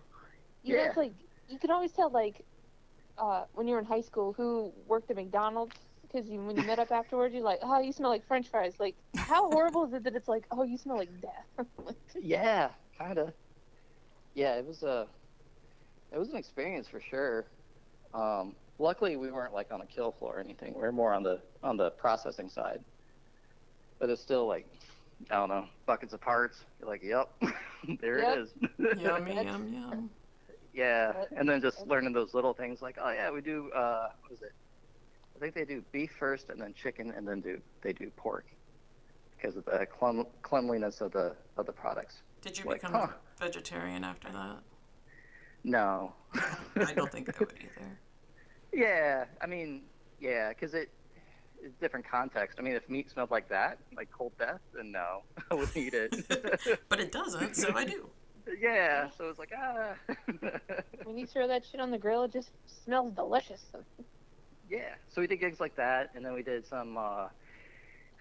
You 0.63 0.75
Yeah. 0.75 0.83
it's 0.85 0.97
like 0.97 1.13
you 1.47 1.59
can 1.59 1.71
always 1.71 1.93
tell 1.93 2.09
like 2.11 2.45
uh, 3.17 3.45
when 3.53 3.67
you're 3.67 3.79
in 3.79 3.85
high 3.85 4.01
school 4.01 4.33
who 4.33 4.73
worked 4.87 5.09
at 5.11 5.17
McDonald's 5.17 5.87
because 6.01 6.29
you, 6.29 6.43
when 6.43 6.57
you 6.57 6.63
met 6.65 6.79
up 6.79 6.91
afterwards, 6.91 7.33
you're 7.33 7.43
like, 7.43 7.59
oh, 7.61 7.79
you 7.79 7.91
smell 7.93 8.09
like 8.09 8.25
French 8.25 8.49
fries. 8.49 8.79
Like, 8.79 8.97
how 9.25 9.49
horrible 9.49 9.85
is 9.85 9.93
it 9.93 10.03
that 10.03 10.15
it's 10.15 10.27
like, 10.27 10.47
oh, 10.51 10.63
you 10.63 10.77
smell 10.77 10.97
like 10.97 11.19
death? 11.21 11.47
Yeah, 12.19 12.73
kind 12.97 13.17
of. 13.19 13.33
Yeah, 14.33 14.55
it 14.57 14.65
was 14.65 14.83
a 14.83 15.09
it 16.11 16.17
was 16.17 16.29
an 16.29 16.37
experience 16.37 16.87
for 16.87 16.99
sure. 17.01 17.51
Um, 18.13 18.57
luckily, 18.79 19.15
we 19.17 19.31
weren't 19.31 19.53
like 19.53 19.71
on 19.71 19.79
the 19.79 19.85
kill 19.85 20.11
floor 20.11 20.37
or 20.37 20.39
anything. 20.39 20.73
We 20.75 20.83
are 20.83 20.91
more 20.91 21.13
on 21.13 21.23
the 21.23 21.41
on 21.63 21.77
the 21.77 21.91
processing 21.91 22.49
side. 22.49 22.83
But 23.99 24.09
it's 24.09 24.21
still 24.21 24.47
like 24.47 24.67
I 25.31 25.35
don't 25.35 25.49
know 25.49 25.65
buckets 25.85 26.13
of 26.13 26.21
parts. 26.21 26.63
You're 26.79 26.89
like, 26.89 27.03
yep, 27.03 27.29
there 27.99 28.19
Yep. 28.19 28.37
it 28.37 28.39
is. 28.39 29.01
yum 29.01 29.27
yum 29.27 29.73
yum. 29.73 30.09
yeah, 30.73 31.11
That- 31.13 31.31
and 31.31 31.47
then 31.49 31.61
just 31.61 31.85
learning 31.87 32.13
those 32.13 32.33
little 32.33 32.53
things 32.53 32.81
like, 32.81 32.97
oh 33.01 33.11
yeah, 33.11 33.31
we 33.31 33.41
do. 33.41 33.71
Uh, 33.71 34.09
what 34.21 34.31
is 34.31 34.41
it? 34.41 34.53
I 35.35 35.39
think 35.39 35.53
they 35.53 35.65
do 35.65 35.83
beef 35.91 36.11
first, 36.17 36.49
and 36.49 36.59
then 36.59 36.73
chicken, 36.73 37.11
and 37.15 37.27
then 37.27 37.41
do 37.41 37.59
they 37.81 37.93
do 37.93 38.09
pork 38.15 38.45
because 39.35 39.55
of 39.55 39.65
the 39.65 39.85
clean, 39.85 40.25
cleanliness 40.41 40.99
of 41.01 41.11
the 41.11 41.35
of 41.57 41.65
the 41.67 41.71
products. 41.73 42.21
Did 42.41 42.57
you 42.57 42.65
Like, 42.65 42.81
become 42.81 42.93
huh. 42.93 43.07
a 43.39 43.43
vegetarian 43.45 44.03
after 44.03 44.31
that? 44.31 44.57
No, 45.63 46.13
I 46.33 46.93
don't 46.95 47.11
think 47.11 47.29
I 47.29 47.33
would 47.39 47.53
either. 47.59 47.99
Yeah, 48.73 49.25
I 49.41 49.47
mean, 49.47 49.83
yeah, 50.19 50.49
because 50.49 50.73
it 50.73 50.89
it's 51.59 51.75
different 51.79 52.05
context. 52.07 52.59
I 52.59 52.61
mean, 52.61 52.75
if 52.75 52.87
meat 52.89 53.09
smelled 53.09 53.31
like 53.31 53.49
that, 53.49 53.79
like 53.95 54.09
cold 54.11 54.33
death, 54.37 54.59
then 54.75 54.91
no, 54.91 55.23
I 55.51 55.55
wouldn't 55.55 55.75
eat 55.77 55.93
it. 55.93 56.15
But 56.89 56.99
it 56.99 57.11
doesn't, 57.11 57.55
so 57.55 57.73
I 57.75 57.85
do. 57.85 58.09
yeah, 58.61 59.09
so 59.17 59.29
it's 59.29 59.39
like 59.39 59.51
ah. 59.57 59.93
when 61.03 61.17
you 61.17 61.25
throw 61.25 61.47
that 61.47 61.65
shit 61.65 61.79
on 61.81 61.91
the 61.91 61.97
grill, 61.97 62.23
it 62.23 62.31
just 62.31 62.51
smells 62.85 63.11
delicious. 63.13 63.63
yeah, 64.69 64.95
so 65.09 65.21
we 65.21 65.27
did 65.27 65.39
gigs 65.39 65.59
like 65.59 65.75
that, 65.77 66.11
and 66.15 66.23
then 66.25 66.33
we 66.33 66.43
did 66.43 66.65
some 66.65 66.97
uh, 66.97 67.27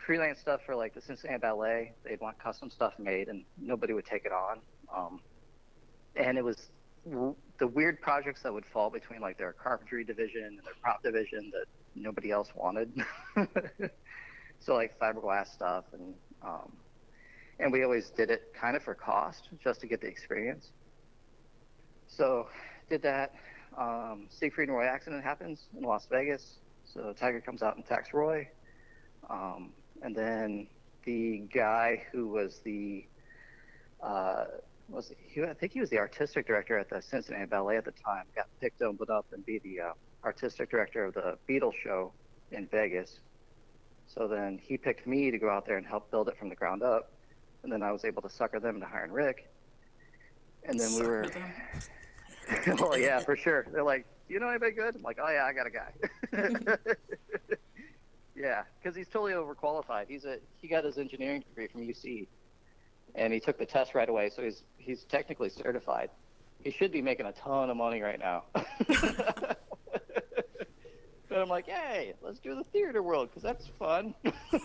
freelance 0.05 0.39
stuff 0.41 0.61
for 0.65 0.75
like 0.75 0.95
the 0.95 1.01
Cincinnati 1.01 1.39
Ballet. 1.41 1.93
They'd 2.05 2.21
want 2.21 2.39
custom 2.39 2.71
stuff 2.71 2.95
made, 2.99 3.29
and 3.29 3.45
nobody 3.59 3.93
would 3.93 4.07
take 4.07 4.25
it 4.25 4.33
on. 4.33 4.61
Um, 4.95 5.21
and 6.17 6.39
it 6.39 6.45
was 6.45 6.57
w- 6.57 6.71
the 7.59 7.67
weird 7.67 8.01
projects 8.01 8.43
that 8.43 8.53
would 8.53 8.67
fall 8.67 8.91
between 8.91 9.21
like 9.21 9.39
their 9.39 9.53
carpentry 9.53 10.05
division 10.05 10.45
and 10.45 10.59
their 10.59 10.75
prop 10.83 11.03
division 11.03 11.51
that 11.53 11.67
nobody 11.95 12.31
else 12.31 12.51
wanted. 12.55 12.93
so 14.61 14.75
like 14.75 14.99
fiberglass 14.99 15.49
stuff, 15.49 15.85
and 15.93 16.15
um, 16.43 16.73
and 17.59 17.73
we 17.73 17.83
always 17.85 18.11
did 18.11 18.31
it 18.31 18.53
kind 18.55 18.77
of 18.77 18.83
for 18.83 18.95
cost, 18.95 19.49
just 19.63 19.81
to 19.81 19.87
get 19.87 20.01
the 20.01 20.07
experience. 20.07 20.73
So 22.07 22.49
did 22.89 23.03
that. 23.03 23.35
Um, 23.77 24.27
Siegfried 24.31 24.69
and 24.69 24.77
Roy 24.77 24.87
accident 24.87 25.23
happens 25.23 25.67
in 25.77 25.83
Las 25.83 26.07
Vegas. 26.11 26.59
So 26.85 27.13
Tiger 27.13 27.41
comes 27.41 27.63
out 27.63 27.77
and 27.77 27.85
attacks 27.85 28.13
Roy. 28.15 28.49
Um, 29.29 29.73
and 30.03 30.15
then 30.15 30.69
the 31.05 31.45
guy 31.53 32.05
who 32.13 32.29
was 32.29 32.61
the 32.65 33.07
uh, 34.03 34.45
was 34.89 35.13
he, 35.19 35.43
I 35.43 35.55
think 35.55 35.73
he 35.73 35.81
was 35.81 35.91
the 35.91 35.99
artistic 35.99 36.47
director 36.47 36.79
at 36.79 36.89
the 36.89 37.03
Cincinnati 37.03 37.47
Ballet 37.47 37.77
at 37.77 37.85
the 37.85 37.93
time 37.93 38.25
got 38.35 38.47
picked 38.61 38.79
to 38.79 38.87
open 38.87 39.09
up 39.11 39.27
and 39.33 39.45
be 39.45 39.59
the 39.59 39.81
uh, 39.81 39.93
artistic 40.25 40.71
director 40.71 41.05
of 41.05 41.15
the 41.15 41.37
Beatles 41.49 41.75
show 41.83 42.13
in 42.53 42.67
Vegas. 42.67 43.21
So 44.07 44.29
then 44.29 44.59
he 44.63 44.77
picked 44.77 45.07
me 45.07 45.31
to 45.31 45.39
go 45.39 45.51
out 45.51 45.67
there 45.67 45.77
and 45.77 45.87
help 45.87 46.11
build 46.11 46.29
it 46.29 46.39
from 46.39 46.49
the 46.49 46.55
ground 46.55 46.83
up, 46.83 47.11
and 47.63 47.73
then 47.73 47.83
I 47.83 47.91
was 47.91 48.05
able 48.05 48.23
to 48.23 48.31
sucker 48.31 48.61
them 48.61 48.77
into 48.77 48.87
hiring 48.87 49.13
Rick. 49.13 49.51
And 50.65 50.79
then 50.79 50.95
we 50.95 51.07
were 51.07 51.27
well, 52.81 52.99
yeah, 52.99 53.19
for 53.21 53.37
sure. 53.37 53.67
They're 53.73 53.83
like, 53.83 54.07
you 54.29 54.41
know 54.41 54.49
anybody 54.49 54.73
good?" 54.73 54.95
I'm 54.95 55.03
like, 55.03 55.19
"Oh 55.23 55.31
yeah, 55.31 55.45
I 55.45 55.53
got 55.53 55.67
a 55.67 55.71
guy." 55.71 55.93
yeah, 58.37 58.63
because 58.79 58.97
he's 58.97 59.09
totally 59.09 59.33
overqualified. 59.33 60.07
He's 60.09 60.25
a 60.25 60.39
he 60.61 60.69
got 60.69 60.85
his 60.85 60.99
engineering 60.99 61.43
degree 61.49 61.67
from 61.69 61.83
UC, 61.83 62.27
and 63.17 63.33
he 63.33 63.41
took 63.41 63.59
the 63.59 63.67
test 63.67 63.95
right 63.95 64.09
away, 64.09 64.31
so 64.31 64.43
he's 64.43 64.63
he's 64.77 65.05
technically 65.05 65.49
certified. 65.49 66.11
He 66.63 66.71
should 66.71 66.93
be 66.93 67.03
making 67.03 67.27
a 67.27 67.33
ton 67.33 67.71
of 67.71 67.77
money 67.77 68.01
right 68.01 68.19
now. 68.19 68.45
but 68.53 69.59
I'm 71.31 71.49
like, 71.49 71.67
"Hey, 71.67 72.15
let's 72.23 72.39
do 72.39 72.55
the 72.55 72.65
theater 72.65 73.03
world 73.03 73.31
because 73.31 73.43
that's 73.43 73.67
fun." 73.79 74.15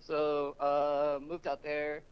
so 0.00 0.54
uh, 0.60 1.18
moved 1.20 1.46
out 1.46 1.62
there. 1.62 2.02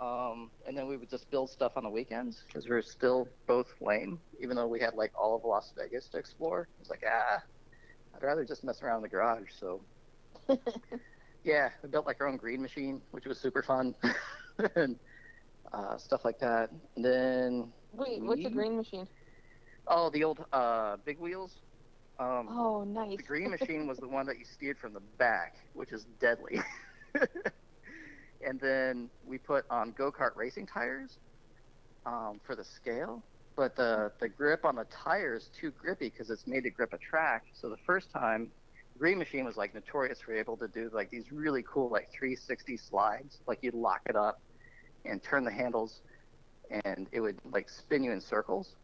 Um, 0.00 0.50
and 0.66 0.74
then 0.74 0.86
we 0.86 0.96
would 0.96 1.10
just 1.10 1.30
build 1.30 1.50
stuff 1.50 1.72
on 1.76 1.84
the 1.84 1.90
weekends 1.90 2.44
because 2.46 2.64
we 2.64 2.70
were 2.70 2.80
still 2.80 3.28
both 3.46 3.68
lame, 3.82 4.18
even 4.40 4.56
though 4.56 4.66
we 4.66 4.80
had 4.80 4.94
like 4.94 5.12
all 5.14 5.36
of 5.36 5.44
Las 5.44 5.74
Vegas 5.76 6.08
to 6.08 6.16
explore. 6.16 6.62
It 6.62 6.68
was 6.80 6.88
like, 6.88 7.04
ah, 7.06 7.42
I'd 8.14 8.22
rather 8.22 8.44
just 8.44 8.64
mess 8.64 8.82
around 8.82 8.98
in 8.98 9.02
the 9.02 9.08
garage. 9.10 9.50
So, 9.58 9.82
yeah, 11.44 11.70
we 11.82 11.88
built 11.88 12.06
like 12.06 12.20
our 12.20 12.28
own 12.28 12.36
green 12.36 12.62
machine, 12.62 13.02
which 13.10 13.26
was 13.26 13.40
super 13.40 13.62
fun, 13.62 13.94
and 14.76 15.00
uh, 15.72 15.98
stuff 15.98 16.24
like 16.24 16.38
that. 16.40 16.70
And 16.96 17.04
then, 17.04 17.74
Wait, 17.92 18.22
what's 18.24 18.44
a 18.44 18.50
green 18.50 18.76
machine? 18.76 19.08
oh, 19.86 20.10
the 20.10 20.24
old 20.24 20.44
uh, 20.52 20.96
big 20.98 21.18
wheels. 21.18 21.62
Um, 22.18 22.52
Oh, 22.52 22.84
nice. 22.84 23.18
the 23.18 23.22
green 23.22 23.50
machine 23.50 23.86
was 23.86 23.98
the 24.00 24.08
one 24.08 24.26
that 24.26 24.38
you 24.38 24.44
steered 24.44 24.78
from 24.78 24.92
the 24.92 25.00
back, 25.00 25.56
which 25.72 25.92
is 25.92 26.04
deadly. 26.04 26.58
and 28.40 28.60
then 28.60 29.10
we 29.22 29.38
put 29.38 29.64
on 29.70 29.92
go 29.92 30.10
kart 30.12 30.36
racing 30.36 30.66
tires 30.66 31.18
um, 32.06 32.40
for 32.44 32.56
the 32.56 32.64
scale, 32.64 33.24
but 33.56 33.76
the 33.76 34.12
the 34.20 34.28
grip 34.28 34.64
on 34.64 34.76
the 34.76 34.84
tire 34.86 35.34
is 35.36 35.50
too 35.50 35.70
grippy 35.72 36.08
because 36.10 36.30
it's 36.30 36.46
made 36.46 36.62
to 36.64 36.70
grip 36.70 36.92
a 36.92 36.98
track. 36.98 37.44
So 37.54 37.68
the 37.68 37.76
first 37.86 38.10
time, 38.10 38.52
Green 39.00 39.18
Machine 39.18 39.46
was 39.46 39.56
like 39.56 39.74
notorious 39.74 40.20
for 40.20 40.34
able 40.34 40.58
to 40.58 40.68
do 40.68 40.90
like 40.92 41.08
these 41.08 41.32
really 41.32 41.64
cool 41.66 41.88
like 41.88 42.12
360 42.12 42.76
slides. 42.76 43.38
Like 43.46 43.60
you'd 43.62 43.72
lock 43.72 44.02
it 44.06 44.14
up 44.14 44.42
and 45.06 45.22
turn 45.22 45.42
the 45.42 45.50
handles, 45.50 46.02
and 46.84 47.08
it 47.10 47.20
would 47.20 47.38
like 47.50 47.70
spin 47.70 48.04
you 48.04 48.12
in 48.12 48.20
circles. 48.20 48.76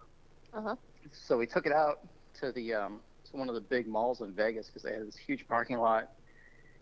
Uh-huh. 0.54 0.74
So 1.12 1.36
we 1.36 1.46
took 1.46 1.66
it 1.66 1.72
out 1.72 2.00
to 2.40 2.50
the 2.50 2.72
um, 2.72 3.00
to 3.30 3.36
one 3.36 3.50
of 3.50 3.54
the 3.54 3.60
big 3.60 3.86
malls 3.86 4.22
in 4.22 4.32
Vegas 4.32 4.68
because 4.68 4.84
they 4.84 4.92
had 4.92 5.06
this 5.06 5.18
huge 5.18 5.46
parking 5.46 5.76
lot, 5.76 6.12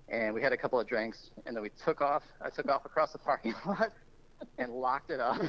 and 0.08 0.32
we 0.32 0.40
had 0.40 0.52
a 0.52 0.56
couple 0.56 0.78
of 0.78 0.86
drinks, 0.86 1.32
and 1.44 1.56
then 1.56 1.62
we 1.62 1.70
took 1.84 2.00
off. 2.00 2.22
I 2.40 2.50
took 2.50 2.68
off 2.68 2.84
across 2.84 3.10
the 3.10 3.18
parking 3.18 3.56
lot 3.66 3.92
and 4.58 4.72
locked 4.72 5.10
it 5.10 5.18
up, 5.18 5.40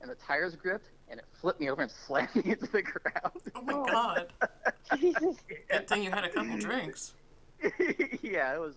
and 0.00 0.08
the 0.08 0.14
tires 0.14 0.54
gripped, 0.54 0.90
and 1.08 1.18
it 1.18 1.26
flipped 1.40 1.60
me 1.60 1.70
over 1.70 1.82
and 1.82 1.90
slammed 2.06 2.36
me 2.36 2.52
into 2.52 2.66
the 2.66 2.82
ground. 2.82 3.42
Oh 3.56 3.62
my 3.62 3.90
god. 3.90 4.32
Jesus. 5.00 5.38
Good 5.68 5.88
thing 5.88 6.04
you 6.04 6.10
had 6.10 6.24
a 6.24 6.30
couple 6.30 6.56
drinks. 6.58 7.14
yeah, 8.22 8.54
it 8.54 8.60
was 8.60 8.74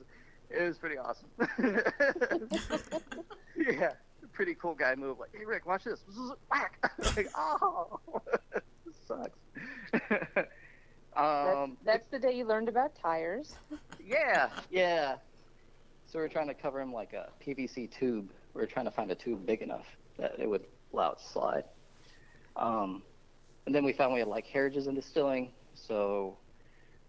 it 0.50 0.64
was 0.64 0.78
pretty 0.78 0.98
awesome. 0.98 1.30
yeah, 3.58 3.94
pretty 4.34 4.56
cool 4.56 4.74
guy 4.74 4.96
move. 4.96 5.20
Like, 5.20 5.36
hey 5.38 5.46
Rick, 5.46 5.66
watch 5.66 5.84
this. 5.84 6.04
Whack. 6.52 6.92
like, 7.16 7.30
oh, 7.36 8.00
this 8.86 8.96
sucks. 9.08 9.38
That's, 11.16 11.58
um, 11.58 11.78
that's 11.84 12.08
the 12.08 12.20
day 12.20 12.38
you 12.38 12.46
learned 12.46 12.70
about 12.70 12.96
tires. 12.96 13.56
yeah, 14.06 14.50
yeah. 14.70 15.16
So 16.06 16.20
we 16.20 16.26
are 16.26 16.30
trying 16.30 16.48
to 16.48 16.54
cover 16.54 16.82
him 16.82 16.94
like 16.94 17.14
a 17.14 17.30
PVC 17.44 17.92
tube. 17.92 18.32
We 18.54 18.64
are 18.64 18.68
trying 18.68 18.86
to 18.86 18.92
find 18.92 19.12
a 19.12 19.16
tube 19.16 19.46
big 19.46 19.62
enough 19.62 19.86
that 20.18 20.36
it 20.40 20.50
would 20.50 20.66
allow 20.94 21.12
it 21.12 21.20
to 21.20 21.24
slide. 21.26 21.64
Um, 22.56 23.04
and 23.66 23.76
then 23.76 23.84
we 23.84 23.94
found 23.94 24.14
we 24.14 24.20
had 24.20 24.28
like 24.28 24.48
heritages 24.48 24.88
in 24.88 24.96
distilling. 24.96 25.52
So 25.76 26.38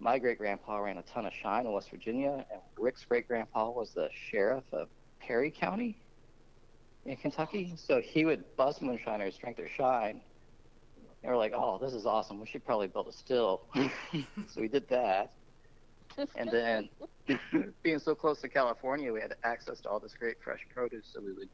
my 0.00 0.18
great 0.18 0.38
grandpa 0.38 0.78
ran 0.78 0.96
a 0.96 1.02
ton 1.02 1.26
of 1.26 1.32
shine 1.32 1.66
in 1.66 1.72
West 1.72 1.90
Virginia, 1.90 2.44
and 2.50 2.60
Rick's 2.78 3.04
great 3.04 3.28
grandpa 3.28 3.70
was 3.70 3.92
the 3.92 4.08
sheriff 4.30 4.64
of 4.72 4.88
Perry 5.20 5.50
County 5.50 6.00
in 7.04 7.16
Kentucky. 7.16 7.74
So 7.76 8.00
he 8.00 8.24
would 8.24 8.44
bust 8.56 8.80
moonshiners, 8.80 9.36
drink 9.36 9.58
their 9.58 9.68
shine. 9.68 10.22
And 11.22 11.30
we're 11.30 11.36
like, 11.36 11.52
oh, 11.54 11.78
this 11.78 11.92
is 11.92 12.06
awesome. 12.06 12.40
We 12.40 12.46
should 12.46 12.64
probably 12.64 12.88
build 12.88 13.08
a 13.08 13.12
still. 13.12 13.62
so 13.74 14.60
we 14.60 14.68
did 14.68 14.88
that. 14.88 15.32
And 16.34 16.50
then, 16.50 16.88
being 17.82 17.98
so 17.98 18.14
close 18.14 18.40
to 18.40 18.48
California, 18.48 19.12
we 19.12 19.20
had 19.20 19.34
access 19.44 19.80
to 19.82 19.90
all 19.90 20.00
this 20.00 20.14
great 20.18 20.36
fresh 20.42 20.60
produce. 20.74 21.10
So 21.12 21.20
we 21.20 21.34
would 21.34 21.50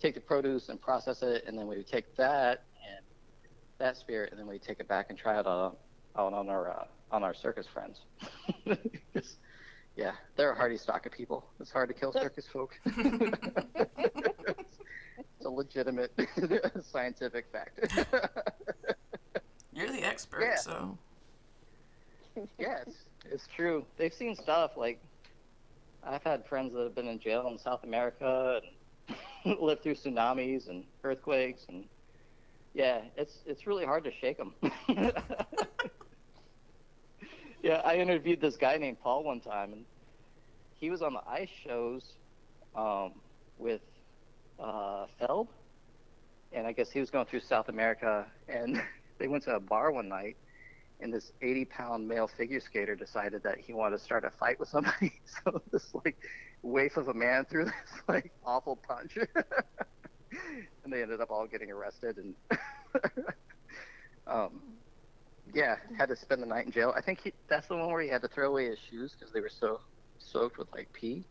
take 0.00 0.14
the 0.14 0.20
produce 0.20 0.68
and 0.68 0.80
process 0.80 1.22
it, 1.22 1.44
and 1.46 1.58
then 1.58 1.66
we 1.66 1.76
would 1.76 1.88
take 1.88 2.16
that 2.16 2.64
and 2.88 3.04
that 3.78 3.96
spirit, 3.96 4.30
and 4.30 4.38
then 4.38 4.46
we'd 4.46 4.62
take 4.62 4.78
it 4.78 4.88
back 4.88 5.06
and 5.10 5.18
try 5.18 5.38
it 5.40 5.46
on, 5.46 5.74
out 6.16 6.32
on 6.32 6.48
our 6.48 6.70
uh, 6.70 6.84
on 7.10 7.22
our 7.24 7.34
circus 7.34 7.66
friends. 7.66 8.00
yeah, 9.96 10.12
they're 10.36 10.52
a 10.52 10.54
hardy 10.54 10.76
stock 10.76 11.06
of 11.06 11.12
people. 11.12 11.44
It's 11.60 11.70
hard 11.70 11.88
to 11.88 11.94
kill 11.94 12.12
circus 12.12 12.46
folk. 12.46 12.78
it's 14.46 14.78
a 15.44 15.48
legitimate 15.50 16.12
scientific 16.82 17.46
fact. 17.52 17.80
You're 19.72 19.90
the 19.90 20.04
expert, 20.04 20.42
Yeah. 20.42 20.56
so 20.56 20.98
yes, 22.58 22.84
it's, 22.86 22.96
it's 23.30 23.46
true. 23.54 23.84
They've 23.96 24.14
seen 24.14 24.34
stuff 24.36 24.72
like 24.76 25.00
I've 26.04 26.22
had 26.22 26.46
friends 26.46 26.72
that 26.74 26.82
have 26.82 26.94
been 26.94 27.08
in 27.08 27.18
jail 27.18 27.48
in 27.48 27.58
South 27.58 27.82
America 27.84 28.60
and 29.44 29.58
lived 29.58 29.82
through 29.82 29.94
tsunamis 29.96 30.68
and 30.68 30.84
earthquakes 31.02 31.66
and 31.68 31.84
yeah, 32.72 33.02
it's 33.16 33.38
it's 33.46 33.66
really 33.66 33.84
hard 33.84 34.04
to 34.04 34.12
shake 34.12 34.38
them. 34.38 34.54
Yeah, 37.64 37.80
I 37.82 37.96
interviewed 37.96 38.42
this 38.42 38.58
guy 38.58 38.76
named 38.76 39.00
Paul 39.00 39.24
one 39.24 39.40
time 39.40 39.72
and 39.72 39.84
he 40.78 40.90
was 40.90 41.00
on 41.00 41.14
the 41.14 41.22
ice 41.26 41.48
shows 41.48 42.12
um, 42.76 43.12
with 43.56 43.80
uh, 44.60 45.06
Feld 45.18 45.48
and 46.52 46.66
I 46.66 46.72
guess 46.72 46.90
he 46.90 47.00
was 47.00 47.08
going 47.08 47.24
through 47.24 47.40
South 47.40 47.70
America 47.70 48.26
and 48.48 48.82
they 49.18 49.28
went 49.28 49.44
to 49.44 49.56
a 49.56 49.60
bar 49.60 49.92
one 49.92 50.10
night 50.10 50.36
and 51.00 51.12
this 51.12 51.32
80 51.40 51.64
pound 51.64 52.06
male 52.06 52.28
figure 52.28 52.60
skater 52.60 52.94
decided 52.94 53.42
that 53.44 53.58
he 53.58 53.72
wanted 53.72 53.96
to 53.96 54.04
start 54.04 54.26
a 54.26 54.30
fight 54.30 54.60
with 54.60 54.68
somebody. 54.68 55.12
So 55.44 55.62
this 55.72 55.94
like 56.04 56.18
waif 56.62 56.98
of 56.98 57.08
a 57.08 57.14
man 57.14 57.46
threw 57.46 57.64
this 57.64 57.74
like 58.08 58.30
awful 58.44 58.76
punch, 58.76 59.16
and 60.84 60.92
they 60.92 61.02
ended 61.02 61.20
up 61.20 61.30
all 61.30 61.46
getting 61.46 61.70
arrested 61.70 62.18
and 62.18 62.34
um, 64.26 64.60
yeah, 65.52 65.76
had 65.96 66.08
to 66.08 66.16
spend 66.16 66.42
the 66.42 66.46
night 66.46 66.66
in 66.66 66.72
jail. 66.72 66.92
I 66.96 67.00
think 67.02 67.20
he, 67.20 67.32
that's 67.48 67.68
the 67.68 67.76
one 67.76 67.88
where 67.90 68.02
he 68.02 68.08
had 68.08 68.22
to 68.22 68.28
throw 68.28 68.48
away 68.48 68.66
his 68.68 68.78
shoes 68.78 69.14
because 69.18 69.32
they 69.32 69.40
were 69.40 69.48
so 69.50 69.80
soaked 70.18 70.58
with 70.58 70.72
like 70.72 70.92
pee. 70.92 71.26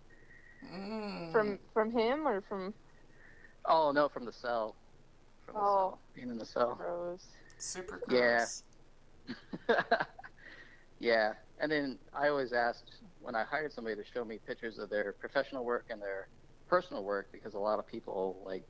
mm. 0.63 1.31
From 1.31 1.59
from 1.73 1.91
him 1.91 2.27
or 2.27 2.41
from 2.41 2.73
Oh 3.65 3.91
no, 3.91 4.09
from 4.09 4.25
the 4.25 4.33
cell. 4.33 4.75
From 5.45 5.59
the 5.59 5.65
Oh. 5.65 5.65
cell. 5.65 6.01
Being 6.13 6.29
in 6.29 6.37
the 6.37 6.45
cell. 6.45 6.79
Rose? 6.79 7.27
super 7.57 7.97
gross. 7.97 8.63
Yeah. 9.67 9.75
yeah, 10.99 11.33
and 11.59 11.71
then 11.71 11.99
I 12.13 12.27
always 12.29 12.53
asked 12.53 13.03
when 13.19 13.35
I 13.35 13.43
hired 13.43 13.71
somebody 13.73 13.95
to 13.95 14.03
show 14.03 14.23
me 14.25 14.39
pictures 14.39 14.77
of 14.79 14.89
their 14.89 15.13
professional 15.13 15.65
work 15.65 15.87
and 15.89 16.01
their 16.01 16.29
personal 16.67 17.03
work 17.03 17.31
because 17.31 17.53
a 17.53 17.59
lot 17.59 17.79
of 17.79 17.87
people 17.87 18.41
like 18.45 18.65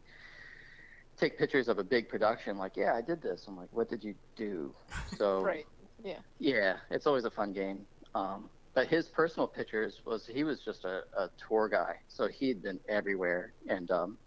take 1.19 1.37
pictures 1.37 1.67
of 1.67 1.77
a 1.79 1.83
big 1.83 2.09
production 2.09 2.57
like 2.57 2.75
yeah 2.75 2.93
I 2.95 3.01
did 3.01 3.21
this 3.21 3.45
I'm 3.47 3.57
like 3.57 3.69
what 3.71 3.89
did 3.89 4.03
you 4.03 4.15
do 4.35 4.73
so 5.17 5.41
Right. 5.41 5.65
Yeah. 6.03 6.19
yeah 6.39 6.77
it's 6.91 7.07
always 7.07 7.25
a 7.25 7.31
fun 7.31 7.53
game 7.53 7.85
um, 8.15 8.49
but 8.73 8.87
his 8.87 9.07
personal 9.07 9.47
pictures 9.47 10.01
was 10.05 10.25
he 10.25 10.43
was 10.43 10.59
just 10.61 10.85
a, 10.85 11.01
a 11.17 11.29
tour 11.47 11.69
guy 11.69 11.95
so 12.07 12.27
he'd 12.27 12.61
been 12.61 12.79
everywhere 12.89 13.53
and 13.67 13.89
um, 13.91 14.17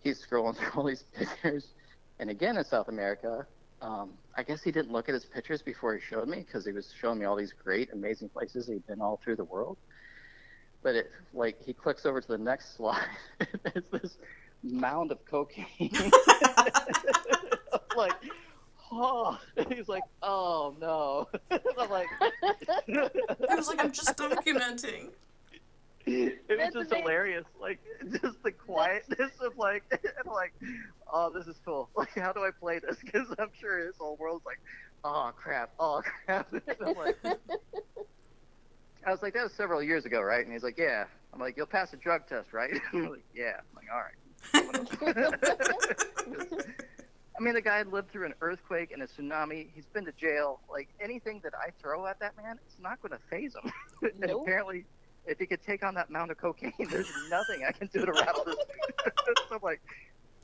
he's 0.00 0.24
scrolling 0.24 0.56
through 0.58 0.70
all 0.74 0.84
these 0.84 1.04
pictures 1.16 1.68
and 2.18 2.30
again 2.30 2.56
in 2.56 2.64
South 2.64 2.88
America 2.88 3.46
um, 3.82 4.12
I 4.36 4.42
guess 4.42 4.62
he 4.62 4.72
didn't 4.72 4.92
look 4.92 5.08
at 5.08 5.14
his 5.14 5.24
pictures 5.26 5.62
before 5.62 5.94
he 5.94 6.00
showed 6.00 6.28
me 6.28 6.38
because 6.38 6.64
he 6.64 6.72
was 6.72 6.92
showing 6.98 7.18
me 7.18 7.26
all 7.26 7.36
these 7.36 7.52
great, 7.52 7.92
amazing 7.92 8.30
places 8.30 8.66
he'd 8.66 8.86
been 8.86 9.00
all 9.00 9.20
through 9.22 9.36
the 9.36 9.44
world. 9.44 9.76
But 10.82 10.94
it, 10.94 11.10
like, 11.34 11.60
he 11.62 11.72
clicks 11.74 12.06
over 12.06 12.20
to 12.20 12.28
the 12.28 12.38
next 12.38 12.74
slide. 12.76 13.06
it's 13.74 13.88
this 13.90 14.16
mound 14.72 15.12
of 15.12 15.24
cocaine. 15.24 15.66
I'm 16.56 17.96
like, 17.96 18.14
oh, 18.92 19.38
he's 19.68 19.88
like, 19.88 20.02
oh 20.22 20.74
no. 20.80 21.28
I'm 21.50 21.90
like, 21.90 22.08
I 22.20 23.54
was 23.54 23.68
like 23.68 23.82
I'm 23.82 23.92
just 23.92 24.16
documenting. 24.16 25.10
it 26.06 26.38
was 26.48 26.58
That's 26.58 26.74
just 26.74 26.90
amazing. 26.90 26.98
hilarious. 27.02 27.44
Like 27.60 27.80
just 28.22 28.42
the 28.42 28.52
quietness 28.52 29.32
of 29.40 29.56
like, 29.58 29.84
and 29.90 30.26
like, 30.26 30.52
oh, 31.12 31.30
this 31.34 31.46
is 31.46 31.56
cool. 31.64 31.88
Like, 31.96 32.14
how 32.16 32.32
do 32.32 32.40
I 32.40 32.50
play 32.58 32.78
this? 32.78 32.96
Because 33.04 33.28
I'm 33.38 33.50
sure 33.58 33.78
his 33.84 33.96
whole 33.98 34.16
world's 34.16 34.44
like, 34.46 34.60
oh 35.04 35.32
crap, 35.36 35.70
oh 35.78 36.02
crap. 36.24 36.52
And 36.52 36.62
I'm 36.84 36.94
like, 36.94 37.16
I 39.06 39.10
was 39.10 39.22
like, 39.22 39.34
that 39.34 39.44
was 39.44 39.52
several 39.52 39.82
years 39.82 40.04
ago, 40.04 40.20
right? 40.20 40.44
And 40.44 40.52
he's 40.52 40.64
like, 40.64 40.78
yeah. 40.78 41.04
I'm 41.32 41.40
like, 41.40 41.56
you'll 41.56 41.66
pass 41.66 41.92
a 41.92 41.96
drug 41.96 42.26
test, 42.26 42.52
right? 42.52 42.80
I'm 42.94 43.10
like, 43.10 43.24
yeah. 43.34 43.58
I'm 43.58 43.76
like, 43.76 43.86
all 43.92 43.98
right. 44.00 44.14
I 47.38 47.42
mean, 47.42 47.54
the 47.54 47.60
guy 47.60 47.82
lived 47.82 48.10
through 48.10 48.26
an 48.26 48.34
earthquake 48.40 48.92
and 48.92 49.02
a 49.02 49.06
tsunami. 49.06 49.68
He's 49.74 49.86
been 49.86 50.04
to 50.06 50.12
jail. 50.12 50.60
Like 50.70 50.88
anything 51.00 51.40
that 51.44 51.52
I 51.54 51.70
throw 51.80 52.06
at 52.06 52.18
that 52.20 52.36
man, 52.36 52.58
it's 52.66 52.80
not 52.80 53.00
going 53.02 53.12
to 53.12 53.18
phase 53.28 53.54
him. 53.54 53.70
and 54.22 54.30
apparently, 54.30 54.84
if 55.26 55.38
he 55.38 55.46
could 55.46 55.62
take 55.62 55.84
on 55.84 55.94
that 55.94 56.10
mound 56.10 56.30
of 56.30 56.38
cocaine, 56.38 56.72
there's 56.90 57.10
nothing 57.30 57.64
I 57.66 57.72
can 57.72 57.88
do 57.88 58.06
to 58.06 58.12
rattle 58.12 58.44
this. 58.44 58.56
so 59.48 59.56
I'm 59.56 59.60
like, 59.62 59.80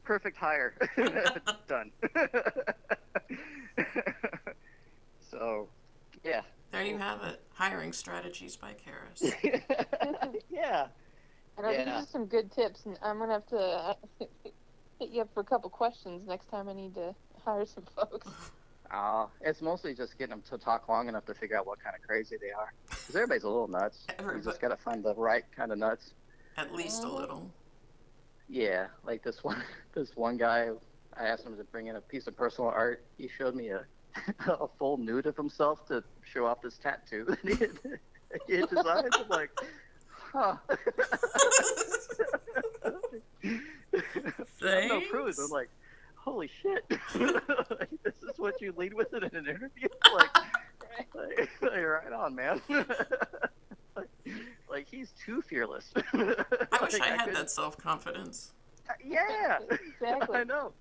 perfect 0.05 0.37
hire. 0.37 0.75
Done. 1.69 1.93
so, 5.31 5.69
yeah. 6.25 6.43
There 6.73 6.83
you 6.83 6.99
have 6.99 7.23
it. 7.23 7.41
Hiring 7.55 7.93
strategies 7.93 8.57
by 8.57 8.75
Carus. 8.75 9.35
yeah. 10.51 10.87
And 11.57 11.67
these 11.67 11.87
Yeah. 11.87 12.03
are 12.03 12.07
some 12.07 12.27
good 12.27 12.51
tips, 12.51 12.87
and 12.87 12.99
I'm 13.03 13.19
gonna 13.19 13.33
have 13.35 13.47
to 13.47 13.59
uh, 13.59 13.95
hit 14.99 15.11
you 15.11 15.23
up 15.23 15.33
for 15.35 15.41
a 15.41 15.45
couple 15.45 15.69
questions 15.71 16.25
next 16.27 16.47
time 16.47 16.69
I 16.69 16.73
need 16.73 16.95
to 16.95 17.15
hire 17.45 17.67
some 17.67 17.85
folks. 17.85 18.29
Uh, 18.91 19.29
it's 19.41 19.63
mostly 19.63 19.95
just 19.95 20.19
getting 20.19 20.33
them 20.35 20.43
to 20.43 20.59
talk 20.59 20.87
long 20.87 21.09
enough 21.09 21.25
to 21.25 21.33
figure 21.33 21.57
out 21.57 21.67
what 21.67 21.79
kind 21.83 21.97
of 21.97 22.03
crazy 22.03 22.37
they 22.43 22.51
are. 22.51 22.75
Because 22.85 23.15
everybody's 23.15 23.45
a 23.45 23.49
little 23.49 23.69
nuts. 23.69 24.05
Everybody. 24.19 24.39
You 24.39 24.45
just 24.45 24.61
got 24.61 24.69
to 24.69 24.77
find 24.77 25.03
the 25.03 25.15
right 25.15 25.45
kind 25.57 25.73
of 25.73 25.79
nuts. 25.79 26.13
At 26.59 26.75
least 26.75 27.03
a 27.03 27.09
little. 27.09 27.55
Yeah, 28.49 28.89
like 29.03 29.23
this 29.23 29.43
one, 29.43 29.63
this 29.95 30.15
one 30.15 30.37
guy. 30.37 30.71
I 31.17 31.25
asked 31.27 31.47
him 31.47 31.57
to 31.57 31.65
bring 31.65 31.87
in 31.87 31.97
a 31.97 32.03
piece 32.03 32.27
of 32.27 32.37
personal 32.37 32.71
art. 32.71 33.07
He 33.17 33.29
showed 33.29 33.55
me 33.55 33.69
a, 33.69 33.87
a 34.47 34.69
full 34.79 34.99
nude 34.99 35.25
of 35.27 35.37
himself 35.37 35.87
to 35.87 36.05
show 36.23 36.45
off 36.45 36.61
this 36.61 36.77
tattoo 36.77 37.25
that 37.29 37.39
he 37.39 37.55
had, 37.55 37.79
he 38.47 38.55
had 38.57 38.69
designed. 38.69 39.15
I'm 39.19 39.29
like, 39.29 39.51
huh. 40.33 40.57
I'm 44.63 44.89
no 44.89 45.01
prude. 45.11 45.35
I'm 45.39 45.51
like, 45.51 45.69
holy 46.17 46.51
shit. 46.63 46.85
Like, 47.71 47.89
this 48.05 48.15
is 48.23 48.39
what 48.39 48.61
you 48.61 48.73
lead 48.77 48.95
with 48.95 49.13
it 49.15 49.23
in 49.23 49.35
an 49.37 49.47
interview? 49.47 49.89
Like, 50.15 50.37
like, 51.15 51.49
like, 51.63 51.85
right 51.85 52.13
on, 52.13 52.35
man. 52.35 52.61
like, 53.97 54.09
like, 54.71 54.87
he's 54.91 55.13
too 55.25 55.41
fearless. 55.41 55.91
I 55.97 56.03
wish 56.83 56.93
Like, 56.93 57.01
I 57.01 57.07
had 57.09 57.19
couldn't- 57.21 57.35
that 57.35 57.51
self 57.51 57.79
confidence. 57.79 58.53
Uh, 58.89 58.93
yeah, 59.05 59.59
Exactly. 59.71 60.39
I 60.39 60.45
know 60.45 60.73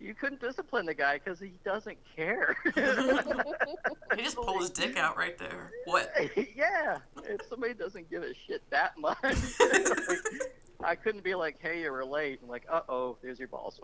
you 0.00 0.14
couldn't 0.14 0.40
discipline 0.40 0.86
the 0.86 0.94
guy 0.94 1.18
because 1.22 1.40
he 1.40 1.52
doesn't 1.64 1.98
care. 2.14 2.56
he 4.16 4.22
just 4.22 4.36
pulled 4.36 4.60
his 4.60 4.70
dick 4.70 4.96
out 4.96 5.16
right 5.16 5.38
there. 5.38 5.70
What? 5.84 6.12
Yeah. 6.56 6.98
If 7.24 7.40
somebody 7.48 7.74
doesn't 7.74 8.08
give 8.10 8.22
a 8.22 8.32
shit 8.46 8.62
that 8.70 8.98
much, 8.98 9.18
like, 9.22 9.88
I 10.82 10.94
couldn't 10.94 11.24
be 11.24 11.34
like, 11.34 11.56
"Hey, 11.60 11.82
you're 11.82 12.04
late." 12.04 12.40
I'm 12.42 12.48
like, 12.48 12.66
"Uh 12.70 12.80
oh, 12.88 13.18
there's 13.22 13.38
your 13.38 13.48
balls." 13.48 13.78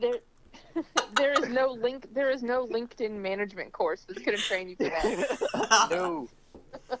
there, 0.00 0.14
there 1.16 1.32
is 1.32 1.48
no 1.48 1.72
link. 1.72 2.12
There 2.14 2.30
is 2.30 2.42
no 2.42 2.66
LinkedIn 2.66 3.12
management 3.12 3.72
course 3.72 4.04
that's 4.06 4.22
going 4.22 4.36
to 4.36 4.42
train 4.42 4.68
you 4.68 4.76
for 4.76 4.84
that. 4.84 5.88
no, 5.90 6.28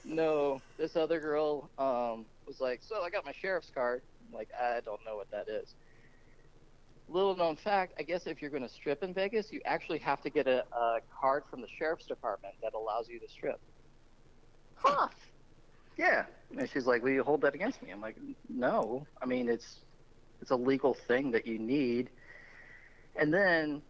no. 0.04 0.62
This 0.76 0.96
other 0.96 1.20
girl 1.20 1.70
um, 1.78 2.24
was 2.46 2.60
like, 2.60 2.80
"So 2.82 3.02
I 3.02 3.10
got 3.10 3.24
my 3.24 3.32
sheriff's 3.32 3.70
card." 3.70 4.02
I'm 4.30 4.34
like, 4.38 4.50
I 4.58 4.80
don't 4.80 5.00
know 5.04 5.16
what 5.16 5.30
that 5.32 5.48
is. 5.48 5.74
Little 7.08 7.34
known 7.36 7.56
fact, 7.56 7.94
I 7.98 8.04
guess 8.04 8.26
if 8.28 8.40
you're 8.40 8.50
going 8.52 8.62
to 8.62 8.68
strip 8.68 9.02
in 9.02 9.12
Vegas, 9.12 9.50
you 9.50 9.60
actually 9.64 9.98
have 9.98 10.20
to 10.22 10.30
get 10.30 10.46
a, 10.46 10.64
a 10.74 11.00
card 11.20 11.44
from 11.50 11.60
the 11.60 11.68
sheriff's 11.68 12.06
department 12.06 12.54
that 12.62 12.74
allows 12.74 13.08
you 13.08 13.18
to 13.18 13.28
strip. 13.28 13.60
Huh. 14.74 15.08
Yeah. 15.96 16.26
And 16.50 16.70
she's 16.70 16.86
like, 16.86 17.02
"Will 17.02 17.10
you 17.10 17.24
hold 17.24 17.40
that 17.42 17.54
against 17.54 17.82
me?" 17.82 17.90
I'm 17.90 18.00
like, 18.00 18.16
"No. 18.48 19.06
I 19.20 19.26
mean, 19.26 19.48
it's 19.48 19.84
it's 20.40 20.52
a 20.52 20.56
legal 20.56 20.94
thing 20.94 21.32
that 21.32 21.46
you 21.46 21.58
need." 21.58 22.12
And 23.16 23.34
then 23.34 23.82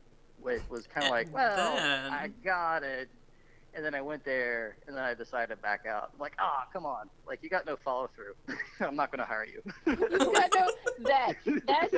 it 0.47 0.69
was 0.71 0.87
kind 0.87 1.05
of 1.07 1.11
like, 1.11 1.31
"Well, 1.31 1.77
then- 1.77 2.13
I 2.13 2.29
got 2.29 2.83
it." 2.83 3.11
And 3.75 3.85
then 3.85 3.95
I 3.95 4.01
went 4.01 4.25
there, 4.25 4.77
and 4.87 4.97
then 4.97 5.05
I 5.05 5.15
decided 5.15 5.55
to 5.55 5.63
back 5.63 5.87
out. 5.87 6.11
I'm 6.13 6.19
like, 6.19 6.35
"Ah, 6.39 6.67
come 6.73 6.85
on! 6.85 7.09
Like, 7.27 7.41
you 7.43 7.49
got 7.49 7.67
no 7.67 7.77
follow 7.77 8.11
through. 8.15 8.35
I'm 8.81 8.97
not 8.97 9.13
going 9.13 9.21
to 9.21 9.25
hire 9.25 9.47
you." 9.47 9.63
yeah, 9.87 10.49
no, 10.55 10.71
that 11.05 11.37
that's 11.67 11.95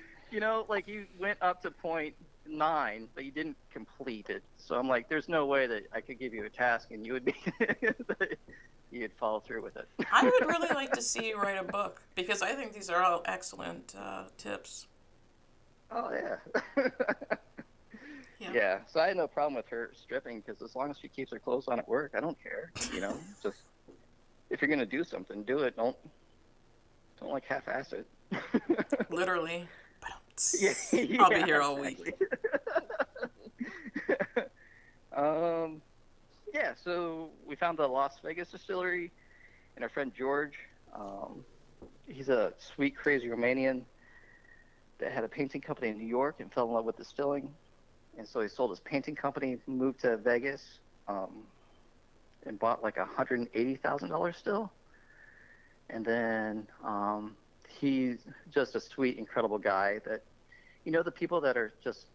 you 0.30 0.40
know, 0.40 0.66
like 0.68 0.86
you 0.86 1.06
went 1.18 1.38
up 1.42 1.62
to 1.62 1.70
point 1.70 2.14
nine, 2.46 3.08
but 3.14 3.24
you 3.24 3.30
didn't 3.32 3.56
complete 3.72 4.30
it. 4.30 4.42
So 4.56 4.76
I'm 4.76 4.88
like, 4.88 5.08
"There's 5.08 5.28
no 5.28 5.46
way 5.46 5.66
that 5.66 5.84
I 5.92 6.00
could 6.00 6.18
give 6.18 6.32
you 6.32 6.44
a 6.44 6.50
task 6.50 6.90
and 6.90 7.04
you 7.06 7.12
would 7.14 7.24
be." 7.24 7.34
You'd 8.90 9.12
follow 9.14 9.40
through 9.40 9.62
with 9.62 9.76
it. 9.76 9.88
I 10.12 10.22
would 10.22 10.48
really 10.48 10.72
like 10.72 10.92
to 10.92 11.02
see 11.02 11.30
you 11.30 11.36
write 11.36 11.58
a 11.58 11.64
book 11.64 12.00
because 12.14 12.42
I 12.42 12.52
think 12.52 12.72
these 12.72 12.88
are 12.88 13.02
all 13.02 13.22
excellent 13.24 13.92
uh, 13.98 14.24
tips. 14.38 14.86
Oh 15.90 16.12
yeah. 16.12 16.86
Yeah. 18.44 18.52
yeah. 18.54 18.78
So 18.86 19.00
I 19.00 19.08
had 19.08 19.16
no 19.16 19.26
problem 19.26 19.54
with 19.54 19.68
her 19.68 19.92
stripping 19.94 20.40
because 20.40 20.62
as 20.62 20.74
long 20.76 20.90
as 20.90 20.98
she 20.98 21.08
keeps 21.08 21.32
her 21.32 21.38
clothes 21.38 21.68
on 21.68 21.78
at 21.78 21.88
work, 21.88 22.12
I 22.16 22.20
don't 22.20 22.40
care. 22.42 22.72
You 22.92 23.00
know, 23.00 23.16
just 23.42 23.62
if 24.50 24.60
you're 24.60 24.68
gonna 24.68 24.86
do 24.86 25.04
something, 25.04 25.42
do 25.44 25.60
it. 25.60 25.76
Don't 25.76 25.96
don't 27.20 27.30
like 27.30 27.44
half-ass 27.44 27.92
it. 27.92 28.06
Literally. 29.10 29.66
yeah, 30.58 30.72
I'll 31.20 31.30
be 31.30 31.42
here 31.42 31.62
all 31.62 31.78
week. 31.78 32.00
um, 35.16 35.80
yeah. 36.52 36.72
So 36.82 37.30
we 37.46 37.54
found 37.56 37.78
the 37.78 37.86
Las 37.86 38.18
Vegas 38.22 38.50
distillery, 38.50 39.12
and 39.76 39.84
our 39.84 39.88
friend 39.88 40.12
George. 40.16 40.54
Um, 40.94 41.44
he's 42.06 42.28
a 42.28 42.52
sweet, 42.58 42.96
crazy 42.96 43.28
Romanian 43.28 43.82
that 44.98 45.12
had 45.12 45.24
a 45.24 45.28
painting 45.28 45.60
company 45.60 45.88
in 45.88 45.98
New 45.98 46.06
York 46.06 46.36
and 46.40 46.52
fell 46.52 46.66
in 46.66 46.72
love 46.72 46.84
with 46.84 46.96
distilling. 46.96 47.48
And 48.18 48.26
so 48.26 48.40
he 48.40 48.48
sold 48.48 48.70
his 48.70 48.80
painting 48.80 49.14
company, 49.16 49.58
moved 49.66 50.00
to 50.00 50.16
Vegas, 50.16 50.78
um, 51.08 51.44
and 52.46 52.58
bought 52.58 52.82
like 52.82 52.96
hundred 52.98 53.40
and 53.40 53.48
eighty 53.54 53.76
thousand 53.76 54.10
dollars 54.10 54.36
still. 54.36 54.72
And 55.90 56.04
then 56.04 56.66
um, 56.82 57.36
he's 57.68 58.26
just 58.50 58.74
a 58.74 58.80
sweet, 58.80 59.18
incredible 59.18 59.58
guy. 59.58 60.00
That 60.06 60.22
you 60.84 60.92
know 60.92 61.02
the 61.02 61.12
people 61.12 61.40
that 61.42 61.56
are 61.56 61.74
just 61.82 62.06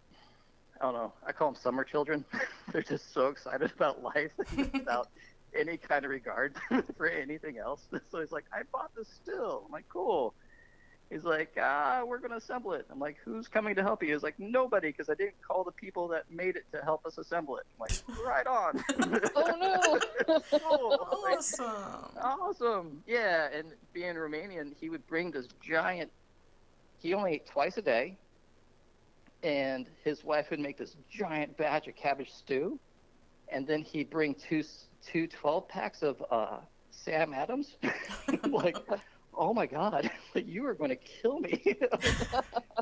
I 0.80 0.86
don't 0.86 0.94
know. 0.94 1.14
I 1.26 1.32
call 1.32 1.52
them 1.52 1.56
summer 1.62 1.84
children. 1.84 2.26
They're 2.72 2.82
just 2.82 3.14
so 3.14 3.28
excited 3.28 3.72
about 3.76 4.02
life 4.02 4.32
without 4.56 5.10
any 5.56 5.78
kind 5.78 6.06
of 6.06 6.12
regard 6.12 6.56
for 6.98 7.08
anything 7.08 7.58
else. 7.58 7.88
So 8.10 8.20
he's 8.20 8.32
like, 8.32 8.46
I 8.54 8.62
bought 8.72 8.92
this 8.96 9.08
still. 9.10 9.64
I'm 9.66 9.72
like, 9.72 9.86
cool. 9.90 10.34
He's 11.10 11.24
like, 11.24 11.58
ah, 11.60 12.04
we're 12.06 12.20
going 12.20 12.30
to 12.32 12.38
assemble 12.38 12.74
it. 12.74 12.86
I'm 12.92 13.00
like, 13.00 13.18
who's 13.26 13.48
coming 13.48 13.74
to 13.76 13.82
help 13.82 14.04
you? 14.04 14.14
He's 14.14 14.22
like, 14.22 14.40
nobody, 14.40 14.90
because 14.90 15.10
I 15.10 15.16
didn't 15.16 15.42
call 15.42 15.64
the 15.64 15.72
people 15.72 16.08
that 16.10 16.30
made 16.30 16.56
it 16.56 16.66
to 16.72 16.84
help 16.84 17.04
us 17.06 17.18
assemble 17.18 17.58
it. 17.58 17.66
I'm 17.74 17.80
like, 17.80 18.20
right 18.26 18.46
on. 18.46 18.84
oh 19.36 20.00
no. 20.28 20.40
cool. 20.60 21.20
Like, 21.24 21.38
Awesome. 21.40 21.66
awesome. 22.22 23.04
Yeah, 23.08 23.48
and 23.52 23.70
being 23.92 24.14
Romanian, 24.16 24.74
he 24.80 24.90
would 24.90 25.06
bring 25.08 25.32
this 25.32 25.48
giant. 25.62 26.12
He 27.00 27.14
only 27.16 27.34
ate 27.34 27.48
twice 27.48 27.78
a 27.78 27.82
day, 27.82 28.16
and 29.42 29.88
his 30.04 30.24
wife 30.24 30.52
would 30.52 30.60
make 30.60 30.78
this 30.78 30.96
giant 31.10 31.58
batch 31.58 31.88
of 31.88 31.96
cabbage 31.96 32.32
stew, 32.32 32.78
and 33.48 33.66
then 33.66 33.82
he'd 33.82 34.10
bring 34.12 34.36
two 34.36 34.64
two 35.06 35.28
12 35.28 35.68
packs 35.68 36.04
of 36.04 36.24
uh, 36.30 36.58
Sam 36.92 37.34
Adams. 37.34 37.78
like, 38.44 38.78
oh 39.40 39.54
my 39.54 39.66
God, 39.66 40.12
you 40.36 40.66
are 40.68 40.76
going 40.76 40.90
to 40.90 40.96
kill 40.98 41.40
me. 41.40 41.64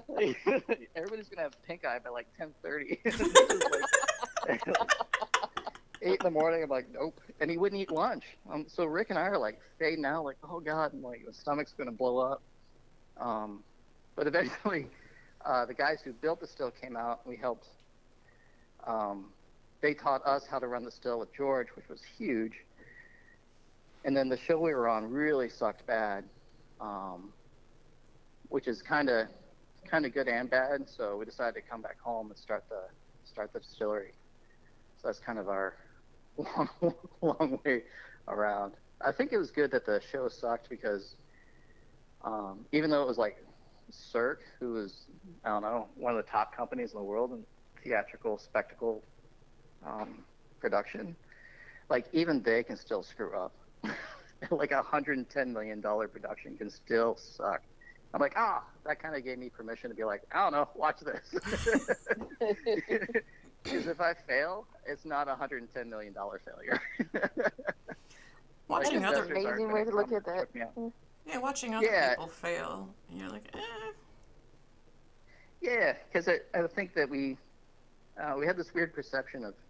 Everybody's 0.95 1.29
going 1.29 1.37
to 1.37 1.43
have 1.43 1.63
pink 1.65 1.85
eye 1.85 1.99
by 2.03 2.09
like 2.09 2.27
10:30. 2.39 2.97
Like- 4.47 4.61
eight 6.01 6.19
in 6.19 6.23
the 6.23 6.31
morning. 6.31 6.63
I'm 6.63 6.69
like, 6.69 6.87
nope. 6.93 7.19
And 7.39 7.49
he 7.49 7.57
wouldn't 7.57 7.81
eat 7.81 7.91
lunch. 7.91 8.23
Um, 8.51 8.65
so 8.67 8.85
Rick 8.85 9.09
and 9.09 9.17
I 9.17 9.23
are 9.23 9.37
like 9.37 9.59
fading 9.79 10.05
out, 10.05 10.25
like, 10.25 10.37
oh 10.47 10.59
god, 10.59 10.93
and 10.93 11.01
like 11.01 11.25
the 11.25 11.33
stomach's 11.33 11.73
gonna 11.77 11.91
blow 11.91 12.19
up. 12.19 12.41
Um, 13.19 13.63
but 14.15 14.27
eventually, 14.27 14.87
uh, 15.45 15.65
the 15.65 15.73
guys 15.73 16.01
who 16.03 16.13
built 16.13 16.39
the 16.39 16.47
still 16.47 16.71
came 16.71 16.95
out. 16.95 17.21
and 17.23 17.33
We 17.33 17.37
helped. 17.37 17.67
Um, 18.85 19.25
they 19.81 19.93
taught 19.93 20.25
us 20.25 20.45
how 20.45 20.59
to 20.59 20.67
run 20.67 20.85
the 20.85 20.91
still 20.91 21.19
with 21.19 21.33
George, 21.33 21.67
which 21.75 21.89
was 21.89 22.01
huge. 22.17 22.53
And 24.05 24.15
then 24.15 24.29
the 24.29 24.37
show 24.37 24.57
we 24.59 24.73
were 24.73 24.87
on 24.87 25.11
really 25.11 25.49
sucked 25.49 25.85
bad, 25.85 26.23
um, 26.80 27.34
which 28.49 28.67
is 28.67 28.82
kind 28.82 29.09
of 29.09 29.28
kind 29.89 30.05
of 30.05 30.13
good 30.13 30.28
and 30.28 30.49
bad. 30.49 30.89
So 30.89 31.17
we 31.17 31.25
decided 31.25 31.55
to 31.55 31.61
come 31.61 31.82
back 31.82 31.99
home 31.99 32.30
and 32.30 32.38
start 32.38 32.65
the 32.69 32.84
start 33.23 33.53
the 33.53 33.59
distillery. 33.59 34.13
So 35.01 35.07
that's 35.07 35.19
kind 35.19 35.39
of 35.39 35.47
our 35.47 35.75
long, 36.38 36.69
long 37.21 37.59
way 37.65 37.84
around. 38.28 38.73
I 39.05 39.11
think 39.11 39.32
it 39.32 39.38
was 39.38 39.51
good 39.51 39.71
that 39.71 39.86
the 39.86 40.01
show 40.11 40.28
sucked 40.28 40.69
because 40.69 41.15
um, 42.23 42.65
even 42.71 42.89
though 42.89 43.03
it 43.03 43.07
was 43.07 43.17
like 43.17 43.38
Cirque, 43.89 44.41
who 44.59 44.73
was 44.73 45.05
I 45.43 45.49
don't 45.49 45.61
know 45.61 45.88
one 45.95 46.17
of 46.17 46.23
the 46.23 46.30
top 46.30 46.55
companies 46.55 46.91
in 46.91 46.97
the 46.97 47.03
world 47.03 47.32
in 47.32 47.45
theatrical 47.84 48.38
spectacle 48.38 49.03
um, 49.86 50.25
production, 50.59 51.15
like 51.89 52.05
even 52.11 52.41
they 52.41 52.63
can 52.63 52.75
still 52.75 53.03
screw 53.03 53.36
up. 53.38 53.53
like 54.51 54.71
a 54.71 54.81
hundred 54.81 55.17
and 55.17 55.29
ten 55.29 55.51
million 55.53 55.81
dollar 55.81 56.07
production 56.07 56.57
can 56.57 56.69
still 56.69 57.15
suck. 57.17 57.61
I'm 58.13 58.21
like, 58.21 58.33
ah, 58.38 58.63
that 58.85 59.01
kind 59.01 59.15
of 59.15 59.23
gave 59.25 59.38
me 59.38 59.49
permission 59.49 59.89
to 59.89 59.95
be 59.95 60.03
like, 60.03 60.21
I 60.31 60.43
don't 60.43 60.53
know, 60.53 60.69
watch 60.75 60.99
this. 61.01 61.35
Because 63.63 63.88
if 63.88 63.99
I 63.99 64.13
fail, 64.13 64.65
it's 64.85 65.03
not 65.03 65.27
a 65.27 65.35
hundred 65.35 65.61
and 65.61 65.69
ten 65.73 65.89
million 65.89 66.13
dollar 66.13 66.39
failure. 66.45 66.79
Watching 68.69 69.01
Like, 69.01 69.11
other 69.17 69.23
Amazing 69.25 69.71
way 69.73 69.83
to 69.83 69.91
look 69.91 70.11
at 70.13 70.23
that. 70.25 70.47
check 70.53 70.75
yeah, 71.25 71.38
watching 71.39 71.75
other 71.75 71.85
Yeah. 71.85 72.11
people 72.11 72.27
fail, 72.27 72.95
and 73.09 73.19
you're 73.19 73.29
like, 73.29 73.49
eh. 73.53 73.91
Yeah, 75.59 75.93
because 76.07 76.29
I, 76.29 76.38
I 76.57 76.65
think 76.67 76.93
that 76.93 77.09
we 77.09 77.38
uh, 78.21 78.35
we 78.39 78.45
have 78.47 78.55
this 78.55 78.73
weird 78.73 78.93
perception 78.93 79.43
of 79.43 79.53
s- 79.53 79.66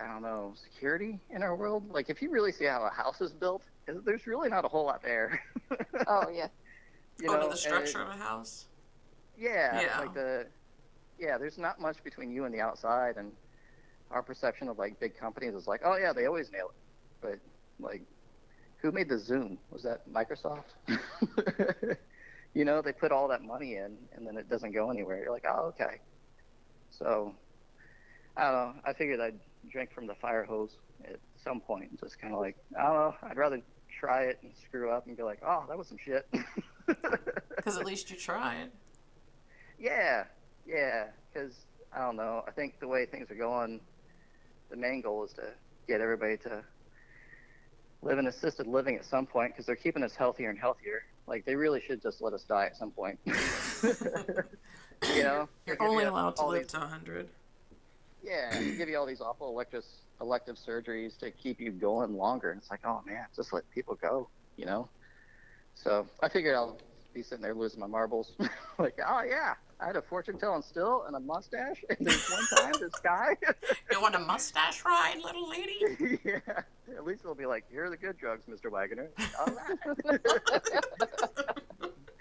I 0.00 0.06
don't 0.06 0.22
know 0.22 0.54
security 0.56 1.20
in 1.30 1.42
our 1.42 1.54
world. 1.54 1.90
Like 1.90 2.10
if 2.10 2.20
you 2.22 2.30
really 2.30 2.52
see 2.52 2.64
how 2.64 2.84
a 2.84 2.90
house 2.90 3.20
is 3.20 3.32
built, 3.32 3.62
there's 3.86 4.26
really 4.26 4.48
not 4.48 4.64
a 4.64 4.68
whole 4.68 4.84
lot 4.84 5.02
there. 5.02 5.40
oh 6.06 6.28
yeah. 6.32 6.48
you 7.20 7.30
oh, 7.30 7.34
know, 7.34 7.40
the 7.42 7.50
and- 7.50 7.58
structure 7.58 8.02
of 8.02 8.08
a 8.08 8.16
house. 8.16 8.66
Yeah, 9.36 9.80
Yeah. 9.80 10.00
like 10.00 10.14
the 10.14 10.46
yeah, 11.18 11.38
there's 11.38 11.58
not 11.58 11.80
much 11.80 12.02
between 12.02 12.30
you 12.30 12.44
and 12.44 12.54
the 12.54 12.60
outside, 12.60 13.16
and 13.16 13.32
our 14.10 14.22
perception 14.22 14.68
of 14.68 14.78
like 14.78 14.98
big 15.00 15.16
companies 15.16 15.54
is 15.54 15.66
like, 15.66 15.80
oh 15.84 15.96
yeah, 15.96 16.12
they 16.12 16.26
always 16.26 16.50
nail 16.50 16.70
it, 16.70 16.74
but 17.20 17.38
like, 17.84 18.02
who 18.78 18.92
made 18.92 19.08
the 19.08 19.18
Zoom? 19.18 19.58
Was 19.70 19.82
that 19.82 20.08
Microsoft? 20.12 20.64
you 22.54 22.64
know, 22.64 22.82
they 22.82 22.92
put 22.92 23.12
all 23.12 23.28
that 23.28 23.42
money 23.42 23.76
in, 23.76 23.96
and 24.14 24.26
then 24.26 24.36
it 24.36 24.48
doesn't 24.48 24.72
go 24.72 24.90
anywhere. 24.90 25.22
You're 25.22 25.32
like, 25.32 25.46
oh 25.48 25.72
okay. 25.74 26.00
So, 26.90 27.34
I 28.36 28.42
don't 28.44 28.52
know. 28.52 28.74
I 28.84 28.92
figured 28.92 29.20
I'd 29.20 29.38
drink 29.70 29.92
from 29.92 30.06
the 30.06 30.14
fire 30.14 30.44
hose 30.44 30.76
at 31.04 31.16
some 31.42 31.60
point, 31.60 31.90
and 31.90 31.98
just 32.00 32.18
kind 32.20 32.32
of 32.34 32.40
like, 32.40 32.56
I 32.78 32.82
don't 32.84 32.94
know. 32.94 33.14
I'd 33.22 33.36
rather 33.36 33.60
try 34.00 34.24
it 34.24 34.38
and 34.42 34.52
screw 34.66 34.90
up 34.90 35.06
and 35.06 35.16
be 35.16 35.22
like, 35.22 35.40
oh, 35.46 35.64
that 35.68 35.76
was 35.78 35.88
some 35.88 35.98
shit. 35.98 36.26
Because 36.86 37.78
at 37.78 37.86
least 37.86 38.10
you 38.10 38.16
tried. 38.18 38.70
Yeah, 39.78 40.24
yeah, 40.66 41.06
because 41.32 41.54
I 41.94 42.00
don't 42.00 42.16
know. 42.16 42.44
I 42.46 42.50
think 42.50 42.78
the 42.78 42.86
way 42.88 43.06
things 43.06 43.30
are 43.30 43.34
going, 43.36 43.80
the 44.70 44.76
main 44.76 45.00
goal 45.00 45.24
is 45.24 45.32
to 45.34 45.44
get 45.88 46.02
everybody 46.02 46.36
to 46.38 46.62
live 48.02 48.18
in 48.18 48.26
assisted 48.26 48.66
living 48.66 48.96
at 48.96 49.04
some 49.06 49.24
point 49.24 49.52
because 49.54 49.64
they're 49.64 49.76
keeping 49.76 50.02
us 50.02 50.14
healthier 50.14 50.50
and 50.50 50.58
healthier. 50.58 51.04
Like 51.26 51.46
they 51.46 51.54
really 51.56 51.80
should 51.80 52.02
just 52.02 52.20
let 52.20 52.34
us 52.34 52.42
die 52.42 52.66
at 52.66 52.76
some 52.76 52.90
point. 52.90 53.18
you 55.14 55.22
know, 55.22 55.48
You're 55.66 55.82
only 55.82 56.04
allowed 56.04 56.36
to 56.36 56.46
live 56.46 56.64
these- 56.64 56.72
to 56.72 56.78
100. 56.80 57.28
Yeah, 58.24 58.58
they 58.58 58.76
give 58.76 58.88
you 58.88 58.96
all 58.96 59.06
these 59.06 59.20
awful 59.20 59.48
elective 59.48 59.84
elective 60.20 60.56
surgeries 60.56 61.18
to 61.18 61.30
keep 61.30 61.60
you 61.60 61.70
going 61.70 62.16
longer. 62.16 62.50
And 62.50 62.60
it's 62.60 62.70
like, 62.70 62.80
oh 62.84 63.02
man, 63.06 63.26
just 63.36 63.52
let 63.52 63.68
people 63.70 63.96
go. 64.00 64.28
You 64.56 64.66
know. 64.66 64.88
So 65.74 66.06
I 66.22 66.28
figured 66.28 66.54
I'll 66.54 66.78
be 67.12 67.22
sitting 67.22 67.42
there 67.42 67.54
losing 67.54 67.80
my 67.80 67.86
marbles. 67.86 68.32
like, 68.78 68.98
oh 69.06 69.22
yeah, 69.28 69.54
I 69.80 69.86
had 69.86 69.96
a 69.96 70.02
fortune 70.02 70.38
telling 70.38 70.62
still 70.62 71.04
and 71.06 71.16
a 71.16 71.20
mustache. 71.20 71.84
And 71.88 71.98
there's 72.00 72.30
one 72.30 72.46
time 72.56 72.72
this 72.80 72.98
guy. 73.02 73.36
You 73.90 74.00
want 74.00 74.16
a 74.16 74.18
mustache 74.18 74.84
ride, 74.84 75.20
little 75.22 75.48
lady? 75.48 76.18
yeah. 76.24 76.40
At 76.96 77.04
least 77.04 77.20
it'll 77.20 77.36
be 77.36 77.46
like, 77.46 77.64
here 77.70 77.84
are 77.84 77.90
the 77.90 77.96
good 77.96 78.18
drugs, 78.18 78.44
Mr. 78.50 78.72
Wagoner. 78.72 79.08
All 79.38 79.54
right. 79.54 81.48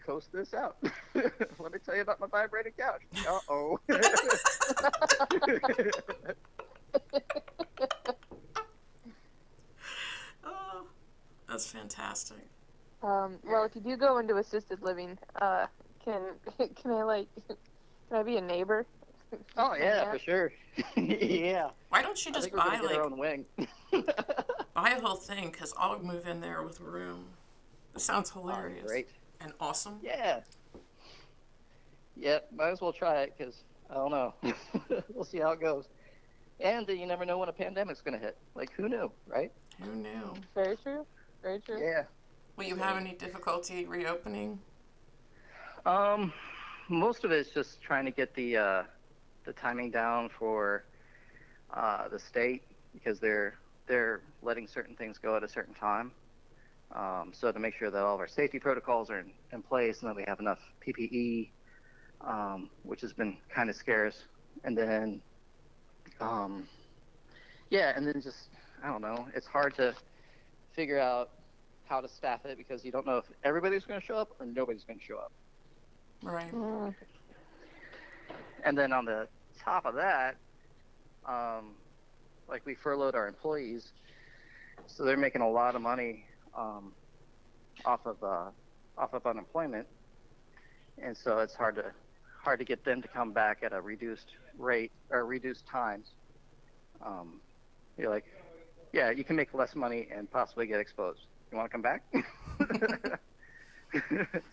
Coast 0.06 0.32
this 0.34 0.54
out. 0.54 0.78
Let 1.16 1.72
me 1.72 1.80
tell 1.86 1.96
you 1.96 2.02
about 2.02 2.20
my 2.20 2.28
vibrating 2.28 2.74
couch. 2.78 3.02
Uh 3.28 3.40
oh. 3.50 3.80
Oh, 10.46 10.86
that's 11.48 11.70
fantastic. 11.72 12.50
Um, 13.02 13.38
well, 13.44 13.64
if 13.66 13.76
you 13.76 13.82
do 13.82 13.98
go 13.98 14.18
into 14.20 14.38
assisted 14.38 14.82
living, 14.82 15.18
uh, 15.42 15.68
can 16.04 16.22
can 16.76 16.92
I 16.92 17.04
like 17.04 17.28
can 17.48 17.58
I 18.12 18.24
be 18.24 18.38
a 18.38 18.42
neighbor? 18.42 18.86
oh 19.58 19.74
yeah, 19.76 20.12
for 20.12 20.20
sure. 20.20 20.52
yeah. 20.96 21.70
Why 21.90 22.02
don't 22.02 22.24
you 22.26 22.32
just 22.32 22.52
buy 22.52 22.78
gonna 22.78 22.78
our 22.78 22.84
like 22.84 23.00
own 23.00 23.18
wing. 23.18 23.46
buy 24.74 24.92
a 24.92 25.02
whole 25.02 25.16
thing? 25.16 25.52
Cause 25.52 25.74
I'll 25.78 26.00
move 26.00 26.28
in 26.28 26.40
there 26.42 26.62
with 26.64 26.80
a 26.80 26.84
room. 26.84 27.26
It 27.96 28.02
sounds 28.02 28.32
Oh, 28.36 28.42
hilarious 28.42 28.86
great. 28.86 29.10
And 29.44 29.54
awesome. 29.60 30.00
Yeah. 30.02 30.40
Yeah, 32.16 32.40
might 32.56 32.70
as 32.72 32.82
well 32.82 32.94
try 32.94 33.22
it 33.22 33.34
because 33.38 33.64
I 33.90 33.96
don't 33.96 34.12
know. 34.12 34.34
we'll 35.14 35.26
see 35.26 35.40
how 35.40 35.52
it 35.52 35.62
goes. 35.62 35.90
And 36.60 36.88
you 36.88 37.06
never 37.06 37.26
know 37.26 37.38
when 37.38 37.50
a 37.50 37.54
pandemic's 37.54 38.02
going 38.02 38.18
to 38.18 38.24
hit. 38.24 38.38
Like, 38.56 38.72
who 38.74 38.88
knew, 38.88 39.12
right? 39.28 39.52
Who 39.82 39.96
knew? 39.96 40.34
Very 40.56 40.78
true. 40.78 41.06
Very 41.42 41.60
true. 41.60 41.80
Yeah. 41.82 42.04
Will 42.56 42.66
you 42.66 42.76
have 42.76 42.98
any 42.98 43.14
difficulty 43.14 43.86
reopening? 43.86 44.60
Um, 45.86 46.32
most 46.88 47.24
of 47.26 47.32
it's 47.32 47.50
just 47.50 47.82
trying 47.82 48.06
to 48.06 48.12
get 48.12 48.34
the 48.36 48.58
uh, 48.58 48.84
the 49.44 49.54
timing 49.54 49.90
down 49.92 50.30
for 50.30 50.86
uh, 51.74 52.08
the 52.08 52.20
state 52.20 52.64
because 52.94 53.20
they're 53.20 53.56
they're 53.88 54.22
letting 54.44 54.68
certain 54.68 54.96
things 54.96 55.18
go 55.18 55.36
at 55.36 55.44
a 55.44 55.50
certain 55.50 55.74
time. 55.74 56.12
Um, 56.92 57.34
so 57.34 57.52
to 57.52 57.60
make 57.60 57.76
sure 57.76 57.90
that 57.90 58.04
all 58.04 58.14
of 58.16 58.20
our 58.20 58.28
safety 58.28 58.60
protocols 58.60 59.10
are 59.10 59.20
in, 59.20 59.34
in 59.52 59.64
place 59.64 60.02
and 60.02 60.10
that 60.10 60.16
we 60.16 60.24
have 60.28 60.40
enough 60.40 60.60
PPE, 60.86 61.52
um, 62.22 62.70
which 62.84 63.02
has 63.02 63.14
been 63.14 63.38
kind 63.50 63.70
of 63.70 63.76
scarce, 63.76 64.28
and 64.64 64.78
then 64.78 65.22
um, 66.20 66.68
yeah, 67.70 67.94
and 67.96 68.06
then 68.06 68.22
just 68.22 68.50
I 68.84 68.88
don't 68.88 69.02
know, 69.02 69.28
it's 69.34 69.48
hard 69.48 69.76
to 69.76 69.96
figure 70.76 71.00
out 71.00 71.32
how 71.86 72.02
to 72.02 72.08
staff 72.08 72.46
it 72.46 72.58
because 72.58 72.86
you 72.86 72.92
don't 72.92 73.06
know 73.06 73.18
if 73.18 73.26
everybody's 73.44 73.86
going 73.86 74.00
to 74.00 74.06
show 74.06 74.16
up 74.16 74.40
or 74.40 74.46
nobody's 74.46 74.84
going 74.84 75.00
to 75.00 75.06
show 75.06 75.18
up. 75.18 75.32
Right. 76.22 76.52
Mm, 76.52 76.96
And 78.64 78.78
then 78.78 78.94
on 78.94 79.06
the 79.06 79.28
top 79.58 79.86
of 79.86 79.96
that, 79.96 80.38
um, 81.26 81.78
like 82.48 82.66
we 82.66 82.76
furloughed 82.76 83.16
our 83.16 83.28
employees, 83.28 83.94
so 84.88 85.04
they're 85.04 85.18
making 85.18 85.42
a 85.42 85.50
lot 85.50 85.76
of 85.76 85.82
money 85.82 86.26
um, 86.58 86.94
off 87.86 88.06
of 88.06 88.22
uh, 88.24 88.52
off 88.98 89.14
of 89.14 89.26
unemployment, 89.26 89.88
and 91.02 91.16
so 91.16 91.40
it's 91.40 91.56
hard 91.56 91.76
to 91.76 91.92
hard 92.42 92.60
to 92.60 92.66
get 92.66 92.84
them 92.84 93.02
to 93.02 93.08
come 93.08 93.32
back 93.32 93.60
at 93.64 93.74
a 93.74 93.82
reduced 93.82 94.28
rate 94.58 94.92
or 95.10 95.26
reduced 95.26 95.66
times. 95.66 96.12
Um, 97.06 97.42
you're 97.98 98.10
like, 98.10 98.26
yeah, 98.92 99.12
you 99.12 99.24
can 99.24 99.36
make 99.36 99.54
less 99.54 99.76
money 99.76 100.08
and 100.14 100.30
possibly 100.30 100.68
get 100.68 100.80
exposed. 100.80 101.22
You 101.52 101.58
want 101.58 101.70
to 101.70 101.72
come 101.72 101.82
back? 101.82 102.04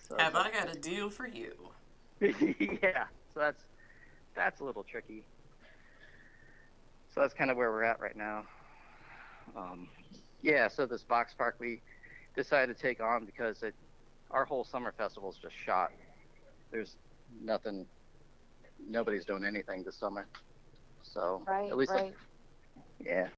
So 0.08 0.18
Have 0.18 0.36
I 0.36 0.50
got 0.50 0.74
a 0.74 0.78
deal 0.78 1.08
for 1.08 1.26
you? 1.26 1.70
yeah, 2.20 3.04
so 3.32 3.40
that's 3.40 3.64
that's 4.36 4.60
a 4.60 4.64
little 4.64 4.82
tricky. 4.82 5.24
So 7.14 7.20
that's 7.20 7.34
kind 7.34 7.50
of 7.50 7.56
where 7.56 7.70
we're 7.70 7.84
at 7.84 8.00
right 8.00 8.16
now. 8.16 8.44
Um, 9.56 9.88
yeah, 10.42 10.68
so 10.68 10.86
this 10.86 11.02
box 11.02 11.34
park 11.34 11.56
we 11.58 11.80
decided 12.34 12.76
to 12.76 12.80
take 12.80 13.02
on 13.02 13.24
because 13.24 13.62
it 13.62 13.74
our 14.30 14.44
whole 14.44 14.64
summer 14.64 14.92
festival 14.96 15.30
is 15.30 15.36
just 15.36 15.54
shot. 15.56 15.90
There's 16.70 16.96
nothing, 17.42 17.86
nobody's 18.88 19.24
doing 19.24 19.44
anything 19.44 19.82
this 19.82 19.96
summer. 19.96 20.26
So 21.02 21.42
right. 21.46 21.68
at 21.68 21.76
least, 21.76 21.90
right. 21.90 22.14
yeah, 23.00 23.28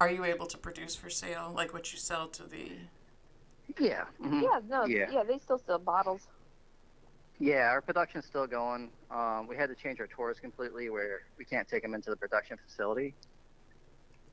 Are 0.00 0.10
you 0.10 0.24
able 0.24 0.46
to 0.46 0.56
produce 0.56 0.94
for 0.96 1.10
sale 1.10 1.52
like 1.54 1.74
what 1.74 1.92
you 1.92 1.98
sell 1.98 2.28
to 2.28 2.44
the? 2.44 2.72
yeah, 3.78 4.04
mhm. 4.22 4.42
Yeah. 4.42 4.60
No. 4.68 4.84
Yeah. 4.86 5.10
Yeah. 5.10 5.22
They 5.24 5.38
still 5.38 5.58
sell 5.66 5.78
bottles. 5.78 6.28
Yeah, 7.38 7.68
our 7.70 7.82
production's 7.82 8.26
still 8.26 8.46
going. 8.46 8.90
Um, 9.10 9.46
we 9.48 9.56
had 9.56 9.68
to 9.68 9.74
change 9.74 10.00
our 10.00 10.06
tours 10.06 10.38
completely 10.38 10.88
where 10.88 11.22
we 11.36 11.44
can't 11.44 11.68
take 11.68 11.82
them 11.82 11.92
into 11.92 12.10
the 12.10 12.16
production 12.16 12.56
facility. 12.64 13.14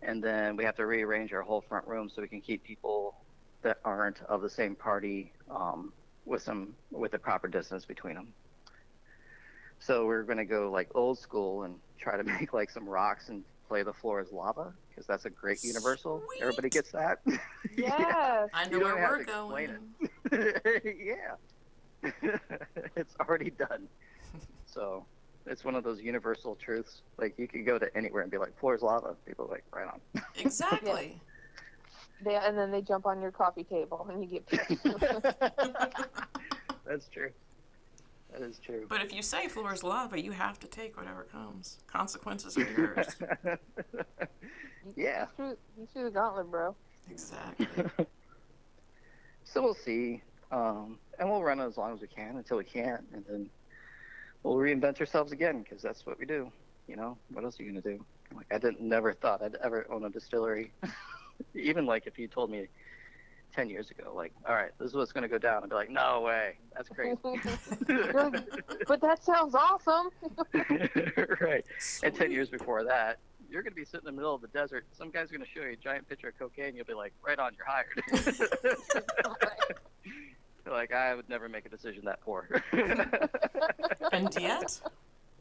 And 0.02 0.24
then 0.24 0.56
we 0.56 0.64
have 0.64 0.76
to 0.76 0.86
rearrange 0.86 1.34
our 1.34 1.42
whole 1.42 1.62
front 1.62 1.88
room 1.88 2.10
so 2.10 2.22
we 2.22 2.28
can 2.28 2.42
keep 2.42 2.64
people 2.64 3.16
that 3.62 3.78
aren't 3.86 4.22
of 4.24 4.42
the 4.42 4.50
same 4.50 4.76
party 4.76 5.32
um, 5.50 5.94
with 6.26 6.42
some 6.42 6.74
with 6.92 7.12
the 7.12 7.20
proper 7.20 7.48
distance 7.48 7.86
between 7.86 8.16
them. 8.16 8.34
So 9.80 10.06
we're 10.06 10.24
going 10.24 10.38
to 10.38 10.46
go 10.46 10.72
like 10.72 10.90
old 10.96 11.18
school 11.20 11.64
and 11.64 11.76
try 12.00 12.18
to 12.18 12.24
make 12.40 12.54
like 12.54 12.70
some 12.70 12.88
rocks 12.88 13.30
and 13.30 13.44
play 13.68 13.84
the 13.84 13.94
floor 13.94 14.20
as 14.20 14.32
lava 14.32 14.74
because 14.90 15.08
that's 15.08 15.26
a 15.26 15.30
great 15.30 15.64
universal. 15.64 16.22
Everybody 16.40 16.70
gets 16.70 16.92
that. 16.92 17.20
Yes. 17.78 18.50
I 18.54 18.68
know 18.68 18.80
where 18.80 18.96
we're 18.96 19.20
to 19.20 19.24
going. 19.24 19.78
yeah. 20.84 22.38
it's 22.98 23.16
already 23.22 23.52
done. 23.52 23.88
So 24.66 25.06
it's 25.46 25.64
one 25.64 25.76
of 25.76 25.84
those 25.84 26.02
universal 26.02 26.56
truths. 26.56 27.02
Like 27.18 27.38
you 27.38 27.48
could 27.48 27.66
go 27.66 27.78
to 27.78 27.96
anywhere 27.96 28.22
and 28.22 28.32
be 28.32 28.38
like, 28.38 28.58
floor's 28.60 28.82
lava. 28.82 29.16
People 29.26 29.46
are 29.46 29.50
like, 29.50 29.64
right 29.74 29.88
on. 29.88 30.00
Exactly. 30.40 31.20
They, 32.24 32.36
and 32.36 32.58
then 32.58 32.72
they 32.72 32.82
jump 32.82 33.06
on 33.08 33.22
your 33.22 33.32
coffee 33.32 33.64
table 33.64 34.06
and 34.10 34.24
you 34.24 34.30
get 34.30 34.46
pissed. 34.46 34.84
That's 36.86 37.08
true. 37.08 37.32
That 38.32 38.42
is 38.44 38.60
true. 38.60 38.86
But 38.88 39.02
if 39.02 39.14
you 39.14 39.22
say 39.24 39.48
floor's 39.48 39.84
lava, 39.84 40.22
you 40.22 40.32
have 40.32 40.60
to 40.60 40.68
take 40.68 40.96
whatever 40.98 41.24
comes. 41.24 41.80
Consequences 41.88 42.58
are 42.58 42.70
yours. 42.72 43.08
yeah. 44.96 45.22
You 45.22 45.28
threw, 45.36 45.58
you 45.80 45.88
threw 45.92 46.04
the 46.06 46.12
gauntlet, 46.12 46.50
bro. 46.50 46.76
exactly. 47.10 47.68
So 49.44 49.62
we'll 49.62 49.74
see. 49.74 50.22
Um, 50.52 50.98
and 51.20 51.30
we'll 51.30 51.44
run 51.44 51.60
it 51.60 51.66
as 51.66 51.78
long 51.78 51.94
as 51.94 52.02
we 52.02 52.08
can 52.08 52.38
until 52.38 52.58
we 52.58 52.64
can't. 52.64 53.04
And 53.14 53.26
then 53.28 53.50
we'll 54.44 54.56
reinvent 54.56 55.00
ourselves 55.00 55.32
again 55.32 55.64
because 55.64 55.82
that's 55.82 56.06
what 56.06 56.20
we 56.20 56.26
do. 56.26 56.52
You 56.88 56.96
know, 56.96 57.18
what 57.32 57.44
else 57.44 57.60
are 57.60 57.64
you 57.64 57.72
going 57.72 57.82
to 57.82 57.98
do? 57.98 58.06
Like, 58.36 58.48
I 58.52 58.58
didn't 58.58 58.82
never 58.82 59.14
thought 59.14 59.42
I'd 59.42 59.56
ever 59.64 59.86
own 59.90 60.04
a 60.06 60.10
distillery. 60.10 60.72
Even 61.56 61.86
like 61.86 62.08
if 62.08 62.20
you 62.20 62.28
told 62.28 62.50
me 62.50 62.68
10 63.54 63.70
years 63.70 63.92
ago, 63.92 64.14
like, 64.16 64.34
all 64.48 64.56
right, 64.56 64.72
this 64.80 64.90
is 64.90 64.96
what's 64.96 65.12
going 65.12 65.24
to 65.24 65.28
go 65.28 65.38
down, 65.38 65.64
I'd 65.64 65.70
be 65.70 65.76
like, 65.76 65.90
no 65.90 66.22
way. 66.22 66.58
That's 66.76 66.90
crazy. 66.90 67.18
But 68.88 69.02
that 69.02 69.24
sounds 69.24 69.56
awesome. 69.56 70.10
right. 71.40 71.64
And 72.04 72.14
10 72.14 72.32
years 72.32 72.50
before 72.50 72.84
that, 72.84 73.20
you're 73.50 73.62
going 73.62 73.74
to 73.74 73.76
be 73.76 73.86
sitting 73.86 74.08
in 74.08 74.16
the 74.16 74.20
middle 74.20 74.34
of 74.34 74.42
the 74.42 74.48
desert. 74.48 74.86
Some 74.92 75.12
guy's 75.12 75.30
going 75.30 75.42
to 75.42 75.48
show 75.48 75.62
you 75.62 75.72
a 75.72 75.76
giant 75.76 76.08
picture 76.08 76.30
of 76.30 76.40
cocaine. 76.40 76.76
You'll 76.76 76.86
be 76.86 76.94
like, 76.94 77.14
right 77.26 77.38
on, 77.40 77.52
you're 77.56 77.66
hired. 77.68 78.78
You're 80.66 80.76
like, 80.76 80.94
I 80.94 81.16
would 81.16 81.30
never 81.30 81.50
make 81.50 81.66
a 81.66 81.70
decision 81.70 82.06
that 82.06 82.22
poor. 82.22 82.48
And 84.12 84.36
yet, 84.40 84.82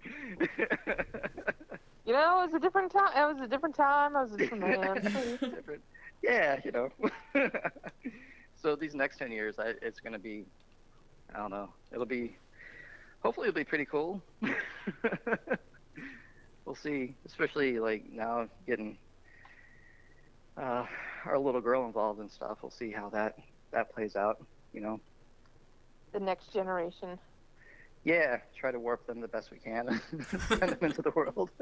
You 2.11 2.16
know, 2.16 2.43
it 2.43 2.47
was 2.47 2.55
a 2.55 2.59
different 2.59 2.91
time. 2.91 3.12
It 3.16 3.35
was 3.35 3.45
a 3.45 3.47
different 3.47 3.77
time. 3.77 4.16
I 4.16 4.23
was 4.23 4.33
a 4.33 4.37
different 4.37 4.62
man. 4.62 4.95
different. 5.41 5.83
Yeah, 6.25 6.59
you 6.64 6.73
know. 6.73 6.91
so 8.61 8.75
these 8.75 8.97
next 8.97 9.18
10 9.18 9.31
years, 9.31 9.61
I, 9.61 9.75
it's 9.81 10.01
going 10.01 10.14
to 10.14 10.18
be, 10.18 10.45
I 11.33 11.39
don't 11.39 11.53
know, 11.53 11.68
it'll 11.93 12.07
be, 12.07 12.37
hopefully 13.23 13.47
it'll 13.47 13.59
be 13.59 13.62
pretty 13.62 13.85
cool. 13.85 14.21
we'll 16.64 16.75
see, 16.75 17.14
especially 17.27 17.79
like 17.79 18.11
now 18.11 18.49
getting 18.66 18.99
uh, 20.57 20.87
our 21.27 21.39
little 21.39 21.61
girl 21.61 21.87
involved 21.87 22.18
and 22.18 22.29
stuff. 22.29 22.59
We'll 22.61 22.73
see 22.73 22.91
how 22.91 23.11
that, 23.11 23.39
that 23.71 23.95
plays 23.95 24.16
out, 24.16 24.45
you 24.73 24.81
know. 24.81 25.01
The 26.13 26.21
next 26.21 26.53
generation. 26.53 27.19
Yeah, 28.05 28.39
try 28.57 28.71
to 28.73 28.79
warp 28.81 29.07
them 29.07 29.21
the 29.21 29.29
best 29.29 29.51
we 29.51 29.59
can 29.59 29.89
and 29.89 30.01
send 30.49 30.61
them 30.63 30.79
into 30.81 31.03
the 31.03 31.11
world. 31.11 31.51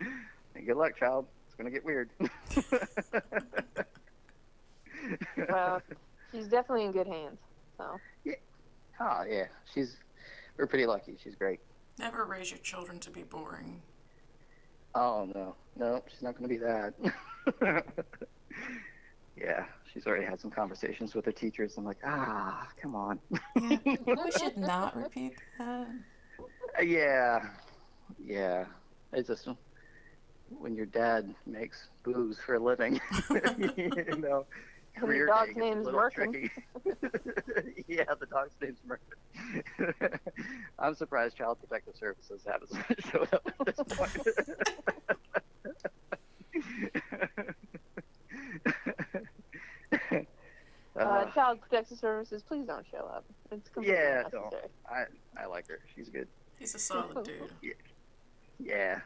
and 0.00 0.66
good 0.66 0.76
luck, 0.76 0.96
child. 0.96 1.26
It's 1.46 1.54
going 1.54 1.66
to 1.66 1.70
get 1.70 1.84
weird. 1.84 2.10
Well, 5.48 5.82
she's 6.30 6.46
definitely 6.46 6.84
in 6.84 6.92
good 6.92 7.06
hands. 7.06 7.38
So 7.78 7.98
Oh 9.00 9.24
yeah, 9.28 9.46
she's 9.72 9.96
we're 10.56 10.66
pretty 10.66 10.86
lucky. 10.86 11.16
She's 11.22 11.34
great. 11.34 11.58
never 11.98 12.24
raise 12.26 12.50
your 12.50 12.60
children 12.60 12.98
to 13.00 13.10
be 13.10 13.22
boring. 13.22 13.80
Oh 14.94 15.28
no, 15.34 15.56
no, 15.76 16.02
she's 16.08 16.22
not 16.22 16.36
going 16.36 16.48
to 16.48 16.48
be 16.48 16.58
that. 16.58 16.94
yeah, 19.36 19.64
she's 19.92 20.06
already 20.06 20.24
had 20.24 20.40
some 20.40 20.50
conversations 20.50 21.14
with 21.14 21.24
her 21.24 21.32
teachers. 21.32 21.76
I'm 21.76 21.84
like, 21.84 21.98
ah, 22.04 22.68
come 22.80 22.94
on. 22.94 23.18
Yeah. 23.60 23.78
we 23.84 24.30
should 24.38 24.56
not 24.56 24.96
repeat 24.96 25.34
that. 25.58 25.88
Uh, 26.78 26.82
yeah, 26.82 27.48
yeah. 28.22 28.64
It's 29.12 29.28
just 29.28 29.48
when 30.48 30.74
your 30.74 30.86
dad 30.86 31.34
makes 31.46 31.88
booze 32.02 32.38
for 32.38 32.54
a 32.54 32.58
living, 32.58 33.00
you 33.76 34.16
know. 34.18 34.46
And 34.96 35.08
the 35.08 35.24
dog's 35.24 35.54
day 35.54 35.54
gets 35.54 35.58
name's 35.58 35.84
little 35.86 36.00
Merkin. 36.00 36.50
yeah, 37.86 38.12
the 38.18 38.26
dog's 38.26 38.56
name's 38.60 38.80
Merkin. 38.84 40.18
I'm 40.80 40.96
surprised 40.96 41.36
Child 41.36 41.58
Protective 41.60 41.94
Services 41.96 42.44
haven't 42.44 42.72
showed 43.08 43.32
up 43.32 43.48
at 43.60 43.66
this 43.66 43.96
point. 43.96 44.10
Uh, 51.00 51.04
Uh, 51.04 51.30
Child 51.32 51.60
Protective 51.62 51.98
Services, 51.98 52.42
please 52.42 52.66
don't 52.66 52.84
show 52.90 52.98
up. 53.14 53.24
It's 53.50 53.68
completely 53.70 53.96
Yeah, 53.96 54.22
don't. 54.30 54.44
unnecessary. 54.44 54.68
I 54.88 55.04
I 55.42 55.46
like 55.46 55.66
her. 55.68 55.80
She's 55.94 56.08
good. 56.10 56.28
He's 56.58 56.74
a 56.74 56.78
solid 56.78 57.24
dude. 57.24 57.50
Yeah. 57.62 57.72
yeah, 58.58 59.00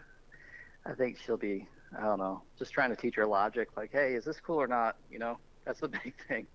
I 0.85 0.95
think 0.95 1.17
she'll 1.25 1.37
be, 1.37 1.69
I 1.97 2.03
don't 2.03 2.19
know, 2.19 2.43
just 2.59 2.73
trying 2.73 2.91
to 2.91 2.97
teach 2.97 3.15
her 3.15 3.25
logic. 3.27 3.69
Like, 3.77 3.93
hey, 3.93 4.15
is 4.15 4.25
this 4.25 4.41
cool 4.41 4.61
or 4.61 4.67
not? 4.67 4.97
You 5.13 5.21
know, 5.21 5.39
that's 5.65 5.79
the 5.81 5.89
big 6.05 6.15
thing. 6.27 6.47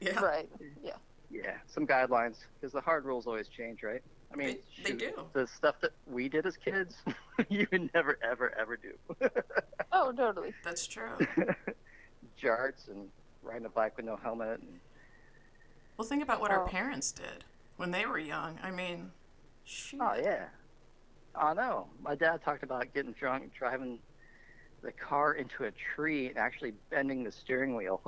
Yeah. 0.00 0.20
Right. 0.20 0.48
Yeah. 0.82 0.92
Yeah, 1.28 1.56
some 1.66 1.84
guidelines 1.88 2.36
because 2.60 2.72
the 2.72 2.80
hard 2.80 3.04
rules 3.04 3.26
always 3.26 3.48
change, 3.48 3.82
right? 3.82 4.02
I 4.32 4.36
mean, 4.36 4.58
They- 4.84 4.92
they 4.92 4.96
do. 4.96 5.26
The 5.32 5.46
stuff 5.48 5.80
that 5.80 5.90
we 6.06 6.28
did 6.28 6.46
as 6.46 6.56
kids, 6.56 6.94
you 7.48 7.66
would 7.72 7.92
never, 7.92 8.16
ever, 8.22 8.54
ever 8.56 8.76
do. 8.76 8.92
Oh, 9.90 10.12
totally. 10.12 10.54
That's 10.62 10.86
true. 10.86 11.10
Jarts 12.40 12.88
and 12.88 13.08
riding 13.46 13.66
a 13.66 13.70
bike 13.70 13.96
with 13.96 14.06
no 14.06 14.16
helmet. 14.16 14.60
And, 14.60 14.80
Well, 15.96 16.06
think 16.06 16.22
about 16.22 16.40
what 16.40 16.50
our 16.50 16.66
parents 16.66 17.12
did 17.12 17.44
when 17.76 17.90
they 17.90 18.06
were 18.06 18.18
young. 18.18 18.58
I 18.62 18.70
mean, 18.70 19.12
shoot. 19.64 20.00
oh 20.02 20.14
yeah, 20.20 20.46
I 21.34 21.54
know. 21.54 21.86
My 22.02 22.14
dad 22.14 22.42
talked 22.44 22.62
about 22.62 22.92
getting 22.92 23.12
drunk, 23.12 23.52
driving 23.56 23.98
the 24.82 24.92
car 24.92 25.34
into 25.34 25.64
a 25.64 25.70
tree, 25.94 26.28
and 26.28 26.38
actually 26.38 26.74
bending 26.90 27.24
the 27.24 27.32
steering 27.32 27.74
wheel. 27.74 28.00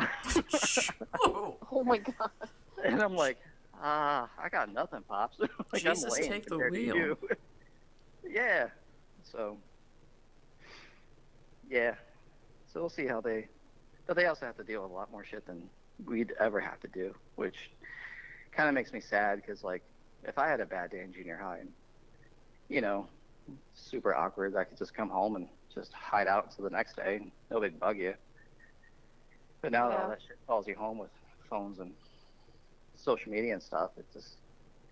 Oh, 1.24 1.56
Oh 1.72 1.84
my 1.84 1.98
god. 1.98 2.30
And 2.84 3.02
I'm 3.02 3.16
like, 3.16 3.38
ah, 3.80 4.28
I 4.42 4.48
got 4.48 4.72
nothing, 4.72 5.02
pops. 5.08 5.38
like 5.72 5.82
Jesus, 5.82 6.16
I'm 6.16 6.22
take 6.24 6.46
the 6.46 6.58
wheel. 6.58 7.16
yeah. 8.28 8.68
So. 9.22 9.56
Yeah. 11.68 11.94
So 12.72 12.80
we'll 12.80 12.90
see 12.90 13.06
how 13.06 13.20
they, 13.20 13.48
but 14.08 14.16
they 14.16 14.26
also 14.26 14.46
have 14.46 14.56
to 14.56 14.64
deal 14.64 14.82
with 14.82 14.90
a 14.90 14.94
lot 14.94 15.12
more 15.12 15.22
shit 15.22 15.46
than 15.46 15.68
we'd 16.06 16.32
ever 16.40 16.58
have 16.58 16.80
to 16.80 16.88
do, 16.88 17.14
which 17.36 17.70
kind 18.50 18.68
of 18.68 18.74
makes 18.74 18.92
me 18.92 19.00
sad 19.00 19.36
because 19.36 19.62
like, 19.62 19.82
if 20.24 20.38
I 20.38 20.48
had 20.48 20.60
a 20.60 20.66
bad 20.66 20.90
day 20.90 21.02
in 21.02 21.12
junior 21.12 21.36
high, 21.36 21.58
and, 21.58 21.68
you 22.68 22.80
know, 22.80 23.06
super 23.74 24.14
awkward, 24.14 24.56
I 24.56 24.64
could 24.64 24.78
just 24.78 24.94
come 24.94 25.10
home 25.10 25.36
and 25.36 25.46
just 25.72 25.92
hide 25.92 26.26
out 26.26 26.46
until 26.46 26.64
the 26.64 26.70
next 26.70 26.96
day. 26.96 27.16
and 27.16 27.30
Nobody'd 27.50 27.78
bug 27.78 27.98
you. 27.98 28.14
But 29.60 29.72
now 29.72 29.90
that 29.90 30.00
all 30.00 30.08
that 30.08 30.22
shit 30.26 30.38
follows 30.46 30.66
you 30.66 30.74
home 30.74 30.98
with 30.98 31.10
phones 31.48 31.78
and 31.78 31.92
social 32.96 33.30
media 33.30 33.52
and 33.52 33.62
stuff, 33.62 33.90
it 33.98 34.06
just, 34.12 34.36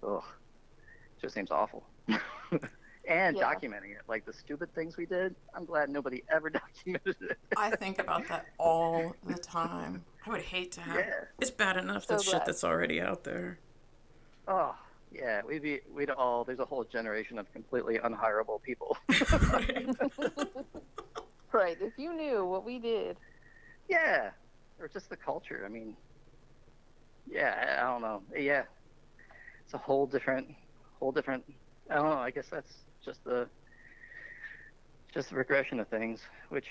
ugh, 0.07 0.23
just 1.21 1.35
seems 1.35 1.51
awful. 1.51 1.85
and 3.07 3.37
Yeah. 3.37 3.53
documenting 3.55 3.93
it, 3.93 4.03
like 4.09 4.25
the 4.25 4.33
stupid 4.33 4.75
things 4.75 4.97
we 4.97 5.07
did, 5.07 5.35
I'm 5.55 5.65
glad 5.65 5.89
nobody 5.91 6.23
ever 6.33 6.51
documented 6.51 7.17
it. 7.21 7.39
I 7.57 7.71
think 7.77 7.99
about 7.99 8.27
that 8.29 8.47
all 8.59 9.15
the 9.27 9.35
time. 9.35 10.05
I 10.27 10.31
would 10.31 10.43
hate 10.43 10.73
to 10.73 10.81
have. 10.81 10.97
Yeah. 10.97 11.25
It's 11.41 11.51
bad 11.51 11.77
enough 11.77 12.07
So 12.07 12.17
that 12.17 12.23
shit 12.25 12.45
that's 12.45 12.65
already 12.65 13.01
out 13.01 13.25
there. 13.25 13.59
Oh, 14.49 14.75
yeah, 15.13 15.43
we'd 15.47 15.63
be, 15.63 15.81
we'd 15.95 16.11
all, 16.11 16.45
there's 16.45 16.59
a 16.59 16.65
whole 16.65 16.85
generation 16.85 17.39
of 17.39 17.51
completely 17.53 17.99
unhireable 17.99 18.61
people. 18.63 18.97
Right. 21.53 21.79
If 21.81 21.95
you 21.97 22.13
knew 22.13 22.45
what 22.45 22.65
we 22.65 22.79
did. 22.79 23.17
yeah, 23.89 24.31
or 24.79 24.89
just 24.89 25.09
the 25.09 25.17
culture. 25.17 25.63
I 25.65 25.69
mean, 25.71 25.97
yeah, 27.27 27.77
I 27.79 27.83
I 27.83 27.91
don't 27.91 28.03
know. 28.03 28.23
Yeah, 28.37 28.65
it's 29.65 29.73
a 29.73 29.79
whole 29.79 30.07
different, 30.07 30.55
whole 30.99 31.13
different. 31.13 31.45
I 31.89 31.95
don't 31.95 32.05
know. 32.11 32.19
I 32.19 32.31
guess 32.31 32.49
that's 32.51 32.73
just 33.07 33.25
the, 33.25 33.49
just 35.15 35.31
the 35.31 35.37
regression 35.37 35.81
of 35.81 35.89
things, 35.89 36.21
which 36.51 36.67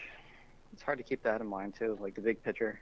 it's 0.74 0.84
hard 0.84 1.00
to 1.00 1.04
keep 1.04 1.24
that 1.24 1.42
in 1.42 1.48
mind 1.48 1.74
too. 1.74 1.98
Like 2.00 2.14
the 2.14 2.22
big 2.22 2.44
picture. 2.44 2.80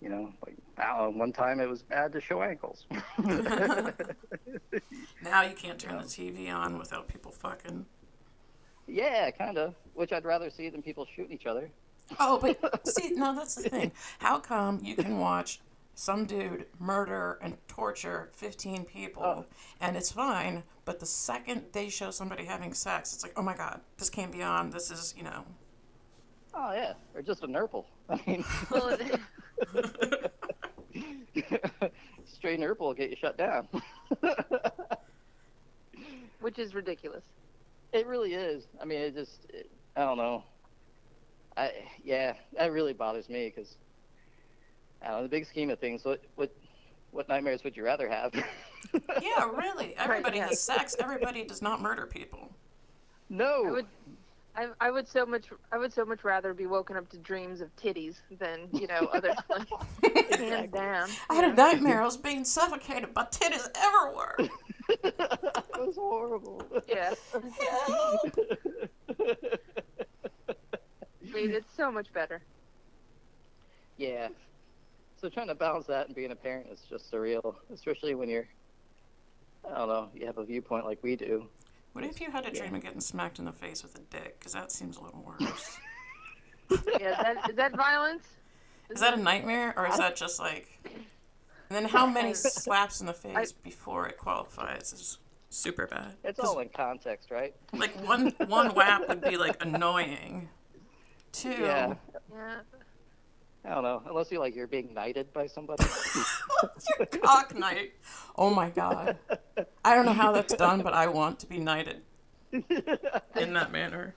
You 0.00 0.08
know, 0.08 0.32
like 0.44 0.56
I 0.78 1.06
one 1.06 1.32
time 1.32 1.60
it 1.60 1.68
was 1.68 1.82
bad 1.82 2.12
to 2.12 2.20
show 2.20 2.42
ankles. 2.42 2.86
Now 5.22 5.42
you 5.42 5.54
can't 5.54 5.78
turn 5.78 5.96
the 5.98 6.04
TV 6.04 6.52
on 6.52 6.78
without 6.78 7.06
people 7.06 7.30
fucking. 7.30 7.86
yeah, 8.88 9.30
kind 9.30 9.56
of. 9.56 9.74
Which 9.94 10.12
I'd 10.12 10.24
rather 10.24 10.50
see 10.50 10.68
than 10.68 10.82
people 10.82 11.06
shooting 11.14 11.32
each 11.32 11.46
other. 11.46 11.70
Oh, 12.18 12.38
but 12.38 12.86
see, 12.88 13.10
no, 13.10 13.34
that's 13.34 13.54
the 13.54 13.68
thing. 13.68 13.92
How 14.18 14.40
come 14.40 14.80
you 14.82 14.96
can 14.96 15.18
watch 15.18 15.60
some 15.94 16.24
dude 16.24 16.66
murder 16.78 17.38
and 17.42 17.56
torture 17.68 18.30
15 18.34 18.84
people 18.84 19.22
Oh. 19.22 19.44
and 19.80 19.96
it's 19.96 20.10
fine, 20.12 20.62
but 20.84 21.00
the 21.00 21.06
second 21.06 21.66
they 21.72 21.88
show 21.88 22.10
somebody 22.10 22.44
having 22.44 22.72
sex, 22.74 23.12
it's 23.12 23.22
like, 23.22 23.34
oh 23.36 23.42
my 23.42 23.56
god, 23.56 23.80
this 23.98 24.10
can't 24.10 24.32
be 24.32 24.42
on. 24.42 24.70
This 24.70 24.90
is, 24.90 25.14
you 25.16 25.22
know. 25.24 25.44
Oh 26.54 26.72
yeah, 26.72 26.94
or 27.14 27.22
just 27.22 27.42
a 27.44 27.46
nurple. 27.46 27.86
I 28.10 28.20
mean, 28.26 28.44
straight 32.26 32.60
nurple 32.60 32.88
will 32.88 32.94
get 32.94 33.10
you 33.10 33.16
shut 33.16 33.36
down. 33.38 33.68
which 36.40 36.58
is 36.58 36.74
ridiculous. 36.74 37.22
It 37.92 38.06
really 38.06 38.34
is. 38.34 38.66
I 38.80 38.84
mean, 38.84 38.98
it 39.00 39.14
just, 39.14 39.46
it, 39.50 39.70
I 39.96 40.00
don't 40.00 40.16
know. 40.16 40.44
I 41.56 41.70
yeah, 42.02 42.34
that 42.56 42.72
really 42.72 42.92
bothers 42.94 43.28
me 43.28 43.52
because, 43.54 43.76
I 45.02 45.08
don't 45.08 45.16
know, 45.16 45.22
the 45.22 45.28
big 45.28 45.46
scheme 45.46 45.70
of 45.70 45.78
things, 45.78 46.04
what 46.04 46.20
what 46.36 46.50
what 47.10 47.28
nightmares 47.28 47.62
would 47.64 47.76
you 47.76 47.84
rather 47.84 48.08
have? 48.08 48.32
Yeah, 49.22 49.48
really. 49.54 49.94
Everybody 49.98 50.38
yeah. 50.38 50.48
has 50.48 50.60
sex. 50.60 50.96
Everybody 50.98 51.44
does 51.44 51.62
not 51.62 51.80
murder 51.80 52.04
people. 52.06 52.50
no. 53.28 53.64
I 53.64 53.70
would, 53.70 53.86
I, 54.56 54.68
I 54.80 54.90
would 54.90 55.06
so 55.06 55.24
much, 55.24 55.46
I 55.70 55.78
would 55.78 55.92
so 55.92 56.04
much 56.04 56.24
rather 56.24 56.52
be 56.52 56.66
woken 56.66 56.96
up 56.96 57.08
to 57.10 57.16
dreams 57.18 57.60
of 57.60 57.74
titties 57.76 58.16
than 58.40 58.68
you 58.72 58.88
know 58.88 59.08
other 59.14 59.34
like, 59.48 59.68
hands 60.36 60.72
down. 60.72 61.08
I 61.30 61.34
had 61.34 61.44
a 61.44 61.54
nightmare. 61.54 62.02
I 62.02 62.04
was 62.04 62.16
being 62.16 62.44
suffocated 62.44 63.14
by 63.14 63.24
titties 63.26 63.68
everywhere. 63.76 64.36
it 64.88 65.78
was 65.78 65.94
horrible. 65.94 66.60
Yeah, 66.88 67.14
I 67.34 67.38
mean 71.32 71.50
it's 71.52 71.72
so 71.76 71.90
much 71.92 72.12
better. 72.12 72.42
yeah. 73.96 74.28
So 75.22 75.28
trying 75.28 75.46
to 75.46 75.54
balance 75.54 75.86
that 75.86 76.08
and 76.08 76.16
being 76.16 76.32
a 76.32 76.36
parent 76.36 76.66
is 76.72 76.80
just 76.90 77.10
surreal, 77.10 77.54
especially 77.72 78.16
when 78.16 78.28
you're, 78.28 78.48
I 79.64 79.78
don't 79.78 79.88
know, 79.88 80.08
you 80.12 80.26
have 80.26 80.36
a 80.36 80.44
viewpoint 80.44 80.84
like 80.84 80.98
we 81.02 81.14
do. 81.14 81.46
What 81.92 82.04
if 82.04 82.20
you 82.20 82.28
had 82.28 82.44
a 82.44 82.50
dream 82.50 82.74
of 82.74 82.82
getting 82.82 83.00
smacked 83.00 83.38
in 83.38 83.44
the 83.44 83.52
face 83.52 83.84
with 83.84 83.94
a 83.94 84.00
dick? 84.00 84.40
Because 84.40 84.52
that 84.54 84.72
seems 84.72 84.96
a 84.96 85.02
little 85.02 85.22
worse. 85.22 85.78
Yeah, 86.98 87.10
is 87.10 87.16
that, 87.18 87.50
is 87.50 87.56
that 87.56 87.76
violence? 87.76 88.24
Is 88.88 89.00
that 89.00 89.12
a 89.12 89.16
nightmare, 89.18 89.74
or 89.76 89.86
is 89.86 89.98
that 89.98 90.16
just 90.16 90.40
like? 90.40 90.66
And 90.86 90.96
then 91.68 91.84
how 91.84 92.06
many 92.06 92.32
slaps 92.34 93.02
in 93.02 93.06
the 93.06 93.12
face 93.12 93.52
before 93.52 94.08
it 94.08 94.16
qualifies 94.16 94.90
is 94.94 95.18
super 95.50 95.86
bad. 95.86 96.14
It's 96.24 96.40
all 96.40 96.60
in 96.60 96.70
context, 96.70 97.30
right? 97.30 97.54
like 97.74 97.94
one 98.08 98.32
one 98.46 98.74
whap 98.74 99.06
would 99.06 99.20
be 99.20 99.36
like 99.36 99.62
annoying. 99.62 100.48
Two, 101.32 101.50
Yeah. 101.50 101.94
Yeah. 102.32 102.54
I 103.64 103.74
don't 103.74 103.84
know, 103.84 104.02
unless 104.06 104.30
you 104.32 104.40
like 104.40 104.56
you're 104.56 104.66
being 104.66 104.92
knighted 104.92 105.32
by 105.32 105.46
somebody. 105.46 105.84
your 106.98 107.06
cock 107.06 107.56
knight. 107.56 107.92
Oh 108.36 108.52
my 108.52 108.70
god. 108.70 109.16
I 109.84 109.94
don't 109.94 110.04
know 110.04 110.12
how 110.12 110.32
that's 110.32 110.54
done, 110.54 110.82
but 110.82 110.92
I 110.94 111.06
want 111.06 111.38
to 111.40 111.46
be 111.46 111.58
knighted 111.58 112.02
in 112.52 113.52
that 113.54 113.70
manner. 113.70 114.14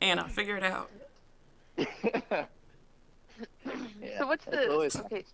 Anna, 0.00 0.28
figure 0.28 0.56
it 0.56 0.64
out. 0.64 0.90
Yeah, 1.76 2.46
So 4.18 4.26
what's 4.26 4.44
that's 4.44 4.56
the 4.66 4.70
always- 4.72 4.96
okay? 4.96 5.24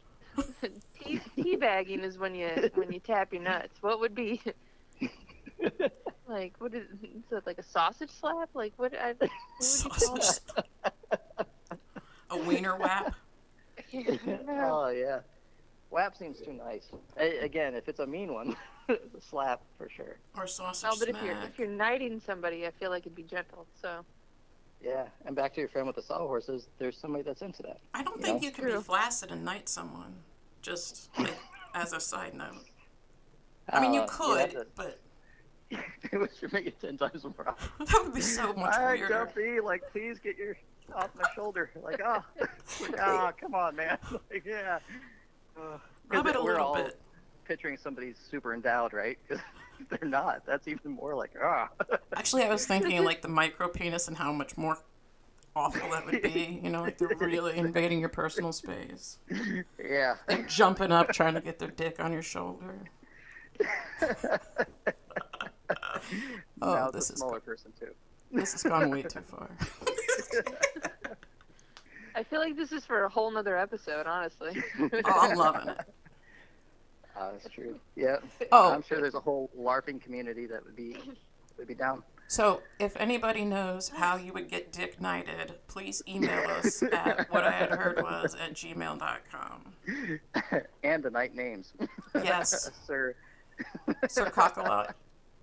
tea, 1.00 1.20
teabagging 1.36 2.04
is 2.04 2.16
when 2.18 2.32
you 2.34 2.70
when 2.74 2.92
you 2.92 3.00
tap 3.00 3.32
your 3.32 3.42
nuts. 3.42 3.76
What 3.80 3.98
would 3.98 4.14
be 4.14 4.40
like? 6.28 6.54
What 6.58 6.74
is, 6.74 6.84
is 7.02 7.22
that 7.30 7.44
like 7.46 7.58
a 7.58 7.62
sausage 7.64 8.10
slap? 8.10 8.50
Like 8.54 8.72
what? 8.76 8.94
I, 8.94 9.14
what 9.18 9.20
would 9.20 9.30
you 9.84 9.90
call 9.90 10.20
Sausage. 10.20 10.42
A 12.30 12.36
wiener 12.36 12.76
whap. 12.76 13.14
that? 13.92 14.44
oh 14.48 14.88
yeah, 14.88 15.20
WAP 15.90 16.16
seems 16.16 16.40
too 16.40 16.52
nice. 16.52 16.88
A- 17.16 17.38
again, 17.38 17.74
if 17.74 17.88
it's 17.88 18.00
a 18.00 18.06
mean 18.06 18.32
one, 18.34 18.56
it's 18.88 19.14
a 19.14 19.20
slap 19.20 19.62
for 19.78 19.88
sure. 19.88 20.16
Or 20.36 20.46
sausage 20.46 20.90
No, 20.90 20.96
but 20.98 21.08
if 21.08 21.22
you're 21.24 21.36
if 21.42 21.58
you're 21.58 21.68
knighting 21.68 22.20
somebody, 22.20 22.66
I 22.66 22.70
feel 22.70 22.90
like 22.90 23.02
it'd 23.02 23.14
be 23.14 23.22
gentle. 23.22 23.66
So 23.80 24.04
Yeah, 24.82 25.06
and 25.26 25.34
back 25.34 25.54
to 25.54 25.60
your 25.60 25.68
friend 25.68 25.86
with 25.86 25.96
the 25.96 26.02
sawhorses. 26.02 26.66
There's 26.78 26.96
somebody 26.98 27.22
that's 27.24 27.42
into 27.42 27.62
that. 27.62 27.78
I 27.94 28.02
don't 28.02 28.16
You 28.18 28.22
think 28.22 28.42
know? 28.42 28.46
you 28.48 28.52
can 28.52 28.64
be 28.66 28.72
flaccid 28.82 29.30
and 29.30 29.44
knight 29.44 29.68
someone. 29.68 30.14
Just 30.60 31.08
like, 31.18 31.34
as 31.74 31.92
a 31.92 32.00
side 32.00 32.34
note. 32.34 32.56
I 33.70 33.80
mean, 33.80 33.94
you 33.94 34.00
Uh, 34.02 34.06
could, 34.08 34.52
yeah, 34.52 34.62
but 34.74 34.98
that 36.12 36.30
should 36.38 36.52
make 36.52 36.66
it 36.66 36.80
ten 36.80 36.96
times 36.98 37.22
more. 37.24 37.54
that 37.78 38.00
would 38.04 38.14
be 38.14 38.20
so 38.20 38.52
much 38.54 38.74
All 38.76 38.84
right, 38.84 38.98
weirder. 38.98 39.14
Duffy, 39.26 39.60
like, 39.60 39.82
please 39.92 40.18
get 40.18 40.36
your 40.36 40.56
off 40.94 41.10
my 41.16 41.24
shoulder. 41.34 41.70
Like, 41.82 42.00
oh, 42.04 42.22
oh, 43.00 43.30
come 43.40 43.54
on, 43.54 43.76
man. 43.76 43.98
Like, 44.30 44.44
yeah. 44.44 44.78
Uh, 45.56 45.60
'cause 45.60 45.80
Rub 46.08 46.26
it 46.28 46.36
a 46.36 46.40
we're 46.42 46.52
little 46.52 46.66
all 46.66 46.74
bit. 46.76 46.98
Picturing 47.46 47.76
somebody 47.76 48.14
super 48.30 48.54
endowed, 48.54 48.92
right? 48.92 49.18
Because 49.28 49.44
they're 50.00 50.08
not. 50.08 50.44
That's 50.44 50.66
even 50.66 50.90
more 50.90 51.14
like, 51.14 51.30
ah. 51.40 51.68
Actually, 52.16 52.42
I 52.42 52.48
was 52.48 52.66
thinking 52.66 53.04
like 53.04 53.22
the 53.22 53.28
micro 53.28 53.68
penis 53.68 54.08
and 54.08 54.16
how 54.16 54.32
much 54.32 54.56
more 54.56 54.76
awful 55.54 55.88
that 55.90 56.04
would 56.04 56.20
be. 56.20 56.60
You 56.64 56.70
know, 56.70 56.82
like 56.82 56.98
they're 56.98 57.16
really 57.16 57.56
invading 57.56 58.00
your 58.00 58.08
personal 58.08 58.50
space. 58.52 59.18
yeah. 59.78 60.16
Like 60.28 60.48
jumping 60.48 60.90
up, 60.90 61.12
trying 61.12 61.34
to 61.34 61.40
get 61.40 61.60
their 61.60 61.70
dick 61.70 62.00
on 62.00 62.12
your 62.12 62.22
shoulder. 62.22 62.74
Oh, 66.60 66.74
now 66.74 66.90
this 66.90 67.04
it's 67.04 67.10
a 67.10 67.12
is 67.14 67.18
smaller 67.20 67.40
person 67.40 67.72
too. 67.78 67.94
this 68.32 68.52
has 68.52 68.62
gone 68.64 68.90
way 68.90 69.02
too 69.02 69.20
far. 69.20 69.48
I 72.14 72.22
feel 72.24 72.40
like 72.40 72.56
this 72.56 72.72
is 72.72 72.84
for 72.84 73.04
a 73.04 73.08
whole 73.08 73.30
nother 73.30 73.56
episode, 73.56 74.06
honestly. 74.06 74.62
Oh, 74.80 74.90
I'm 75.06 75.36
loving 75.36 75.68
it. 75.68 75.78
Uh, 77.16 77.32
that's 77.32 77.48
true. 77.48 77.78
Yeah. 77.96 78.16
Oh. 78.52 78.72
I'm 78.72 78.82
sure 78.82 79.00
there's 79.00 79.14
a 79.14 79.20
whole 79.20 79.50
LARPing 79.58 80.00
community 80.00 80.46
that 80.46 80.64
would 80.64 80.76
be 80.76 80.96
would 81.58 81.66
be 81.66 81.74
down. 81.74 82.02
So, 82.30 82.60
if 82.78 82.94
anybody 82.96 83.44
knows 83.44 83.88
how 83.88 84.16
you 84.16 84.32
would 84.34 84.48
get 84.50 84.70
dick 84.70 85.00
knighted, 85.00 85.54
please 85.66 86.02
email 86.06 86.48
us 86.50 86.82
at 86.92 87.26
what 87.32 87.42
I 87.42 87.50
had 87.50 87.70
heard 87.70 88.02
was 88.02 88.34
at 88.34 88.52
gmail.com. 88.52 90.20
and 90.84 91.02
the 91.02 91.10
knight 91.10 91.34
names. 91.34 91.72
Yes. 92.14 92.70
Sir. 92.86 93.14
Sir 94.08 94.26
Cockalot. 94.26 94.92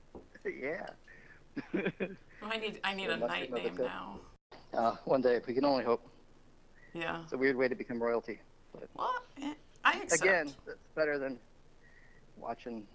yeah. 0.46 0.88
I 2.44 2.58
need 2.58 2.80
I 2.84 2.94
need 2.94 3.06
a 3.06 3.18
There 3.18 3.18
must 3.18 3.34
be 3.34 3.40
knight 3.40 3.52
name 3.54 3.76
tip. 3.78 3.86
now. 3.86 4.20
Uh, 4.76 4.96
one 5.06 5.22
day, 5.22 5.40
we 5.48 5.54
can 5.54 5.64
only 5.66 5.84
hope. 5.84 6.06
Yeah. 6.94 7.22
It's 7.24 7.34
a 7.34 7.38
weird 7.38 7.56
way 7.56 7.68
to 7.68 7.76
become 7.76 8.02
royalty. 8.02 8.40
But 8.74 8.90
Well, 8.96 9.14
eh, 9.42 9.54
I 9.84 9.94
accept. 10.02 10.22
again, 10.22 10.54
it's 10.68 10.78
better 10.96 11.18
than 11.18 11.40
watching 12.38 12.86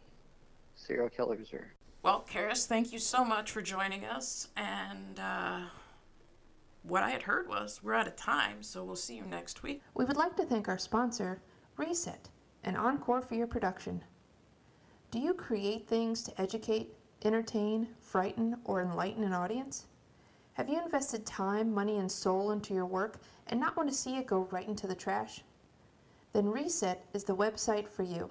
serial 0.74 1.08
killers 1.08 1.52
or. 1.52 1.72
Well, 2.02 2.20
Carus, 2.20 2.66
thank 2.66 2.92
you 2.92 2.98
so 2.98 3.24
much 3.24 3.50
for 3.50 3.60
joining 3.62 4.04
us. 4.04 4.48
And 4.56 5.18
uh, 5.20 5.60
what 6.82 7.02
I 7.02 7.10
had 7.10 7.22
heard 7.22 7.48
was 7.48 7.80
we're 7.82 7.94
out 7.94 8.06
of 8.06 8.16
time, 8.16 8.62
so 8.62 8.82
we'll 8.84 8.96
see 8.96 9.16
you 9.16 9.24
next 9.24 9.62
week. 9.62 9.82
We 9.94 10.04
would 10.04 10.16
like 10.16 10.36
to 10.36 10.44
thank 10.44 10.68
our 10.68 10.78
sponsor, 10.78 11.42
Reset, 11.76 12.28
an 12.64 12.76
encore 12.76 13.20
for 13.20 13.34
your 13.34 13.46
production. 13.46 14.02
Do 15.10 15.18
you 15.18 15.34
create 15.34 15.86
things 15.88 16.22
to 16.24 16.40
educate, 16.40 16.94
entertain, 17.24 17.88
frighten, 18.00 18.56
or 18.64 18.80
enlighten 18.80 19.24
an 19.24 19.32
audience? 19.32 19.86
Have 20.54 20.68
you 20.68 20.82
invested 20.82 21.24
time, 21.24 21.72
money, 21.72 21.98
and 21.98 22.10
soul 22.10 22.50
into 22.50 22.74
your 22.74 22.86
work 22.86 23.20
and 23.46 23.60
not 23.60 23.76
want 23.76 23.88
to 23.88 23.94
see 23.94 24.16
it 24.16 24.26
go 24.26 24.48
right 24.50 24.68
into 24.68 24.86
the 24.86 24.94
trash? 24.94 25.42
Then 26.32 26.48
Reset 26.48 27.04
is 27.12 27.24
the 27.24 27.36
website 27.36 27.88
for 27.88 28.02
you. 28.02 28.30